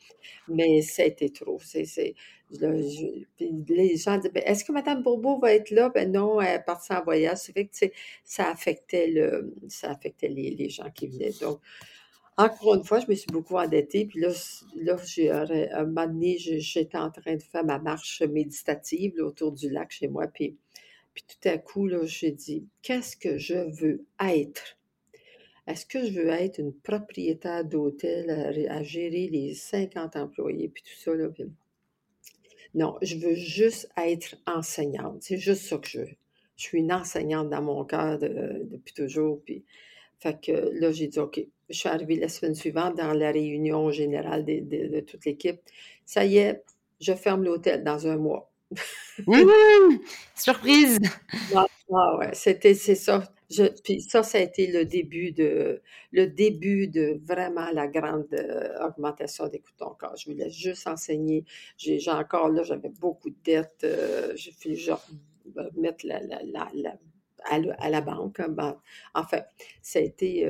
mais 0.48 0.82
c'était 0.82 1.30
trop. 1.30 1.60
C'est, 1.64 2.16
les 2.60 3.98
gens 3.98 4.18
disaient 4.18 4.30
ben, 4.30 4.44
Est-ce 4.46 4.66
que 4.66 4.72
Mme 4.72 5.04
Bourbeau 5.04 5.40
va 5.40 5.54
être 5.54 5.72
là? 5.72 5.90
Ben 5.90 6.12
non, 6.12 6.42
elle 6.42 6.56
est 6.56 6.64
partie 6.64 6.94
en 6.94 7.04
voyage. 7.04 7.38
Ça 7.38 7.54
fait 7.54 7.66
que 7.66 7.76
ça 8.24 8.50
affectait, 8.50 9.08
le, 9.08 9.56
ça 9.68 9.92
affectait 9.92 10.28
les, 10.28 10.52
les 10.52 10.70
gens 10.70 10.90
qui 10.92 11.08
venaient. 11.08 11.32
Donc, 11.42 11.60
encore 12.38 12.76
une 12.76 12.84
fois, 12.84 13.00
je 13.00 13.08
me 13.08 13.16
suis 13.16 13.32
beaucoup 13.32 13.58
endettée. 13.58 14.06
Puis 14.06 14.20
là, 14.20 14.30
là 14.76 14.98
j'ai, 15.06 15.30
un 15.30 15.86
moment 15.86 16.08
donné, 16.08 16.38
j'étais 16.38 16.98
en 16.98 17.12
train 17.12 17.36
de 17.36 17.44
faire 17.44 17.64
ma 17.64 17.80
marche 17.80 18.22
méditative 18.22 19.16
autour 19.20 19.52
du 19.52 19.70
lac 19.70 19.92
chez 19.92 20.08
moi. 20.08 20.28
Puis, 20.28 20.58
puis 21.14 21.24
tout 21.28 21.50
à 21.50 21.58
coup, 21.58 21.90
j'ai 22.06 22.32
dit, 22.32 22.66
qu'est-ce 22.82 23.18
que 23.18 23.38
je 23.38 23.56
veux 23.56 24.06
être? 24.20 24.78
Est-ce 25.68 25.86
que 25.86 26.06
je 26.06 26.20
veux 26.20 26.30
être 26.30 26.60
une 26.60 26.74
propriétaire 26.74 27.64
d'hôtel 27.64 28.30
à, 28.70 28.84
gérer 28.84 29.28
les 29.28 29.54
50 29.54 30.16
employés, 30.16 30.70
puis 30.70 30.84
tout 30.84 31.00
ça? 31.00 31.14
Là, 31.14 31.28
Non, 32.74 32.98
je 33.02 33.18
veux 33.18 33.36
juste 33.36 33.90
être 33.98 34.36
enseignante. 34.46 35.18
C'est 35.22 35.38
juste 35.38 35.64
ça 35.64 35.78
que 35.78 35.88
je 35.88 36.00
veux. 36.00 36.16
Je 36.56 36.64
suis 36.64 36.80
une 36.80 36.94
enseignante 36.94 37.50
dans 37.50 37.62
mon 37.62 37.84
cœur 37.84 38.20
depuis 38.20 38.94
toujours. 38.94 39.42
Puis, 39.44 39.64
fait 40.20 40.40
que 40.40 40.72
là, 40.80 40.92
j'ai 40.92 41.08
dit, 41.08 41.20
OK, 41.20 41.42
je 41.70 41.78
suis 41.78 41.90
arrivée 41.90 42.16
la 42.16 42.30
semaine 42.30 42.56
suivante 42.56 42.96
dans 42.96 43.14
la 43.14 43.32
réunion 43.32 43.92
générale 43.92 44.46
de, 44.46 45.00
toute 45.02 45.26
l'équipe. 45.26 45.60
Ça 46.06 46.26
y 46.26 46.38
est, 46.38 46.64
je 47.00 47.14
ferme 47.14 47.44
l'hôtel 47.44 47.84
dans 47.84 48.08
un 48.08 48.18
mois. 48.18 48.50
Mmh, 49.28 49.98
surprise! 50.36 51.00
Ah, 51.94 52.18
ouais, 52.18 52.30
c'était 52.32 52.74
c'est 52.74 52.96
ça. 52.96 53.22
Puis 53.84 54.02
ça, 54.02 54.24
ça 54.24 54.38
a 54.38 54.42
été 54.42 54.68
le 54.68 54.86
début 54.86 55.32
de 55.32 55.82
le 56.12 56.28
début 56.28 56.88
de 56.88 57.20
vraiment 57.26 57.70
la 57.72 57.88
grande, 57.88 58.28
heu, 58.34 58.72
augmentation 58.86 59.48
des 59.48 59.60
coûts. 59.60 59.72
Je 60.18 60.30
voulais 60.30 60.50
juste 60.50 60.88
enseigner. 60.88 61.46
J'ai 61.78 62.00
encore 62.10 62.50
là, 62.50 62.64
j'avais 62.64 62.90
beaucoup 62.90 63.30
de 63.30 63.36
dettes, 63.44 63.84
heu, 63.84 64.34
j'ai 64.36 64.52
fait 64.52 64.76
genre, 64.76 65.06
bah, 65.46 65.70
mettre 65.76 66.06
la 66.08 66.20
la 66.22 66.42
la 66.74 66.96
à 67.80 67.90
la 67.90 68.02
banque, 68.02 68.40
hein, 68.40 68.50
ben, 68.50 68.80
enfin, 69.16 69.42
ça 69.82 70.00
a 70.00 70.02
été, 70.04 70.46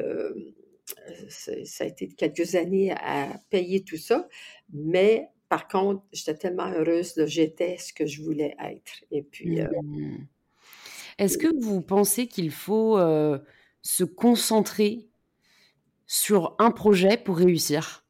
c'est 1.30 1.66
ça 1.66 1.84
a 1.84 1.88
été 1.88 2.08
quelques 2.10 2.56
années 2.56 2.92
à 2.92 3.30
payer 3.50 3.84
tout 3.84 3.98
ça, 3.98 4.28
mais 4.74 5.30
par 5.50 5.68
contre, 5.68 6.04
j'étais 6.14 6.36
tellement 6.36 6.70
heureuse, 6.72 7.14
j'étais 7.26 7.78
ce 7.78 7.94
que 7.94 8.06
je 8.06 8.22
voulais 8.22 8.56
être 8.60 9.04
et 9.12 9.24
puis, 9.24 9.60
heu 9.62 9.68
Mmh. 9.72 10.31
Est-ce 11.18 11.38
que 11.38 11.48
vous 11.60 11.82
pensez 11.82 12.28
qu'il 12.28 12.52
faut, 12.52 12.98
heu, 12.98 13.42
se 13.82 14.04
concentrer 14.04 15.10
sur 16.08 16.56
un 16.60 16.72
projet 16.72 17.18
pour 17.18 17.38
réussir? 17.38 18.06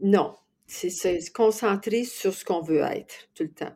Non, 0.00 0.34
c'est 0.66 0.90
se 0.90 1.30
concentrer 1.30 2.04
sur 2.04 2.34
ce 2.34 2.44
qu'on 2.44 2.60
veut 2.60 2.80
être 2.80 3.28
tout 3.34 3.44
le 3.44 3.52
temps. 3.52 3.72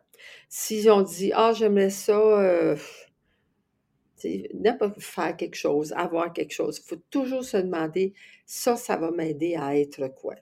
Si 0.48 0.86
on 0.90 1.02
dit: 1.02 1.32
«Ah 1.34 1.52
j'aimerais 1.54 1.90
ça, 1.90 2.14
heu» 2.18 2.76
tu 4.18 4.28
sais, 4.28 4.50
n'importe 4.54 5.00
faire 5.00 5.36
quelque 5.36 5.54
chose, 5.56 5.92
avoir 5.92 6.32
quelque 6.32 6.52
chose, 6.52 6.78
il 6.84 6.88
faut 6.88 7.02
toujours 7.11 7.44
se 7.44 7.56
demander: 7.56 8.12
«Ça, 8.46 8.76
ça 8.76 8.96
va 8.96 9.11
m'aider 9.11 9.54
à 9.56 9.76
être 9.78 10.08
quoi?» 10.08 10.34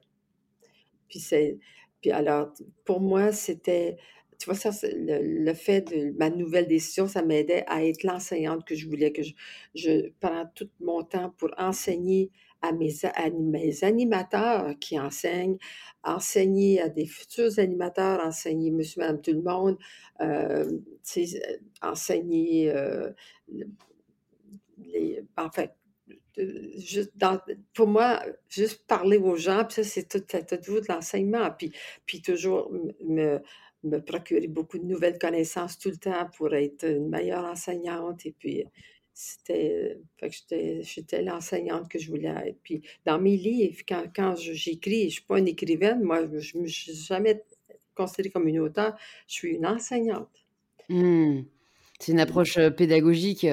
Puis 1.09 1.21
c'est 1.21 1.59
puis 2.01 2.11
alors 2.13 2.53
pour 2.85 3.01
moi, 3.01 3.33
c'était 3.33 3.97
tu 4.39 4.47
vois 4.47 4.55
ça, 4.55 4.71
le 4.85 5.45
le 5.45 5.55
fait 5.55 5.83
de 5.83 6.13
ma 6.19 6.31
nouvelle 6.31 6.67
décision, 6.69 7.09
ça 7.09 7.23
m'aidait 7.23 7.65
à 7.69 7.85
être 7.85 8.05
l'enseignante 8.05 8.65
que 8.67 8.75
je 8.77 8.87
voulais, 8.89 9.13
que 9.13 9.23
je 9.23 9.33
je 9.75 10.11
prends 10.21 10.47
tout 10.55 10.69
mon 10.81 11.03
temps 11.05 11.31
pour 11.39 11.51
enseigner 11.59 12.31
à 12.63 12.73
mes 12.73 12.93
à 13.05 13.31
mes 13.31 13.85
animateurs 13.85 14.75
qui 14.81 14.99
enseignent, 14.99 15.59
enseigner 16.05 16.81
à 16.81 16.89
des 16.89 17.07
futurs 17.07 17.59
animateurs, 17.59 18.21
enseigner 18.25 18.71
monsieur, 18.71 19.01
madame, 19.03 19.21
tout 19.23 19.33
le 19.33 19.43
monde, 19.43 19.79
sais, 21.03 21.25
heu, 21.37 21.59
enseigner, 21.83 22.73
le 23.53 23.69
les 24.79 25.25
en 25.37 25.51
fait, 25.51 25.75
heu, 26.39 26.71
juste 26.79 27.13
dans 27.17 27.41
pour 27.75 27.89
moi, 27.89 28.23
juste 28.49 28.87
parler 28.87 29.19
aux 29.19 29.37
gens, 29.37 29.65
puis 29.65 29.77
ça, 29.77 29.85
c'est 29.85 30.09
tout 30.09 30.25
à 30.37 30.43
tout 30.43 30.57
de 30.81 30.87
l'enseignement, 30.89 31.51
puis 31.59 31.73
puis 32.07 32.23
toujours 32.23 32.71
me 33.05 33.41
me 33.85 33.99
procurer 34.01 34.49
beaucoup 34.49 34.79
de 34.79 34.85
nouvelles 34.85 35.19
connaissances 35.19 35.79
tout 35.79 35.91
le 35.91 35.97
temps 35.99 36.29
pour 36.37 36.55
être 36.55 36.85
une 36.85 37.09
meilleure 37.09 37.45
enseignante 37.45 38.27
et 38.27 38.33
puis, 38.39 38.65
c'était, 39.15 39.99
j'étais 40.83 41.23
l'enseignante 41.23 41.89
que 41.89 41.99
je 41.99 42.09
voulais 42.11 42.29
être. 42.49 42.59
Puis 42.63 42.83
dans 43.05 43.21
mes 43.21 43.37
livres, 43.37 43.81
quand 43.89 44.05
quand 44.15 44.37
je 44.37 44.53
j'écris, 44.53 45.05
je 45.11 45.15
suis 45.17 45.23
pas 45.25 45.39
une 45.41 45.49
écrivaine, 45.49 46.03
moi, 46.05 46.27
je 46.39 46.59
me 46.59 46.67
suis 46.69 46.95
jamais 46.95 47.45
considérée 47.97 48.31
comme 48.31 48.47
une 48.49 48.61
auteure, 48.61 48.97
je 49.27 49.35
suis 49.35 49.51
une 49.57 49.67
enseignante. 49.67 50.45
Mmh. 50.89 51.43
C'est 52.01 52.13
une 52.13 52.21
approche, 52.21 52.57
heu, 52.59 52.71
pédagogique, 52.75 53.45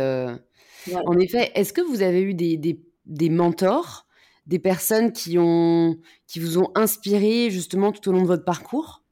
Ouais. 0.88 1.06
en 1.06 1.20
effet. 1.20 1.52
Est-ce 1.56 1.74
que 1.74 1.82
vous 1.82 2.02
avez 2.02 2.22
eu 2.22 2.34
des 2.34 2.58
des 2.58 2.82
des 3.06 3.30
mentors, 3.30 4.08
des 4.48 4.60
personnes 4.60 5.14
qui 5.14 5.38
ont 5.40 5.98
qui 6.28 6.40
vous 6.40 6.58
ont 6.60 6.72
inspiré 6.76 7.50
justement 7.52 7.92
tout 7.92 8.10
au 8.10 8.14
long 8.14 8.24
de 8.24 8.28
votre 8.28 8.46
parcours? 8.46 9.05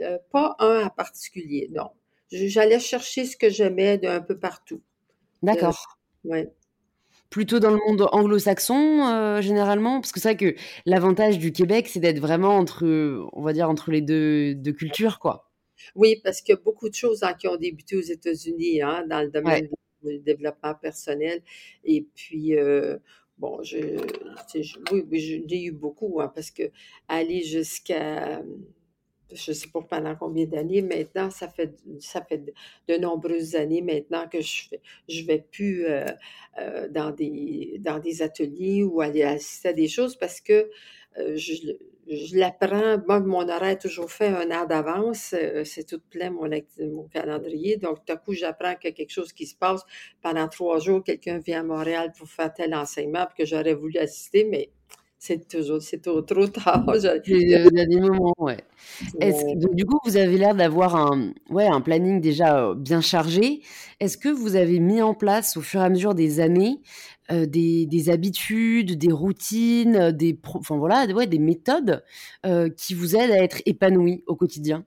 Heu, 0.00 0.18
pas 0.30 0.56
un 0.60 0.86
en 0.86 0.90
particulier, 0.90 1.68
non. 1.72 1.90
J'allais 2.30 2.80
chercher 2.80 3.24
ce 3.26 3.36
que 3.36 3.48
j'aimais 3.50 3.98
d'un 3.98 4.20
peu 4.20 4.38
partout. 4.38 4.82
D'accord. 5.42 5.76
ouais. 6.24 6.52
Plutôt 7.30 7.58
dans 7.58 7.70
le 7.70 7.76
monde 7.86 8.08
anglo-saxon, 8.12 9.06
heu, 9.06 9.42
généralement? 9.42 10.00
Parce 10.00 10.12
que 10.12 10.20
c'est 10.20 10.28
vrai 10.34 10.36
que 10.54 10.58
l'avantage 10.86 11.38
du 11.38 11.52
Québec, 11.52 11.86
c'est 11.88 12.00
d'être 12.00 12.20
vraiment 12.20 12.56
entre, 12.56 12.86
on 13.34 13.42
va 13.42 13.52
dire 13.52 13.68
entre 13.68 13.90
les 13.90 14.00
2- 14.00 14.54
2 14.54 14.72
cultures, 14.72 15.18
quoi. 15.18 15.50
Oui, 15.94 16.20
parce 16.22 16.40
qu'il 16.40 16.54
y 16.54 16.58
a 16.58 16.60
beaucoup 16.60 16.88
de 16.88 16.94
choses, 16.94 17.22
hein, 17.22 17.34
qui 17.34 17.48
ont 17.48 17.56
débuté 17.56 17.96
aux 17.96 18.00
États-Unis, 18.00 18.82
hein, 18.82 19.06
dans 19.08 19.20
le 19.22 19.30
Ouais. 19.44 19.62
domaine 19.62 19.68
du 20.02 20.18
développement 20.20 20.74
personnel 20.74 21.42
et 21.84 22.02
puis, 22.14 22.54
heu, 22.56 23.00
bon, 23.38 23.62
je 23.62 23.78
je 24.54 24.78
oui, 24.92 25.04
l'ai 25.48 25.62
eu 25.64 25.72
beaucoup, 25.72 26.20
hein, 26.20 26.30
parce 26.34 26.50
qu'aller 26.50 27.42
jusqu'à, 27.44 28.42
je 29.32 29.52
sais 29.52 29.68
pas 29.72 29.82
pendant 29.82 30.16
combien 30.16 30.46
d'années 30.46 30.82
maintenant, 30.82 31.30
ça 31.30 31.48
fait 31.48 31.72
de 32.88 32.96
nombreuses 32.96 33.54
années 33.56 33.82
maintenant 33.82 34.28
que 34.28 34.40
je 34.40 34.68
fais 34.68 34.80
je 35.08 35.24
vais 35.24 35.44
plus, 35.52 35.86
heu 35.86 36.04
heu, 36.60 36.88
dans 36.90 37.10
des 37.12 37.76
dans 37.80 37.98
des 38.00 38.22
ateliers 38.22 38.82
ou 38.84 39.00
aller 39.00 39.22
assister 39.24 39.68
à 39.70 39.72
des 39.74 39.88
choses 39.88 40.16
parce 40.16 40.40
que, 40.40 40.70
heu, 41.18 41.36
je 41.36 42.36
l'apprends. 42.38 42.98
Moi, 43.06 43.20
mon 43.20 43.42
horaire 43.48 43.64
est 43.64 43.78
toujours 43.82 44.10
fait 44.10 44.28
1 44.28 44.50
heure 44.52 44.66
d'avance, 44.66 45.34
c'est 45.64 45.86
tout 45.86 46.00
plein 46.10 46.30
mon 46.30 46.48
calendrier, 47.08 47.76
donc 47.76 47.98
à 48.08 48.16
coup, 48.16 48.32
j'apprends 48.32 48.74
qu'il 48.76 48.90
y 48.90 48.92
a 48.92 48.96
quelque 48.96 49.10
chose 49.12 49.32
qui 49.34 49.46
se 49.46 49.54
passe. 49.56 49.82
Pendant 50.22 50.48
3 50.48 50.78
jours, 50.80 51.04
quelqu'un 51.04 51.38
vient 51.38 51.60
à 51.60 51.64
Montréal 51.64 52.12
pour 52.16 52.28
faire 52.28 52.52
tel 52.54 52.74
enseignement 52.74 53.26
que 53.36 53.44
j'aurais 53.44 53.74
voulu 53.74 53.98
assister, 53.98 54.44
mais 54.44 54.70
c'est 55.18 55.48
toujours 55.48 55.82
c'est 55.82 56.00
trop 56.02 56.22
trop 56.22 56.46
tard. 56.48 56.84
Le 57.26 57.70
dernier 57.70 58.00
moment, 58.00 58.32
ouais. 58.38 58.58
Est-ce 59.20 59.44
donc 59.56 59.74
du 59.74 59.84
coup, 59.86 59.98
vous 60.04 60.16
avez 60.16 60.38
l'air 60.38 60.54
d'avoir 60.54 60.96
un, 60.96 61.32
ouais, 61.50 61.66
un 61.66 61.80
planning 61.80 62.20
déjà, 62.20 62.70
heu, 62.70 62.74
bien 62.74 63.00
chargé. 63.00 63.60
Est-ce 64.00 64.18
que 64.18 64.28
vous 64.30 64.56
avez 64.56 64.80
mis 64.80 65.02
en 65.02 65.14
place 65.14 65.56
au 65.56 65.62
fur 65.62 65.80
et 65.80 65.84
à 65.84 65.90
mesure 65.90 66.14
des 66.14 66.40
années, 66.40 66.80
heu, 67.32 67.46
des 67.46 67.86
des 67.86 68.10
habitudes, 68.10 68.98
des 68.98 69.12
routines, 69.12 69.96
heu, 69.96 70.12
des 70.12 70.38
enfin 70.54 70.76
voilà, 70.78 71.06
ouais, 71.14 71.26
des 71.26 71.38
méthodes, 71.40 72.04
qui 72.76 72.94
vous 72.94 73.16
aident 73.16 73.32
à 73.32 73.42
être 73.44 73.62
épanouie 73.66 74.24
au 74.26 74.36
quotidien? 74.36 74.84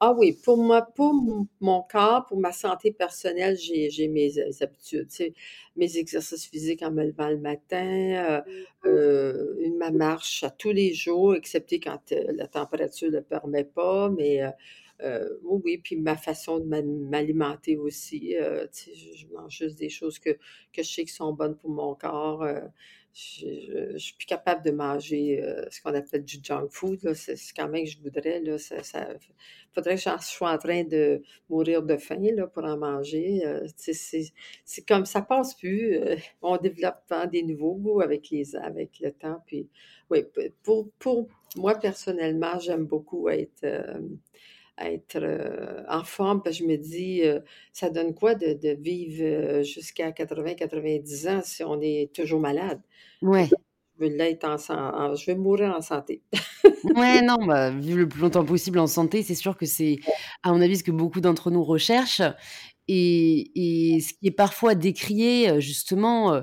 Ah 0.00 0.12
oui, 0.12 0.32
pour 0.44 0.58
moi, 0.58 0.82
pour 0.94 1.14
m 1.14 1.46
mon 1.60 1.82
corps, 1.90 2.26
pour 2.26 2.38
ma 2.38 2.52
santé 2.52 2.92
personnelle, 2.92 3.56
j'ai 3.56 3.88
j'ai 3.88 4.08
mes 4.08 4.38
ha 4.38 4.42
habitudes, 4.60 5.08
tu 5.08 5.16
sais, 5.16 5.34
mes 5.74 5.96
exercices 5.96 6.44
physiques 6.46 6.82
en 6.82 6.90
me 6.90 7.02
levant 7.04 7.30
le 7.30 7.38
matin, 7.38 8.42
heu 8.84 8.90
heu, 8.90 9.56
une 9.62 9.78
ma 9.78 9.90
marche 9.90 10.44
à 10.44 10.50
tous 10.50 10.70
les 10.72 10.92
jours, 10.92 11.34
excepté 11.34 11.80
quand, 11.80 12.12
la 12.12 12.46
température 12.46 13.10
le 13.10 13.22
permet 13.22 13.64
pas, 13.64 14.10
mais 14.10 14.42
oui, 15.44 15.60
oui, 15.64 15.78
puis 15.78 15.96
ma 15.96 16.16
façon 16.16 16.58
de 16.58 16.64
m'al 16.66 16.84
m'alimenter 16.86 17.78
aussi, 17.78 18.34
tu 18.72 18.92
sais, 18.92 18.94
je 18.94 19.14
je 19.16 19.26
mange 19.28 19.56
juste 19.56 19.78
des 19.78 19.88
choses 19.88 20.18
que 20.18 20.30
que 20.74 20.82
je 20.82 20.90
sais 20.92 21.04
qui 21.06 21.12
sont 21.14 21.32
bonnes 21.32 21.56
pour 21.56 21.70
mon 21.70 21.94
corps, 21.94 22.46
je 23.16 23.46
je 23.48 23.92
je 23.94 23.98
suis 23.98 24.14
plus 24.16 24.26
capable 24.26 24.62
de 24.64 24.70
manger, 24.72 25.42
heu, 25.42 25.66
ce 25.70 25.80
qu'on 25.82 25.94
appelle 25.94 26.24
du 26.24 26.38
junk 26.42 26.68
food, 26.70 27.00
c'est 27.14 27.36
quand 27.56 27.68
même 27.68 27.84
que 27.84 27.90
je 27.90 27.98
voudrais, 28.00 28.40
là, 28.40 28.58
ça 28.58 28.82
ça 28.82 29.08
faudrait 29.74 29.96
que 29.96 30.02
j'en 30.02 30.18
sois 30.20 30.52
en 30.52 30.58
train 30.58 30.84
de 30.84 31.22
mourir 31.48 31.82
de 31.82 31.96
faim, 31.96 32.20
là, 32.34 32.46
pour 32.46 32.64
en 32.64 32.76
manger, 32.78 33.42
sais, 33.94 34.32
c'est 34.64 34.86
comme 34.88 35.06
ça 35.06 35.22
passe 35.22 35.54
plus, 35.54 35.96
heu, 35.96 36.16
on 36.42 36.56
développe 36.58 37.02
des 37.32 37.42
nouveaux 37.42 37.74
goûts 37.76 38.00
avec 38.02 38.30
les 38.30 38.54
avec 38.56 39.00
le 39.00 39.12
temps, 39.12 39.42
puis 39.46 39.68
oui, 40.10 40.24
pour 40.62 40.88
pour 40.98 41.28
moi, 41.56 41.74
personnellement, 41.76 42.58
j'aime 42.58 42.84
beaucoup 42.84 43.28
être, 43.30 43.64
hem, 43.64 44.18
être, 44.78 45.16
heu, 45.18 45.84
en 45.88 46.04
forme 46.04 46.42
parce 46.42 46.58
que 46.58 46.64
je 46.64 46.68
me 46.68 46.76
dis, 46.76 47.22
heu: 47.24 47.42
«Ça 47.72 47.90
donne 47.90 48.14
quoi 48.14 48.34
de 48.34 48.54
de 48.54 48.70
vivre, 48.80 49.22
heu, 49.24 49.62
jusqu'à 49.62 50.12
80-90 50.12 51.28
ans 51.28 51.40
si 51.44 51.62
on 51.64 51.80
est 51.80 52.12
toujours 52.14 52.40
malade?» 52.40 52.80
Ouais. 53.22 53.56
je 53.98 54.04
veux 54.06 54.10
l'être 54.16 54.44
en 54.44 54.56
en 54.70 55.14
je 55.14 55.30
veux 55.30 55.36
mourir 55.38 55.74
en 55.74 55.80
santé. 55.80 56.22
Ouais, 56.94 57.20
non, 57.22 57.36
bah, 57.46 57.70
vivre 57.70 57.98
le 57.98 58.08
plus 58.08 58.20
longtemps 58.20 58.44
possible 58.44 58.78
en 58.78 58.86
santé, 58.86 59.22
c'est 59.22 59.34
sûr 59.34 59.56
que 59.56 59.66
c'est, 59.66 59.98
à 60.42 60.52
mon 60.52 60.60
avis, 60.60 60.76
ce 60.78 60.84
que 60.84 60.90
beaucoup 60.92 61.20
d'entre 61.20 61.50
nous 61.50 61.64
recherchent 61.64 62.22
et 62.88 63.94
et 63.96 64.00
ce 64.00 64.12
qui 64.14 64.28
est 64.28 64.30
parfois 64.30 64.74
décrié, 64.76 65.60
justement, 65.60 66.42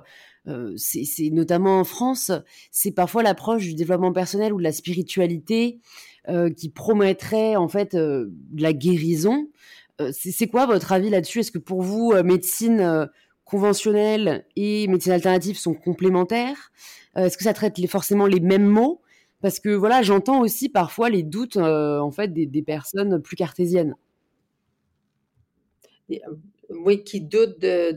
c'est 0.76 1.06
c'est 1.06 1.30
notamment 1.30 1.80
en 1.80 1.84
France, 1.86 2.32
c'est 2.72 2.92
parfois 2.92 3.24
l'approche 3.24 3.64
du 3.64 3.74
développement 3.76 4.12
personnel 4.12 4.54
ou 4.54 4.58
de 4.58 4.64
la 4.64 4.74
spiritualité, 4.74 5.80
heu, 6.30 6.50
qui 6.50 6.70
promettrait, 6.70 7.56
en 7.56 7.68
fait, 7.68 7.96
de 7.96 8.32
la 8.58 8.74
guérison. 8.74 9.48
Heu, 10.02 10.12
c'est 10.14 10.48
quoi 10.48 10.66
votre 10.66 10.92
avis 10.92 11.10
là-dessus? 11.10 11.40
Est-ce 11.40 11.52
que 11.52 11.58
pour 11.60 11.82
vous, 11.82 12.14
médecine, 12.24 13.10
conventionnelle 13.46 14.46
et 14.56 14.88
médecine 14.88 15.12
alternative 15.14 15.58
sont 15.58 15.74
complémentaires? 15.76 16.72
Est-ce 17.16 17.38
que 17.38 17.44
ça 17.44 17.54
traite 17.54 17.80
forcément 17.88 18.26
les 18.28 18.40
mêmes 18.40 18.66
maux? 18.66 19.02
Parce 19.42 19.60
que 19.60 19.70
voilà, 19.70 20.02
j'entends 20.02 20.42
aussi 20.42 20.70
parfois 20.70 21.10
les 21.10 21.24
doutes, 21.24 21.58
en 21.58 22.12
fait, 22.12 22.30
des 22.34 22.62
personnes 22.64 23.22
plus 23.22 23.36
cartésiennes. 23.36 23.96
Oui, 26.70 27.04
qui 27.04 27.22
doutent 27.22 27.60
de 27.60 27.92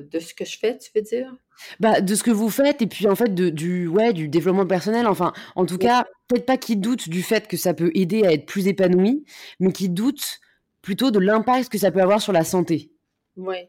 de 0.00 0.18
ce 0.18 0.34
que 0.34 0.44
je 0.44 0.58
fais, 0.58 0.78
tu 0.78 0.90
veux 0.94 1.02
dire? 1.02 1.34
Bah, 1.80 2.00
de 2.00 2.14
ce 2.14 2.22
que 2.22 2.30
vous 2.30 2.50
faites 2.50 2.82
et 2.82 2.86
puis, 2.86 3.06
en 3.08 3.14
fait, 3.14 3.34
de 3.34 3.48
du 3.50 3.86
ouais, 3.88 4.12
du 4.12 4.28
développement 4.28 4.66
personnel, 4.66 5.06
enfin, 5.06 5.32
en 5.56 5.66
tout 5.66 5.78
cas, 5.78 6.04
peut-être 6.28 6.46
pas 6.46 6.56
qui 6.56 6.76
doutent 6.76 7.08
du 7.08 7.22
fait 7.22 7.46
que 7.48 7.56
ça 7.56 7.74
peut 7.74 7.90
aider 7.94 8.24
à 8.24 8.32
être 8.32 8.46
plus 8.46 8.66
épanoui, 8.68 9.24
mais 9.60 9.72
qui 9.72 9.88
doutent 9.88 10.40
plutôt 10.82 11.10
de 11.10 11.18
l'impact 11.18 11.68
que 11.70 11.78
ça 11.78 11.90
peut 11.90 12.00
avoir 12.02 12.20
sur 12.20 12.32
la 12.32 12.44
santé. 12.44 12.90
Ouais. 13.36 13.68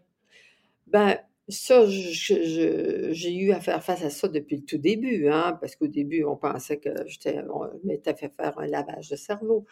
Ben, 0.87 1.17
ça, 1.49 1.85
j'ai 1.87 3.33
eu 3.35 3.51
à 3.51 3.59
faire 3.59 3.83
face 3.83 4.03
à 4.03 4.09
ça 4.09 4.27
depuis 4.27 4.57
le 4.57 4.63
tout 4.65 4.77
début, 4.77 5.27
hein, 5.29 5.57
parce 5.61 5.75
qu'au 5.75 5.87
début, 5.87 6.23
on 6.23 6.35
pensait 6.37 6.77
que 6.77 6.89
j'étais 7.07 7.39
on 7.53 7.69
m'était 7.85 8.15
fait 8.15 8.31
faire 8.35 8.57
un 8.59 8.67
lavage 8.67 9.09
de 9.09 9.15
cerveau. 9.15 9.65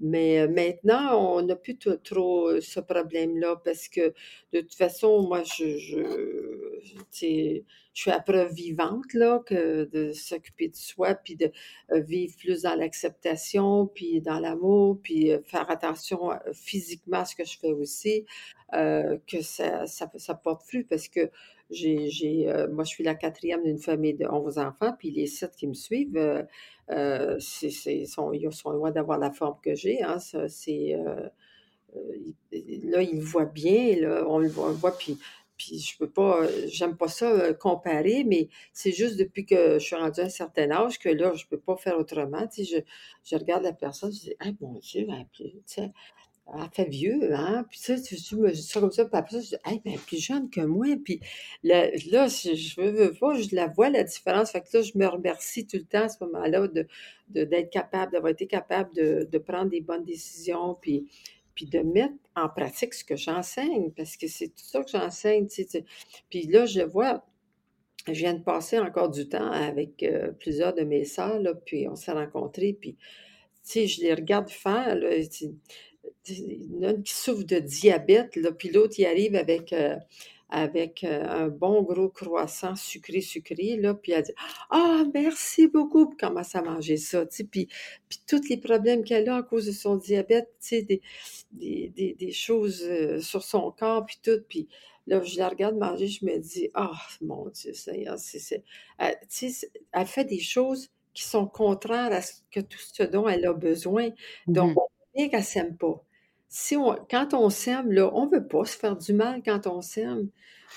Mais, 0.00 0.40
heu, 0.42 0.48
maintenant, 0.48 1.36
on 1.36 1.42
n'a 1.42 1.56
plus 1.56 1.76
trop, 1.78 2.60
ce 2.60 2.80
problème-là 2.80 3.60
parce 3.64 3.88
que 3.88 4.12
de 4.52 4.60
toute 4.60 4.74
façon, 4.74 5.22
moi, 5.28 5.42
je 5.44 6.61
je 6.82 7.62
suis 7.94 8.10
la 8.10 8.20
preuve 8.20 8.52
vivante 8.54 9.12
là 9.14 9.40
que 9.46 9.84
de 9.92 10.12
s'occuper 10.12 10.68
de 10.68 10.76
soi, 10.76 11.14
puis 11.14 11.36
de, 11.36 11.50
heu, 11.92 12.00
vivre 12.00 12.34
plus 12.38 12.62
dans 12.62 12.74
l'acceptation, 12.74 13.86
puis 13.88 14.20
dans 14.20 14.38
l'amour, 14.40 14.98
puis, 15.02 15.30
heu, 15.32 15.42
faire 15.44 15.70
attention, 15.70 16.32
heu, 16.32 16.36
physiquement 16.54 17.18
à 17.18 17.24
ce 17.26 17.36
que 17.36 17.44
je 17.44 17.58
fais 17.58 17.72
aussi, 17.72 18.26
que 19.26 19.42
ça 19.42 19.86
ça 19.86 20.10
ça 20.16 20.34
porte 20.34 20.62
fruit 20.64 20.84
parce 20.84 21.08
que 21.08 21.30
j'ai 21.70 22.08
j'ai, 22.10 22.46
moi, 22.72 22.84
je 22.84 22.90
suis 22.90 23.04
la 23.04 23.14
quatrième 23.14 23.62
d'une 23.64 23.78
famille 23.78 24.14
de 24.14 24.26
11 24.26 24.58
enfants, 24.58 24.94
puis 24.98 25.10
les 25.10 25.26
7 25.26 25.56
qui 25.56 25.66
me 25.68 25.74
suivent, 25.74 26.46
c'est 27.38 27.70
sont 28.06 28.32
ils 28.32 28.52
sont 28.52 28.70
loin 28.72 28.90
d'avoir 28.90 29.18
la 29.18 29.30
forme 29.32 29.56
que 29.62 29.74
j'ai, 29.74 30.02
hein. 30.02 30.18
Ça, 30.18 30.48
c'est, 30.48 30.96
là, 32.84 33.02
ils 33.02 33.18
le 33.18 33.24
voient 33.24 33.44
bien, 33.46 33.96
on 34.26 34.38
le 34.38 34.48
voit 34.48 34.66
on 34.66 34.68
le 34.70 34.74
voit, 34.74 34.96
puis 34.96 35.18
puis 35.68 35.78
je 35.78 35.96
peux 35.98 36.10
pas, 36.10 36.42
heu, 36.44 36.66
j'aime 36.68 36.96
pas 36.96 37.08
ça, 37.08 37.30
heu, 37.50 37.54
comparer, 37.54 38.24
mais 38.24 38.48
c'est 38.72 38.92
juste 38.92 39.16
depuis 39.18 39.46
que 39.46 39.74
je 39.78 39.84
suis 39.84 39.96
rendue 39.96 40.20
à 40.20 40.24
un 40.24 40.28
certain 40.28 40.70
âge 40.70 40.98
que 40.98 41.08
là, 41.08 41.32
je 41.34 41.46
peux 41.46 41.58
pas 41.58 41.76
faire 41.76 41.98
autrement. 41.98 42.46
Tu 42.48 42.64
sais, 42.64 42.84
je 43.24 43.30
je 43.30 43.36
regarde 43.36 43.62
la 43.62 43.72
personne, 43.72 44.12
je 44.12 44.20
dis: 44.20 44.34
«Hey, 44.40 44.56
mon 44.60 44.78
Dieu, 44.80 45.06
elle 45.08 45.26
tu 45.66 45.80
fait 46.74 46.88
vieux, 46.88 47.34
hein?» 47.34 47.64
Puis 47.70 47.78
sais, 47.80 48.00
tu 48.00 48.36
me 48.36 48.50
dis 48.50 48.62
ça 48.62 48.80
comme 48.80 48.90
ça, 48.92 49.04
puis 49.04 49.16
après 49.16 49.32
ça, 49.36 49.40
je 49.40 49.48
dis: 49.48 49.56
«Hey, 49.64 49.80
est 49.94 50.04
plus 50.06 50.18
jeune 50.24 50.50
que 50.50 50.60
moi», 50.60 50.86
puis 51.04 51.20
là 51.62 51.88
là, 52.10 52.28
je 52.28 52.54
je 52.54 52.80
veux 52.80 52.90
veux 52.90 53.12
pas, 53.14 53.34
je 53.34 53.54
la 53.54 53.68
vois 53.68 53.90
la 53.90 54.04
différence. 54.04 54.50
Fait 54.52 54.60
que 54.60 54.66
là, 54.76 54.82
je 54.82 54.92
me 54.96 55.06
remercie 55.06 55.66
tout 55.66 55.76
le 55.78 55.84
temps 55.84 56.04
à 56.04 56.08
ce 56.08 56.22
moment-là 56.24 56.68
de 56.68 56.86
de 57.30 57.44
d'être 57.44 57.70
capable, 57.70 58.12
d'avoir 58.12 58.32
été 58.32 58.46
capable 58.46 58.94
de 58.94 59.28
de 59.30 59.38
prendre 59.38 59.70
des 59.70 59.80
bonnes 59.80 60.04
décisions, 60.04 60.76
puis 60.80 61.06
puis 61.54 61.66
de 61.66 61.80
mettre 61.80 62.14
en 62.36 62.48
pratique 62.48 62.94
ce 62.94 63.04
que 63.04 63.16
j'enseigne, 63.16 63.90
parce 63.92 64.16
que 64.16 64.26
c'est 64.26 64.48
tout 64.48 64.64
ça 64.64 64.82
que 64.82 64.90
j'enseigne, 64.90 65.46
puis 66.30 66.46
là, 66.46 66.66
je 66.66 66.80
vois 66.80 67.24
je 68.08 68.12
viens 68.12 68.34
de 68.34 68.42
passer 68.42 68.78
encore 68.78 69.10
du 69.10 69.28
temps 69.28 69.50
avec, 69.50 70.02
heu, 70.02 70.34
plusieurs 70.40 70.74
de 70.74 70.82
mes 70.82 71.04
sœurs, 71.04 71.40
puis 71.64 71.86
on 71.88 71.94
s'est 71.94 72.12
rencontrées, 72.12 72.76
puis 72.80 72.96
je 73.64 74.00
les 74.00 74.14
regarde 74.14 74.50
faire, 74.50 74.96
il 76.28 76.72
y 76.72 76.78
en 76.78 76.82
a 76.82 76.90
une 76.90 77.02
qui 77.02 77.12
souffre 77.12 77.44
de 77.44 77.58
diabète, 77.58 78.36
puis 78.58 78.70
l'autre, 78.70 78.94
il 78.98 79.06
arrive 79.06 79.36
avec, 79.36 79.72
heu, 79.72 79.94
avec, 80.52 81.04
heu, 81.04 81.08
un 81.24 81.48
bon 81.48 81.82
gros 81.82 82.10
croissant 82.10 82.76
sucré, 82.76 83.20
sucré, 83.22 83.76
là, 83.78 83.94
puis 83.94 84.12
elle 84.12 84.24
dit: 84.24 84.32
«Ah, 84.70 85.04
merci 85.14 85.68
beaucoup!» 85.68 86.06
puis 86.08 86.18
commence 86.18 86.54
à 86.54 86.62
manger 86.62 86.98
ça, 86.98 87.26
tu 87.26 87.36
sais, 87.38 87.44
puis 87.44 87.68
puis 88.08 88.20
tous 88.28 88.48
les 88.50 88.58
problèmes 88.58 89.04
qu'elle 89.04 89.28
a 89.30 89.36
à 89.38 89.42
cause 89.44 89.66
de 89.66 89.72
son 89.72 89.96
diabète, 89.96 90.48
tu 90.60 90.68
sais, 90.68 90.82
des 90.82 91.00
des 91.52 91.88
des 91.96 92.14
des 92.14 92.32
choses, 92.32 92.82
heu, 92.84 93.20
sur 93.20 93.42
son 93.44 93.70
corps, 93.72 94.04
puis 94.06 94.18
tout, 94.22 94.40
puis 94.48 94.68
là, 95.06 95.22
je 95.22 95.38
la 95.38 95.48
regarde 95.48 95.76
manger, 95.76 96.06
je 96.08 96.24
me 96.26 96.38
dis: 96.38 96.70
«Ah, 96.74 96.92
mon 97.22 97.48
Dieu 97.50 97.72
Seigneur!» 97.74 98.18
c'est 98.18 98.38
c'est 98.38 98.64
elle 98.98 99.16
tu 99.28 99.50
sais, 99.50 99.70
elle 99.92 100.06
fait 100.06 100.24
des 100.24 100.40
choses 100.40 100.90
qui 101.14 101.24
sont 101.24 101.46
contraires 101.46 102.12
à 102.12 102.22
ce 102.22 102.34
que 102.50 102.60
tout 102.60 102.78
ce 102.78 103.02
dont 103.04 103.28
elle 103.28 103.44
a 103.46 103.52
besoin, 103.54 104.10
Mmh 104.46 104.54
donc 104.54 104.72
mh. 104.72 104.76
on 104.76 104.82
voit 104.82 105.08
bien 105.14 105.28
qu'elle 105.28 105.44
s'aime 105.44 105.76
pas. 105.76 106.04
Si 106.54 106.76
on 106.76 106.94
quand 107.10 107.32
on 107.32 107.48
s'aime, 107.48 107.90
là, 107.92 108.10
on 108.14 108.26
veut 108.26 108.46
pas 108.46 108.66
se 108.66 108.76
faire 108.76 108.94
du 108.98 109.14
mal 109.14 109.42
quand 109.42 109.66
on 109.66 109.80
s'aime, 109.80 110.28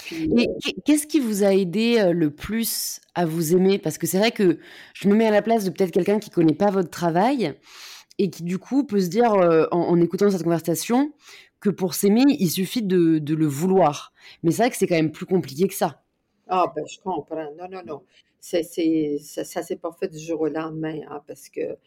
puis, 0.04 0.40
heu 0.40 0.62
qu'est 0.64 0.74
qu'est-ce 0.86 1.08
qui 1.08 1.20
vous 1.20 1.44
a 1.44 1.54
aidé, 1.54 2.00
heu, 2.00 2.12
le 2.14 2.30
plus 2.32 3.00
à 3.16 3.26
vous 3.26 3.54
aimer? 3.56 3.80
Parce 3.80 3.98
que 3.98 4.08
c'est 4.08 4.18
vrai 4.20 4.32
que 4.32 4.60
je 4.94 5.08
me 5.10 5.16
mets 5.16 5.28
à 5.28 5.32
la 5.32 5.42
place 5.42 5.64
de 5.66 5.70
peut-être 5.70 5.92
quelqu'un 5.92 6.20
qui 6.20 6.30
connaît 6.30 6.54
pas 6.56 6.72
votre 6.72 6.90
travail 6.90 7.54
et 8.20 8.30
qui, 8.32 8.44
du 8.44 8.60
coup, 8.60 8.86
peut 8.86 9.02
se 9.02 9.10
dire, 9.10 9.34
heu, 9.36 9.68
en 9.72 9.80
en 9.82 10.02
écoutant 10.02 10.32
cette 10.32 10.44
conversation, 10.44 11.14
que 11.62 11.70
pour 11.72 11.96
s'aimer, 11.96 12.24
il 12.30 12.50
suffit 12.52 12.84
de 12.84 13.20
de 13.20 13.36
le 13.36 13.48
vouloir. 13.48 14.14
Mais 14.44 14.52
c'est 14.52 14.64
vrai 14.64 14.72
que 14.72 14.78
c'est 14.78 14.88
quand 14.88 14.96
même 14.96 15.12
plus 15.14 15.28
compliqué 15.28 15.68
que 15.68 15.76
ça. 15.76 16.04
Ah 16.48 16.72
ben, 16.76 16.86
je 16.86 17.00
comprends. 17.00 17.52
Non, 17.58 17.68
non, 17.70 17.82
non. 17.86 18.04
Ça 18.40 18.62
ça 18.64 19.64
s'est 19.64 19.76
pas 19.78 19.92
fait 19.94 20.08
du 20.10 20.20
jour 20.20 20.42
au 20.42 20.48
lendemain, 20.48 21.00
hein, 21.10 21.24
parce 21.28 21.50
que, 21.50 21.78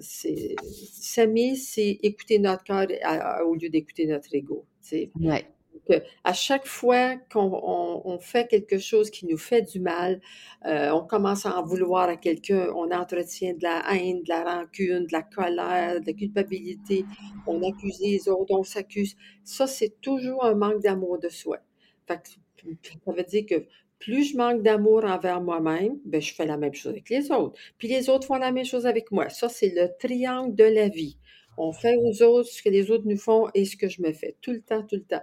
c'est 0.00 0.54
s'aimer, 0.92 1.56
c'est 1.56 1.98
écouter 2.02 2.38
notre 2.38 2.64
cœur 2.64 2.86
à 3.02 3.38
à 3.40 3.44
au 3.44 3.54
lieu 3.54 3.68
d'écouter 3.68 4.06
notre 4.06 4.34
ego, 4.34 4.66
tu 4.82 4.88
sais? 4.88 5.10
Ouais. 5.20 5.44
Donc, 5.72 5.98
heu, 5.98 6.02
à 6.24 6.32
chaque 6.32 6.66
fois 6.66 7.16
qu'on 7.32 7.50
on 7.62 8.02
on 8.04 8.18
fait 8.18 8.48
quelque 8.48 8.78
chose 8.78 9.10
qui 9.10 9.26
nous 9.26 9.38
fait 9.38 9.62
du 9.62 9.80
mal, 9.80 10.20
on 10.64 11.04
commence 11.08 11.46
à 11.46 11.56
en 11.58 11.64
vouloir 11.64 12.08
à 12.08 12.16
quelqu'un, 12.16 12.68
on 12.74 12.90
entretient 12.90 13.54
de 13.54 13.62
la 13.62 13.82
haine, 13.94 14.22
de 14.22 14.28
la 14.28 14.44
rancune, 14.44 15.06
de 15.06 15.12
la 15.12 15.22
colère, 15.22 16.00
de 16.00 16.06
la 16.06 16.12
culpabilité, 16.12 17.04
on 17.46 17.62
accuse 17.62 18.00
les 18.00 18.28
autres, 18.28 18.52
on 18.54 18.64
s'accuse. 18.64 19.16
Ça, 19.44 19.66
c'est 19.66 20.00
toujours 20.00 20.44
un 20.44 20.54
manque 20.54 20.82
d'amour 20.82 21.18
de 21.18 21.28
soi. 21.28 21.58
Fait 22.06 22.20
que 22.22 22.28
ça 23.04 23.12
veut 23.12 23.22
dire 23.24 23.46
que 23.46 23.66
plus 24.00 24.32
je 24.32 24.36
manque 24.36 24.62
d'amour 24.62 25.04
envers 25.04 25.40
moi-même, 25.40 25.98
ben, 26.04 26.20
je 26.20 26.34
fais 26.34 26.46
la 26.46 26.56
même 26.56 26.74
chose 26.74 26.92
avec 26.92 27.08
les 27.10 27.30
autres. 27.30 27.56
Puis 27.78 27.86
les 27.86 28.08
autres 28.08 28.26
font 28.26 28.36
la 28.36 28.50
même 28.50 28.64
chose 28.64 28.86
avec 28.86 29.12
moi. 29.12 29.28
Ça, 29.28 29.48
c'est 29.48 29.68
le 29.68 29.88
triangle 29.98 30.54
de 30.54 30.64
la 30.64 30.88
vie. 30.88 31.16
On 31.56 31.72
fait 31.72 31.96
aux 31.96 32.22
autres 32.22 32.48
ce 32.48 32.62
que 32.62 32.70
les 32.70 32.90
autres 32.90 33.06
nous 33.06 33.18
font 33.18 33.48
et 33.54 33.64
ce 33.66 33.76
que 33.76 33.88
je 33.88 34.00
me 34.02 34.12
fais, 34.12 34.34
tout 34.40 34.52
le 34.52 34.62
temps, 34.62 34.82
tout 34.82 34.96
le 34.96 35.04
temps. 35.04 35.22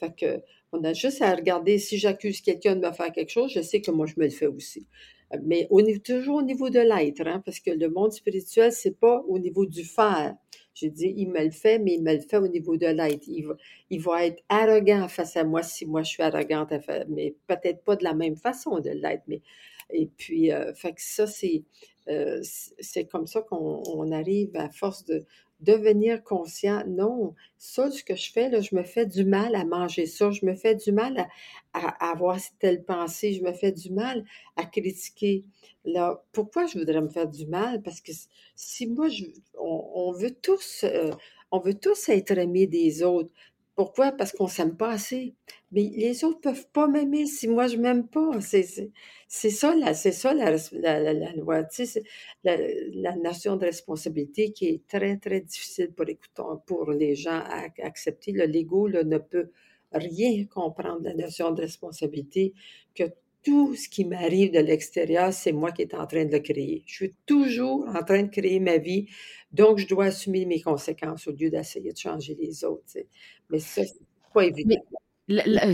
Fait 0.00 0.40
qu'on 0.72 0.82
a 0.82 0.92
juste 0.94 1.20
à 1.20 1.34
regarder 1.34 1.78
si 1.78 1.98
j'accuse 1.98 2.40
quelqu'un 2.40 2.74
de 2.76 2.86
me 2.86 2.92
faire 2.92 3.12
quelque 3.12 3.30
chose, 3.30 3.52
je 3.52 3.60
sais 3.60 3.80
que 3.80 3.90
moi 3.90 4.06
je 4.06 4.14
me 4.16 4.24
le 4.24 4.30
fais 4.30 4.46
aussi. 4.46 4.86
Mais 5.42 5.68
toujours 6.04 6.36
au 6.36 6.42
niveau 6.42 6.70
de 6.70 6.80
l'être, 6.80 7.26
hein, 7.26 7.42
parce 7.44 7.60
que 7.60 7.70
le 7.70 7.88
monde 7.90 8.12
spirituel, 8.12 8.72
c'est 8.72 8.98
pas 8.98 9.22
au 9.28 9.38
niveau 9.38 9.66
du 9.66 9.84
faire. 9.84 10.34
J'ai 10.74 10.90
dit: 10.90 11.14
«Il 11.16 11.30
me 11.30 11.42
le 11.44 11.50
fait», 11.50 11.78
mais 11.78 11.94
il 11.94 12.02
me 12.02 12.12
le 12.14 12.20
fait 12.20 12.36
au 12.38 12.48
niveau 12.48 12.76
de 12.76 12.86
l'être. 12.86 13.26
Il 13.28 13.46
va 13.46 13.54
il 13.90 14.00
va 14.00 14.26
être 14.26 14.42
arrogant 14.48 15.08
face 15.08 15.36
à 15.36 15.44
moi 15.44 15.62
si 15.62 15.86
moi 15.86 16.02
je 16.02 16.10
suis 16.10 16.22
arrogante 16.22 16.72
mais 17.08 17.34
peut-être 17.46 17.84
pas 17.84 17.96
de 17.96 18.04
la 18.04 18.14
même 18.14 18.36
façon 18.36 18.80
de 18.80 18.90
l'être, 18.90 19.22
mais 19.28 19.40
et 19.90 20.06
puis, 20.06 20.50
heu, 20.52 20.72
fait 20.74 20.92
que 20.94 21.00
ça, 21.02 21.26
c'est, 21.26 21.62
heu, 22.08 22.42
c 22.42 22.72
c'est 22.80 23.04
comme 23.06 23.26
ça 23.26 23.42
qu'on 23.42 23.82
on 23.86 24.10
arrive 24.12 24.50
à 24.56 24.70
force 24.70 25.04
de 25.04 25.24
devenir 25.64 26.22
conscient. 26.24 26.84
Non, 26.86 27.34
ça, 27.58 27.90
ce 27.90 28.04
que 28.04 28.14
je 28.16 28.30
fais 28.32 28.48
là, 28.50 28.60
je 28.60 28.74
me 28.74 28.82
fais 28.84 29.06
du 29.06 29.24
mal 29.24 29.54
à 29.54 29.64
manger 29.64 30.06
ça, 30.06 30.30
je 30.30 30.44
me 30.46 30.54
fais 30.54 30.74
du 30.74 30.92
mal 30.92 31.18
à 31.18 31.28
à 31.74 32.08
à 32.08 32.12
avoir 32.12 32.38
telle 32.60 32.84
pensée, 32.84 33.32
je 33.34 33.42
me 33.42 33.52
fais 33.52 33.72
du 33.72 33.90
mal 33.90 34.24
à 34.56 34.64
critiquer. 34.66 35.44
Là, 35.84 36.24
pourquoi 36.32 36.66
je 36.66 36.78
voudrais 36.78 37.00
me 37.00 37.08
faire 37.08 37.28
du 37.28 37.46
mal? 37.46 37.82
Parce 37.82 38.00
que 38.00 38.12
si 38.54 38.86
moi 38.86 39.08
je 39.08 39.24
on 39.58 39.90
on 39.94 40.12
veut 40.12 40.30
tous, 40.34 40.84
heu, 40.84 41.10
on 41.50 41.58
veut 41.60 41.74
tous 41.74 42.08
être 42.08 42.32
aimés 42.38 42.66
des 42.66 43.02
autres. 43.02 43.30
Pourquoi? 43.76 44.12
Parce 44.12 44.30
qu'on 44.32 44.46
s'aime 44.46 44.76
pas 44.76 44.90
assez. 44.92 45.34
Mais 45.72 45.82
les 45.96 46.22
autres 46.24 46.40
peuvent 46.40 46.68
pas 46.72 46.86
m'aimer 46.86 47.26
si 47.26 47.48
moi 47.48 47.66
je 47.66 47.76
m'aime 47.76 48.06
pas. 48.06 48.40
C'est 48.40 48.62
ça 49.50 49.74
la 49.74 49.94
c'est 49.94 50.12
ça 50.12 50.32
la 50.32 50.50
la 51.12 51.32
loi, 51.32 51.64
tu 51.64 51.84
la 52.44 52.56
la 52.56 53.16
notion 53.16 53.56
de 53.56 53.64
responsabilité 53.66 54.52
qui 54.52 54.66
est 54.68 54.86
très, 54.86 55.16
très 55.16 55.40
difficile 55.40 55.90
pour 55.92 56.06
pour 56.66 56.92
les 56.92 57.16
gens 57.16 57.40
à 57.40 57.64
ac 57.64 57.80
accepter. 57.80 58.30
L'ego, 58.32 58.88
ne 58.88 59.18
peut 59.18 59.50
rien 59.92 60.44
comprendre 60.46 61.02
la 61.02 61.14
notion 61.14 61.50
de 61.50 61.62
responsabilité, 61.62 62.52
que 62.94 63.04
tout 63.44 63.74
ce 63.76 63.88
qui 63.88 64.04
m'arrive 64.04 64.52
de 64.52 64.58
l'extérieur, 64.60 65.32
c'est 65.32 65.52
moi 65.52 65.72
qui 65.72 65.82
est 65.82 65.94
en 65.94 66.06
train 66.06 66.24
de 66.24 66.32
le 66.32 66.40
créer. 66.40 66.82
Je 66.86 66.94
suis 66.94 67.14
toujours 67.26 67.86
en 67.88 68.02
train 68.02 68.22
de 68.24 68.30
créer 68.30 68.60
ma 68.60 68.78
vie, 68.78 69.06
donc 69.52 69.78
je 69.78 69.86
dois 69.86 70.06
assumer 70.06 70.46
mes 70.46 70.60
conséquences 70.62 71.26
au 71.28 71.32
lieu 71.32 71.50
d'essayer 71.50 71.92
de 71.92 71.98
changer 71.98 72.36
les 72.40 72.64
autres. 72.64 72.84
Mais 73.50 73.58
ça, 73.60 73.82
c'est 73.84 73.98
pas 74.32 74.44
évident. 74.44 74.76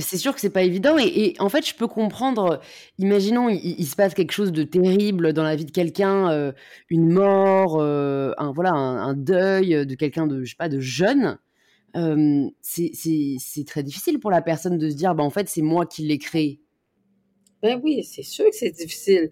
c'est 0.01 0.17
sûr 0.17 0.35
que 0.35 0.41
c'est 0.41 0.51
pas 0.51 0.63
évident 0.63 0.97
et 0.99 1.35
en 1.41 1.49
fait, 1.49 1.67
je 1.67 1.75
peux 1.75 1.89
comprendre, 1.89 2.61
imaginons 2.99 3.49
il 3.49 3.85
se 3.87 3.97
passe 3.97 4.15
quelque 4.15 4.33
chose 4.33 4.53
de 4.53 4.63
terrible 4.63 5.33
dans 5.33 5.43
la 5.43 5.57
vie 5.57 5.65
de 5.65 5.73
quelqu'un, 5.73 6.31
heu, 6.33 6.55
une 6.89 7.11
mort, 7.11 7.81
heu, 7.81 8.33
un 8.39 8.53
voilà, 8.53 8.71
un 8.73 9.15
deuil, 9.15 9.87
de 9.87 9.95
quelqu'un 9.97 10.27
de 10.29 10.45
je 10.45 10.51
sais 10.51 10.57
pas, 10.57 10.69
de 10.69 10.79
jeune. 10.81 11.39
C'est 12.63 12.93
c'est 12.95 13.65
très 13.67 13.83
difficile 13.83 14.21
pour 14.21 14.31
la 14.31 14.43
personne 14.43 14.79
de 14.79 14.89
se 14.91 14.95
dire: 14.97 15.15
«Bah, 15.15 15.25
en 15.25 15.31
fait, 15.31 15.49
c'est 15.49 15.63
moi 15.63 15.87
qui 15.87 16.03
l'ai 16.07 16.19
créé». 16.19 16.61
Ben 17.63 17.81
oui, 17.83 18.05
c'est 18.05 18.23
sûr 18.23 18.47
que 18.47 18.57
c'est 18.57 18.71
difficile. 18.71 19.31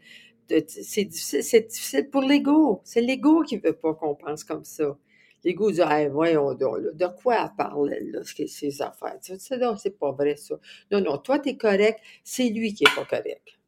C'est 0.49 1.05
difficile 1.05 2.11
pour 2.11 2.23
l'ego. 2.23 2.81
C'est 2.85 3.01
l'ego 3.01 3.43
qui 3.43 3.59
veut 3.59 3.75
pas 3.75 3.95
qu'on 3.95 4.15
pense 4.15 4.45
comme 4.45 4.65
ça. 4.65 4.97
L'ego 5.45 5.71
dit, 5.71 5.81
hey, 5.81 6.09
voyons 6.09 6.55
donc, 6.55 6.79
de 6.95 7.07
quoi 7.23 7.45
elle 7.45 7.51
parle, 7.57 7.91
là, 8.13 8.21
ces 8.25 8.83
affaires? 8.83 9.19
c'est 9.21 9.99
pas 9.99 10.13
vrai, 10.13 10.37
ça. 10.37 10.59
Non, 10.91 11.01
non, 11.01 11.19
toi, 11.19 11.39
tu 11.39 11.51
es 11.51 11.57
correct, 11.57 12.01
c'est 12.25 12.49
lui 12.49 12.75
qui 12.75 12.85
est 12.85 12.95
pas 12.95 13.05
correct. 13.05 13.59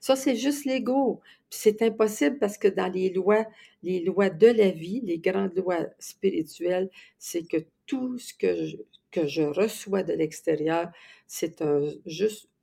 ça, 0.00 0.16
c'est 0.16 0.36
juste 0.36 0.64
l'ego. 0.64 1.20
C'est 1.50 1.82
impossible 1.82 2.38
parce 2.38 2.58
que 2.58 2.68
dans 2.68 2.88
les 2.92 3.10
lois, 3.10 3.46
les 3.82 4.00
lois 4.00 4.30
de 4.30 4.46
la 4.46 4.70
vie, 4.70 5.00
les 5.02 5.18
grandes 5.18 5.54
lois 5.56 5.86
spirituelles, 5.98 6.90
c'est 7.18 7.46
que 7.46 7.58
tout 7.86 8.18
ce 8.18 8.34
que 8.34 8.64
je, 8.66 8.76
que 9.10 9.26
je 9.26 9.42
reçois 9.42 10.02
de 10.02 10.12
l'extérieur, 10.12 10.90
c'est 11.26 11.62
juste 12.06 12.46
euh, 12.46 12.57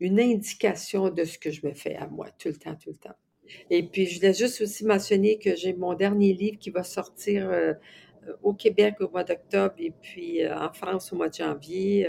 une 0.00 0.20
indication 0.20 1.10
de 1.10 1.24
ce 1.24 1.38
que 1.38 1.50
je 1.50 1.66
me 1.66 1.72
fais 1.72 1.96
à 1.96 2.06
moi, 2.06 2.26
tout 2.38 2.48
le 2.48 2.56
temps, 2.56 2.74
tout 2.74 2.90
le 2.90 2.96
temps. 2.96 3.16
Et 3.70 3.86
puis, 3.86 4.06
je 4.06 4.18
voulais 4.18 4.34
juste 4.34 4.60
aussi 4.60 4.84
mentionner 4.84 5.38
que 5.38 5.54
j'ai 5.54 5.72
mon 5.72 5.94
dernier 5.94 6.32
livre 6.32 6.58
qui 6.58 6.70
va 6.70 6.82
sortir 6.82 7.48
euh, 7.48 7.74
au 8.42 8.54
Québec 8.54 8.96
au 9.00 9.08
mois 9.08 9.22
d'octobre 9.22 9.74
et 9.78 9.92
puis 10.02 10.44
euh, 10.44 10.58
en 10.58 10.72
France 10.72 11.12
au 11.12 11.16
mois 11.16 11.28
de 11.28 11.34
janvier 11.34 12.08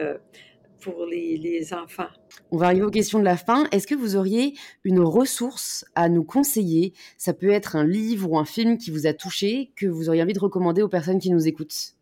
pour 0.81 1.05
les, 1.05 1.37
les, 1.37 1.73
enfants. 1.73 2.09
On 2.51 2.57
va 2.57 2.67
arriver 2.67 2.83
aux 2.83 2.91
questions 2.91 3.19
de 3.19 3.23
la 3.23 3.37
fin. 3.37 3.67
Est-ce 3.71 3.87
que 3.87 3.95
vous 3.95 4.15
auriez 4.15 4.53
une 4.83 4.99
ressource 4.99 5.85
à 5.95 6.09
nous 6.09 6.23
conseiller? 6.23 6.93
Ça 7.17 7.33
peut 7.33 7.49
être 7.49 7.75
un 7.75 7.85
livre 7.85 8.29
ou 8.29 8.37
un 8.37 8.45
film 8.45 8.77
qui 8.77 8.91
vous 8.91 9.07
a 9.07 9.13
touché, 9.13 9.71
que 9.75 9.87
vous 9.87 10.09
auriez 10.09 10.21
envie 10.21 10.33
de 10.33 10.39
recommander 10.39 10.81
aux 10.81 10.89
personnes 10.89 11.19
qui 11.19 11.31
nous 11.31 11.47
écoutent 11.47 11.96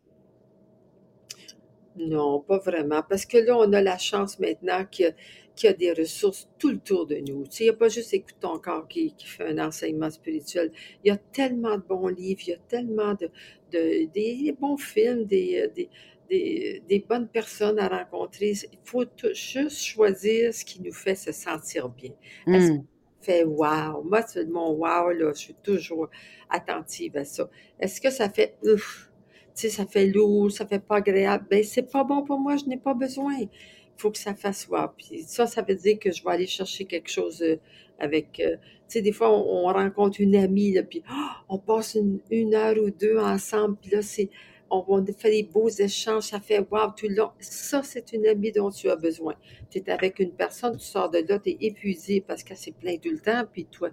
non, 1.98 2.40
pas 2.40 2.58
vraiment. 2.58 3.02
Parce 3.02 3.26
que 3.26 3.38
là, 3.38 3.56
on 3.56 3.72
a 3.72 3.82
la 3.82 3.98
chance 3.98 4.38
maintenant 4.38 4.84
qu'il 4.84 5.14
y, 5.62 5.66
a 5.66 5.72
des 5.72 5.92
ressources 5.92 6.48
tout 6.58 6.70
le 6.70 6.78
tour 6.78 7.06
de 7.06 7.16
nous. 7.16 7.44
Tu 7.44 7.50
sais, 7.50 7.64
il 7.64 7.66
n'y 7.66 7.70
a 7.70 7.74
pas 7.74 7.88
juste 7.88 8.12
Écoute 8.12 8.36
ton 8.40 8.58
corps 8.58 8.86
qui, 8.88 9.14
fait 9.24 9.46
un 9.46 9.66
enseignement 9.66 10.10
spirituel. 10.10 10.72
Il 11.04 11.08
y 11.08 11.10
a 11.10 11.16
tellement 11.16 11.76
de 11.76 11.82
bons 11.82 12.08
livres, 12.08 12.40
il 12.46 12.50
y 12.50 12.54
a 12.54 12.58
tellement 12.68 13.14
de, 13.14 13.30
des 13.70 14.54
bons 14.58 14.76
films, 14.76 15.24
des, 15.24 15.70
des, 16.28 17.04
bonnes 17.08 17.28
personnes 17.28 17.78
à 17.78 17.88
rencontrer. 17.88 18.52
Il 18.72 18.78
faut 18.84 19.04
juste 19.32 19.78
choisir 19.82 20.52
ce 20.52 20.64
qui 20.64 20.82
nous 20.82 20.92
fait 20.92 21.14
se 21.14 21.32
sentir 21.32 21.88
bien. 21.88 22.12
Est-ce 22.46 22.72
mmh. 22.72 22.84
fait 23.20 23.44
wow? 23.44 24.02
Moi, 24.04 24.22
c'est 24.22 24.46
mon 24.46 24.72
wow, 24.72 25.10
là, 25.10 25.32
je 25.32 25.38
suis 25.38 25.56
toujours 25.62 26.10
attentive 26.50 27.16
à 27.16 27.24
ça. 27.24 27.48
Est-ce 27.80 28.00
que 28.00 28.10
ça 28.10 28.28
fait 28.28 28.56
ouf? 28.62 29.10
Sais, 29.62 29.70
ça 29.70 29.86
fait 29.86 30.06
lourd, 30.06 30.50
ça 30.50 30.66
fait 30.66 30.78
pas 30.78 30.96
agréable. 30.96 31.46
Ben, 31.50 31.64
c'est 31.64 31.90
pas 31.90 32.04
bon 32.04 32.22
pour 32.22 32.38
moi, 32.38 32.56
je 32.56 32.66
n'ai 32.66 32.76
pas 32.76 32.94
besoin. 32.94 33.34
Il 33.38 33.48
faut 33.96 34.10
que 34.10 34.18
ça 34.18 34.34
fasse 34.34 34.66
voir. 34.66 34.94
Puis 34.94 35.22
ça, 35.22 35.46
ça 35.46 35.62
veut 35.62 35.74
dire 35.74 35.98
que 35.98 36.12
je 36.12 36.22
vais 36.22 36.30
aller 36.30 36.46
chercher 36.46 36.84
quelque 36.84 37.10
chose 37.10 37.42
euh, 37.42 37.56
avec. 37.98 38.40
Euh, 38.40 38.56
tu 38.88 38.98
sais, 38.98 39.02
des 39.02 39.12
fois, 39.12 39.30
on, 39.30 39.64
rencontre 39.64 40.20
une 40.20 40.36
amie, 40.36 40.72
là, 40.72 40.82
puis 40.82 41.02
ah, 41.08 41.42
on 41.48 41.58
passe 41.58 41.96
une, 42.30 42.54
heure 42.54 42.76
ou 42.78 42.90
deux 42.90 43.18
ensemble, 43.18 43.76
puis 43.80 43.90
là, 43.90 44.02
c'est. 44.02 44.28
On, 44.68 45.04
fait 45.16 45.30
des 45.30 45.42
beaux 45.44 45.68
échanges, 45.68 46.24
ça 46.24 46.40
fait 46.40 46.58
wow 46.58 46.90
tout 46.96 47.06
le 47.08 47.14
long. 47.14 47.30
Ça, 47.38 47.82
c'est 47.84 48.12
une 48.12 48.26
amie 48.26 48.50
dont 48.50 48.70
tu 48.70 48.90
as 48.90 48.96
besoin. 48.96 49.34
Tu 49.70 49.78
es 49.78 49.90
avec 49.90 50.18
une 50.18 50.32
personne, 50.32 50.76
tu 50.76 50.84
sors 50.84 51.08
de 51.08 51.18
là, 51.26 51.38
tu 51.38 51.50
es 51.50 51.56
épuisé 51.60 52.20
parce 52.20 52.42
qu'elle 52.42 52.56
s'est 52.56 52.72
plainte 52.72 53.00
tout 53.00 53.10
le 53.10 53.20
temps, 53.20 53.44
puis 53.50 53.66
toi, 53.66 53.90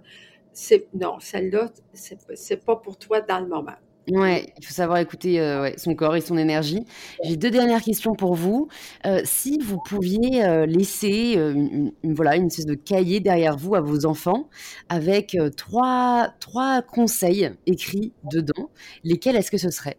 c'est 0.52 0.88
non, 0.92 1.18
celle-là, 1.20 1.72
c'est 1.92 2.64
pas 2.64 2.76
pour 2.76 2.98
toi 2.98 3.20
dans 3.20 3.40
le 3.40 3.46
moment. 3.46 3.76
Ouais, 4.10 4.52
il 4.58 4.66
faut 4.66 4.74
savoir 4.74 4.98
écouter 4.98 5.40
euh, 5.40 5.70
son 5.78 5.94
corps 5.94 6.14
et 6.14 6.20
son 6.20 6.36
énergie. 6.36 6.84
J'ai 7.22 7.36
deux 7.36 7.50
dernières 7.50 7.82
questions 7.82 8.14
pour 8.14 8.34
vous. 8.34 8.68
Euh, 9.06 9.22
si 9.24 9.58
vous 9.58 9.78
pouviez 9.78 10.44
euh, 10.44 10.66
laisser 10.66 11.36
une, 11.36 11.92
voilà, 12.02 12.36
une 12.36 12.48
espèce 12.48 12.66
de 12.66 12.74
cahier 12.74 13.20
derrière 13.20 13.56
vous 13.56 13.74
à 13.74 13.80
vos 13.80 14.04
enfants 14.04 14.50
avec 14.90 15.36
trois, 15.56 16.34
trois 16.38 16.82
conseils 16.82 17.50
écrits 17.66 18.12
dedans, 18.30 18.70
lesquels 19.04 19.36
est-ce 19.36 19.50
que 19.50 19.58
ce 19.58 19.70
serait? 19.70 19.96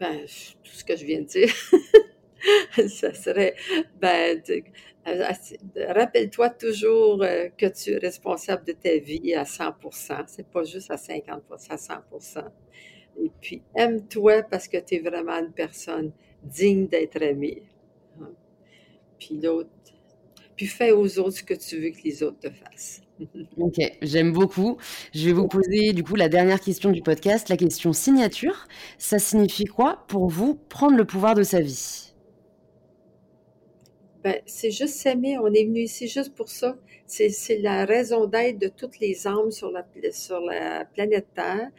Ben, 0.00 0.26
Tout 0.64 0.72
ce 0.72 0.84
que 0.84 0.96
je 0.96 1.04
viens 1.04 1.20
de 1.20 1.26
dire. 1.26 1.52
ça 2.88 3.14
serait 3.14 3.54
ben, 4.00 4.42
rappelle-toi 5.88 6.50
toujours 6.50 7.22
euh, 7.22 7.48
que 7.56 7.66
tu 7.66 7.92
es 7.92 7.98
responsable 7.98 8.64
de 8.64 8.72
ta 8.72 8.96
vie 8.98 9.34
à 9.34 9.44
100% 9.44 10.24
C'est 10.26 10.48
pas 10.48 10.64
juste 10.64 10.90
à 10.90 10.96
50 10.96 11.42
à 11.68 11.76
100% 11.76 12.44
Et 13.22 13.30
puis, 13.40 13.62
aime-toi 13.74 14.42
parce 14.42 14.68
que 14.68 14.78
tu 14.78 14.96
es 14.96 14.98
vraiment 14.98 15.38
une 15.38 15.52
personne 15.52 16.12
digne 16.42 16.86
d'être 16.86 17.20
aimée. 17.22 17.62
Hein. 18.20 18.30
Puis 19.18 19.40
l'autre, 19.40 19.70
puis 20.56 20.66
fais 20.66 20.90
aux 20.90 21.18
autres 21.18 21.38
ce 21.38 21.42
que 21.42 21.54
tu 21.54 21.78
veux 21.78 21.90
que 21.90 22.02
les 22.04 22.22
autres 22.22 22.38
te 22.40 22.50
fassent. 22.50 23.02
Ok, 23.56 23.76
j'aime 24.02 24.32
beaucoup. 24.32 24.76
Je 25.14 25.24
vais 25.26 25.32
vous 25.32 25.48
poser 25.48 25.94
du 25.94 26.04
coup 26.04 26.16
la 26.16 26.28
dernière 26.28 26.60
question 26.60 26.90
du 26.90 27.00
podcast, 27.00 27.48
la 27.48 27.56
question 27.56 27.94
signature. 27.94 28.66
Ça 28.98 29.18
signifie 29.18 29.64
quoi 29.64 30.04
pour 30.08 30.28
vous 30.28 30.54
prendre 30.54 30.98
le 30.98 31.06
pouvoir 31.06 31.34
de 31.34 31.42
sa 31.42 31.60
vie? 31.62 32.05
Ben, 34.26 34.42
c'est 34.44 34.72
juste 34.72 34.94
s'aimer. 34.96 35.38
On 35.38 35.46
est 35.54 35.62
venu 35.62 35.82
ici 35.82 36.08
juste 36.08 36.34
pour 36.34 36.48
ça. 36.48 36.76
C'est 37.06 37.58
la 37.60 37.84
raison 37.84 38.26
d'être 38.26 38.58
de 38.58 38.66
toutes 38.66 38.98
les 38.98 39.24
âmes 39.28 39.52
sur 39.52 39.70
la, 39.70 39.86
sur 40.10 40.40
la 40.40 40.84
planète 40.84 41.28
Terre. 41.32 41.70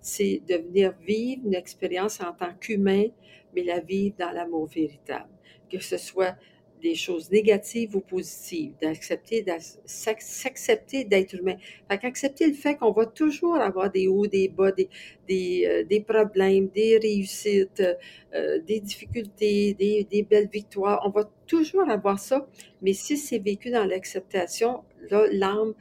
C'est 0.00 0.40
de 0.48 0.54
venir 0.54 0.94
vivre 1.04 1.42
une 1.44 1.54
expérience 1.54 2.20
en 2.20 2.32
tant 2.32 2.54
qu'humain, 2.60 3.06
mais 3.52 3.64
la 3.64 3.80
vivre 3.80 4.14
dans 4.20 4.30
l'amour 4.30 4.66
véritable. 4.66 5.28
Que 5.68 5.80
ce 5.80 5.96
soit 5.96 6.36
des 6.82 6.94
choses 6.94 7.30
négatives 7.30 7.96
ou 7.96 8.00
positives, 8.00 8.72
d'accepter, 8.80 9.44
s'accepter 9.86 11.04
d'être 11.04 11.34
humain. 11.34 11.56
Fait 11.90 11.98
qu'accepter 11.98 12.46
le 12.48 12.54
fait 12.54 12.76
qu'on 12.76 12.92
va 12.92 13.06
toujours 13.06 13.56
avoir 13.56 13.90
des 13.90 14.08
hauts, 14.08 14.26
des 14.26 14.48
bas, 14.48 14.72
des, 14.72 14.88
des, 15.28 15.66
euh, 15.66 15.84
des 15.84 16.00
problèmes, 16.00 16.68
des 16.68 16.98
réussites, 16.98 17.82
euh, 18.34 18.60
des 18.60 18.80
difficultés, 18.80 19.74
des, 19.74 20.06
des, 20.10 20.22
belles 20.22 20.48
victoires. 20.48 21.02
On 21.04 21.10
va 21.10 21.28
toujours 21.46 21.88
avoir 21.88 22.18
ça, 22.18 22.46
mais 22.82 22.92
si 22.92 23.16
c'est 23.16 23.38
vécu 23.38 23.70
dans 23.70 23.84
l'acceptation, 23.84 24.82
là, 25.10 25.26
l'âme 25.30 25.74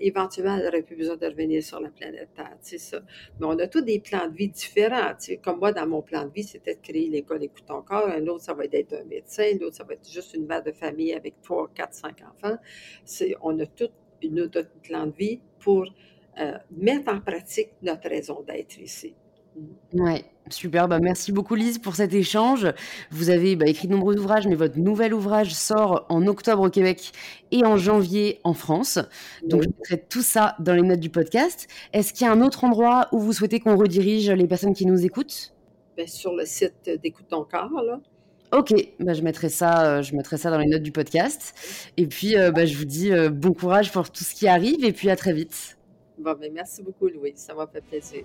éventuellement, 0.00 0.56
elle 0.56 0.64
n'aurait 0.64 0.82
plus 0.82 0.96
besoin 0.96 1.16
de 1.16 1.26
revenir 1.26 1.62
sur 1.62 1.80
la 1.80 1.90
planète 1.90 2.30
Terre, 2.34 2.56
c'est 2.60 2.78
ça. 2.78 3.00
Mais 3.38 3.46
on 3.46 3.58
a 3.58 3.66
tous 3.66 3.82
des 3.82 4.00
plans 4.00 4.28
de 4.28 4.34
vie 4.34 4.48
différents. 4.48 5.14
Comme 5.42 5.58
moi, 5.58 5.72
dans 5.72 5.86
mon 5.86 6.02
plan 6.02 6.24
de 6.24 6.32
vie, 6.32 6.44
c'était 6.44 6.74
de 6.74 6.80
créer 6.80 7.08
l'école 7.08 7.42
Écoute 7.42 7.70
encore. 7.70 8.08
Un 8.08 8.26
autre, 8.26 8.44
ça 8.44 8.54
va 8.54 8.64
être 8.64 8.72
d'être 8.72 8.94
un 8.94 9.04
médecin. 9.04 9.50
L'autre, 9.60 9.76
ça 9.76 9.84
va 9.84 9.94
être 9.94 10.08
juste 10.08 10.34
une 10.34 10.46
mère 10.46 10.62
de 10.62 10.72
famille 10.72 11.12
avec 11.14 11.40
trois, 11.42 11.68
quatre, 11.74 11.94
cinq 11.94 12.22
enfants. 12.22 12.56
On 13.42 13.58
a 13.58 13.66
tout 13.66 13.88
notre 14.30 14.68
plan 14.82 15.06
de 15.06 15.12
vie 15.12 15.40
pour 15.60 15.86
euh, 16.38 16.58
mettre 16.70 17.12
en 17.12 17.20
pratique 17.20 17.70
notre 17.82 18.08
raison 18.08 18.42
d'être 18.42 18.78
ici. 18.78 19.14
Ouais, 19.92 20.24
super. 20.50 20.88
Bah, 20.88 20.98
merci 21.00 21.32
beaucoup 21.32 21.54
Lise 21.54 21.78
pour 21.78 21.96
cet 21.96 22.12
échange. 22.14 22.66
Vous 23.10 23.30
avez 23.30 23.56
bah, 23.56 23.66
écrit 23.66 23.88
de 23.88 23.92
nombreux 23.92 24.18
ouvrages, 24.18 24.46
mais 24.46 24.54
votre 24.54 24.78
nouvel 24.78 25.14
ouvrage 25.14 25.54
sort 25.54 26.06
en 26.08 26.26
octobre 26.26 26.62
au 26.62 26.70
Québec 26.70 27.12
et 27.50 27.64
en 27.64 27.76
janvier 27.76 28.40
en 28.44 28.54
France. 28.54 28.98
Donc 29.44 29.62
je 29.62 29.68
mettrai 29.68 30.04
tout 30.08 30.22
ça 30.22 30.56
dans 30.58 30.74
les 30.74 30.82
notes 30.82 31.00
du 31.00 31.10
podcast. 31.10 31.68
Est-ce 31.92 32.12
qu'il 32.12 32.26
y 32.26 32.30
a 32.30 32.32
un 32.32 32.42
autre 32.42 32.64
endroit 32.64 33.08
où 33.12 33.20
vous 33.20 33.32
souhaitez 33.32 33.60
qu'on 33.60 33.76
redirige 33.76 34.30
les 34.30 34.46
personnes 34.46 34.74
qui 34.74 34.86
nous 34.86 35.04
écoutent? 35.04 35.54
Ben, 35.96 36.06
Sur 36.06 36.34
le 36.34 36.44
site 36.44 36.90
d'Écoute 37.02 37.26
ton 37.28 37.44
corps, 37.44 37.82
là. 37.82 38.00
Ok, 38.50 38.72
bah, 38.98 39.12
je, 39.12 39.20
mettrai 39.20 39.50
ça, 39.50 39.98
euh, 39.98 40.02
je 40.02 40.16
mettrai 40.16 40.38
ça 40.38 40.50
dans 40.50 40.58
les 40.58 40.66
notes 40.66 40.82
du 40.82 40.92
podcast. 40.92 41.54
Et 41.98 42.06
puis, 42.06 42.36
euh, 42.36 42.50
bah, 42.50 42.64
je 42.64 42.78
vous 42.78 42.86
dis 42.86 43.12
euh, 43.12 43.28
bon 43.28 43.52
courage 43.52 43.92
pour 43.92 44.10
tout 44.10 44.24
ce 44.24 44.34
qui 44.34 44.48
arrive 44.48 44.84
et 44.84 44.92
puis 44.92 45.10
à 45.10 45.16
très 45.16 45.34
vite. 45.34 45.76
Bon, 46.18 46.34
ben, 46.40 46.50
merci 46.52 46.82
beaucoup, 46.82 47.08
Louis. 47.08 47.34
Ça 47.36 47.54
m'a 47.54 47.66
fait 47.66 47.82
plaisir. 47.82 48.24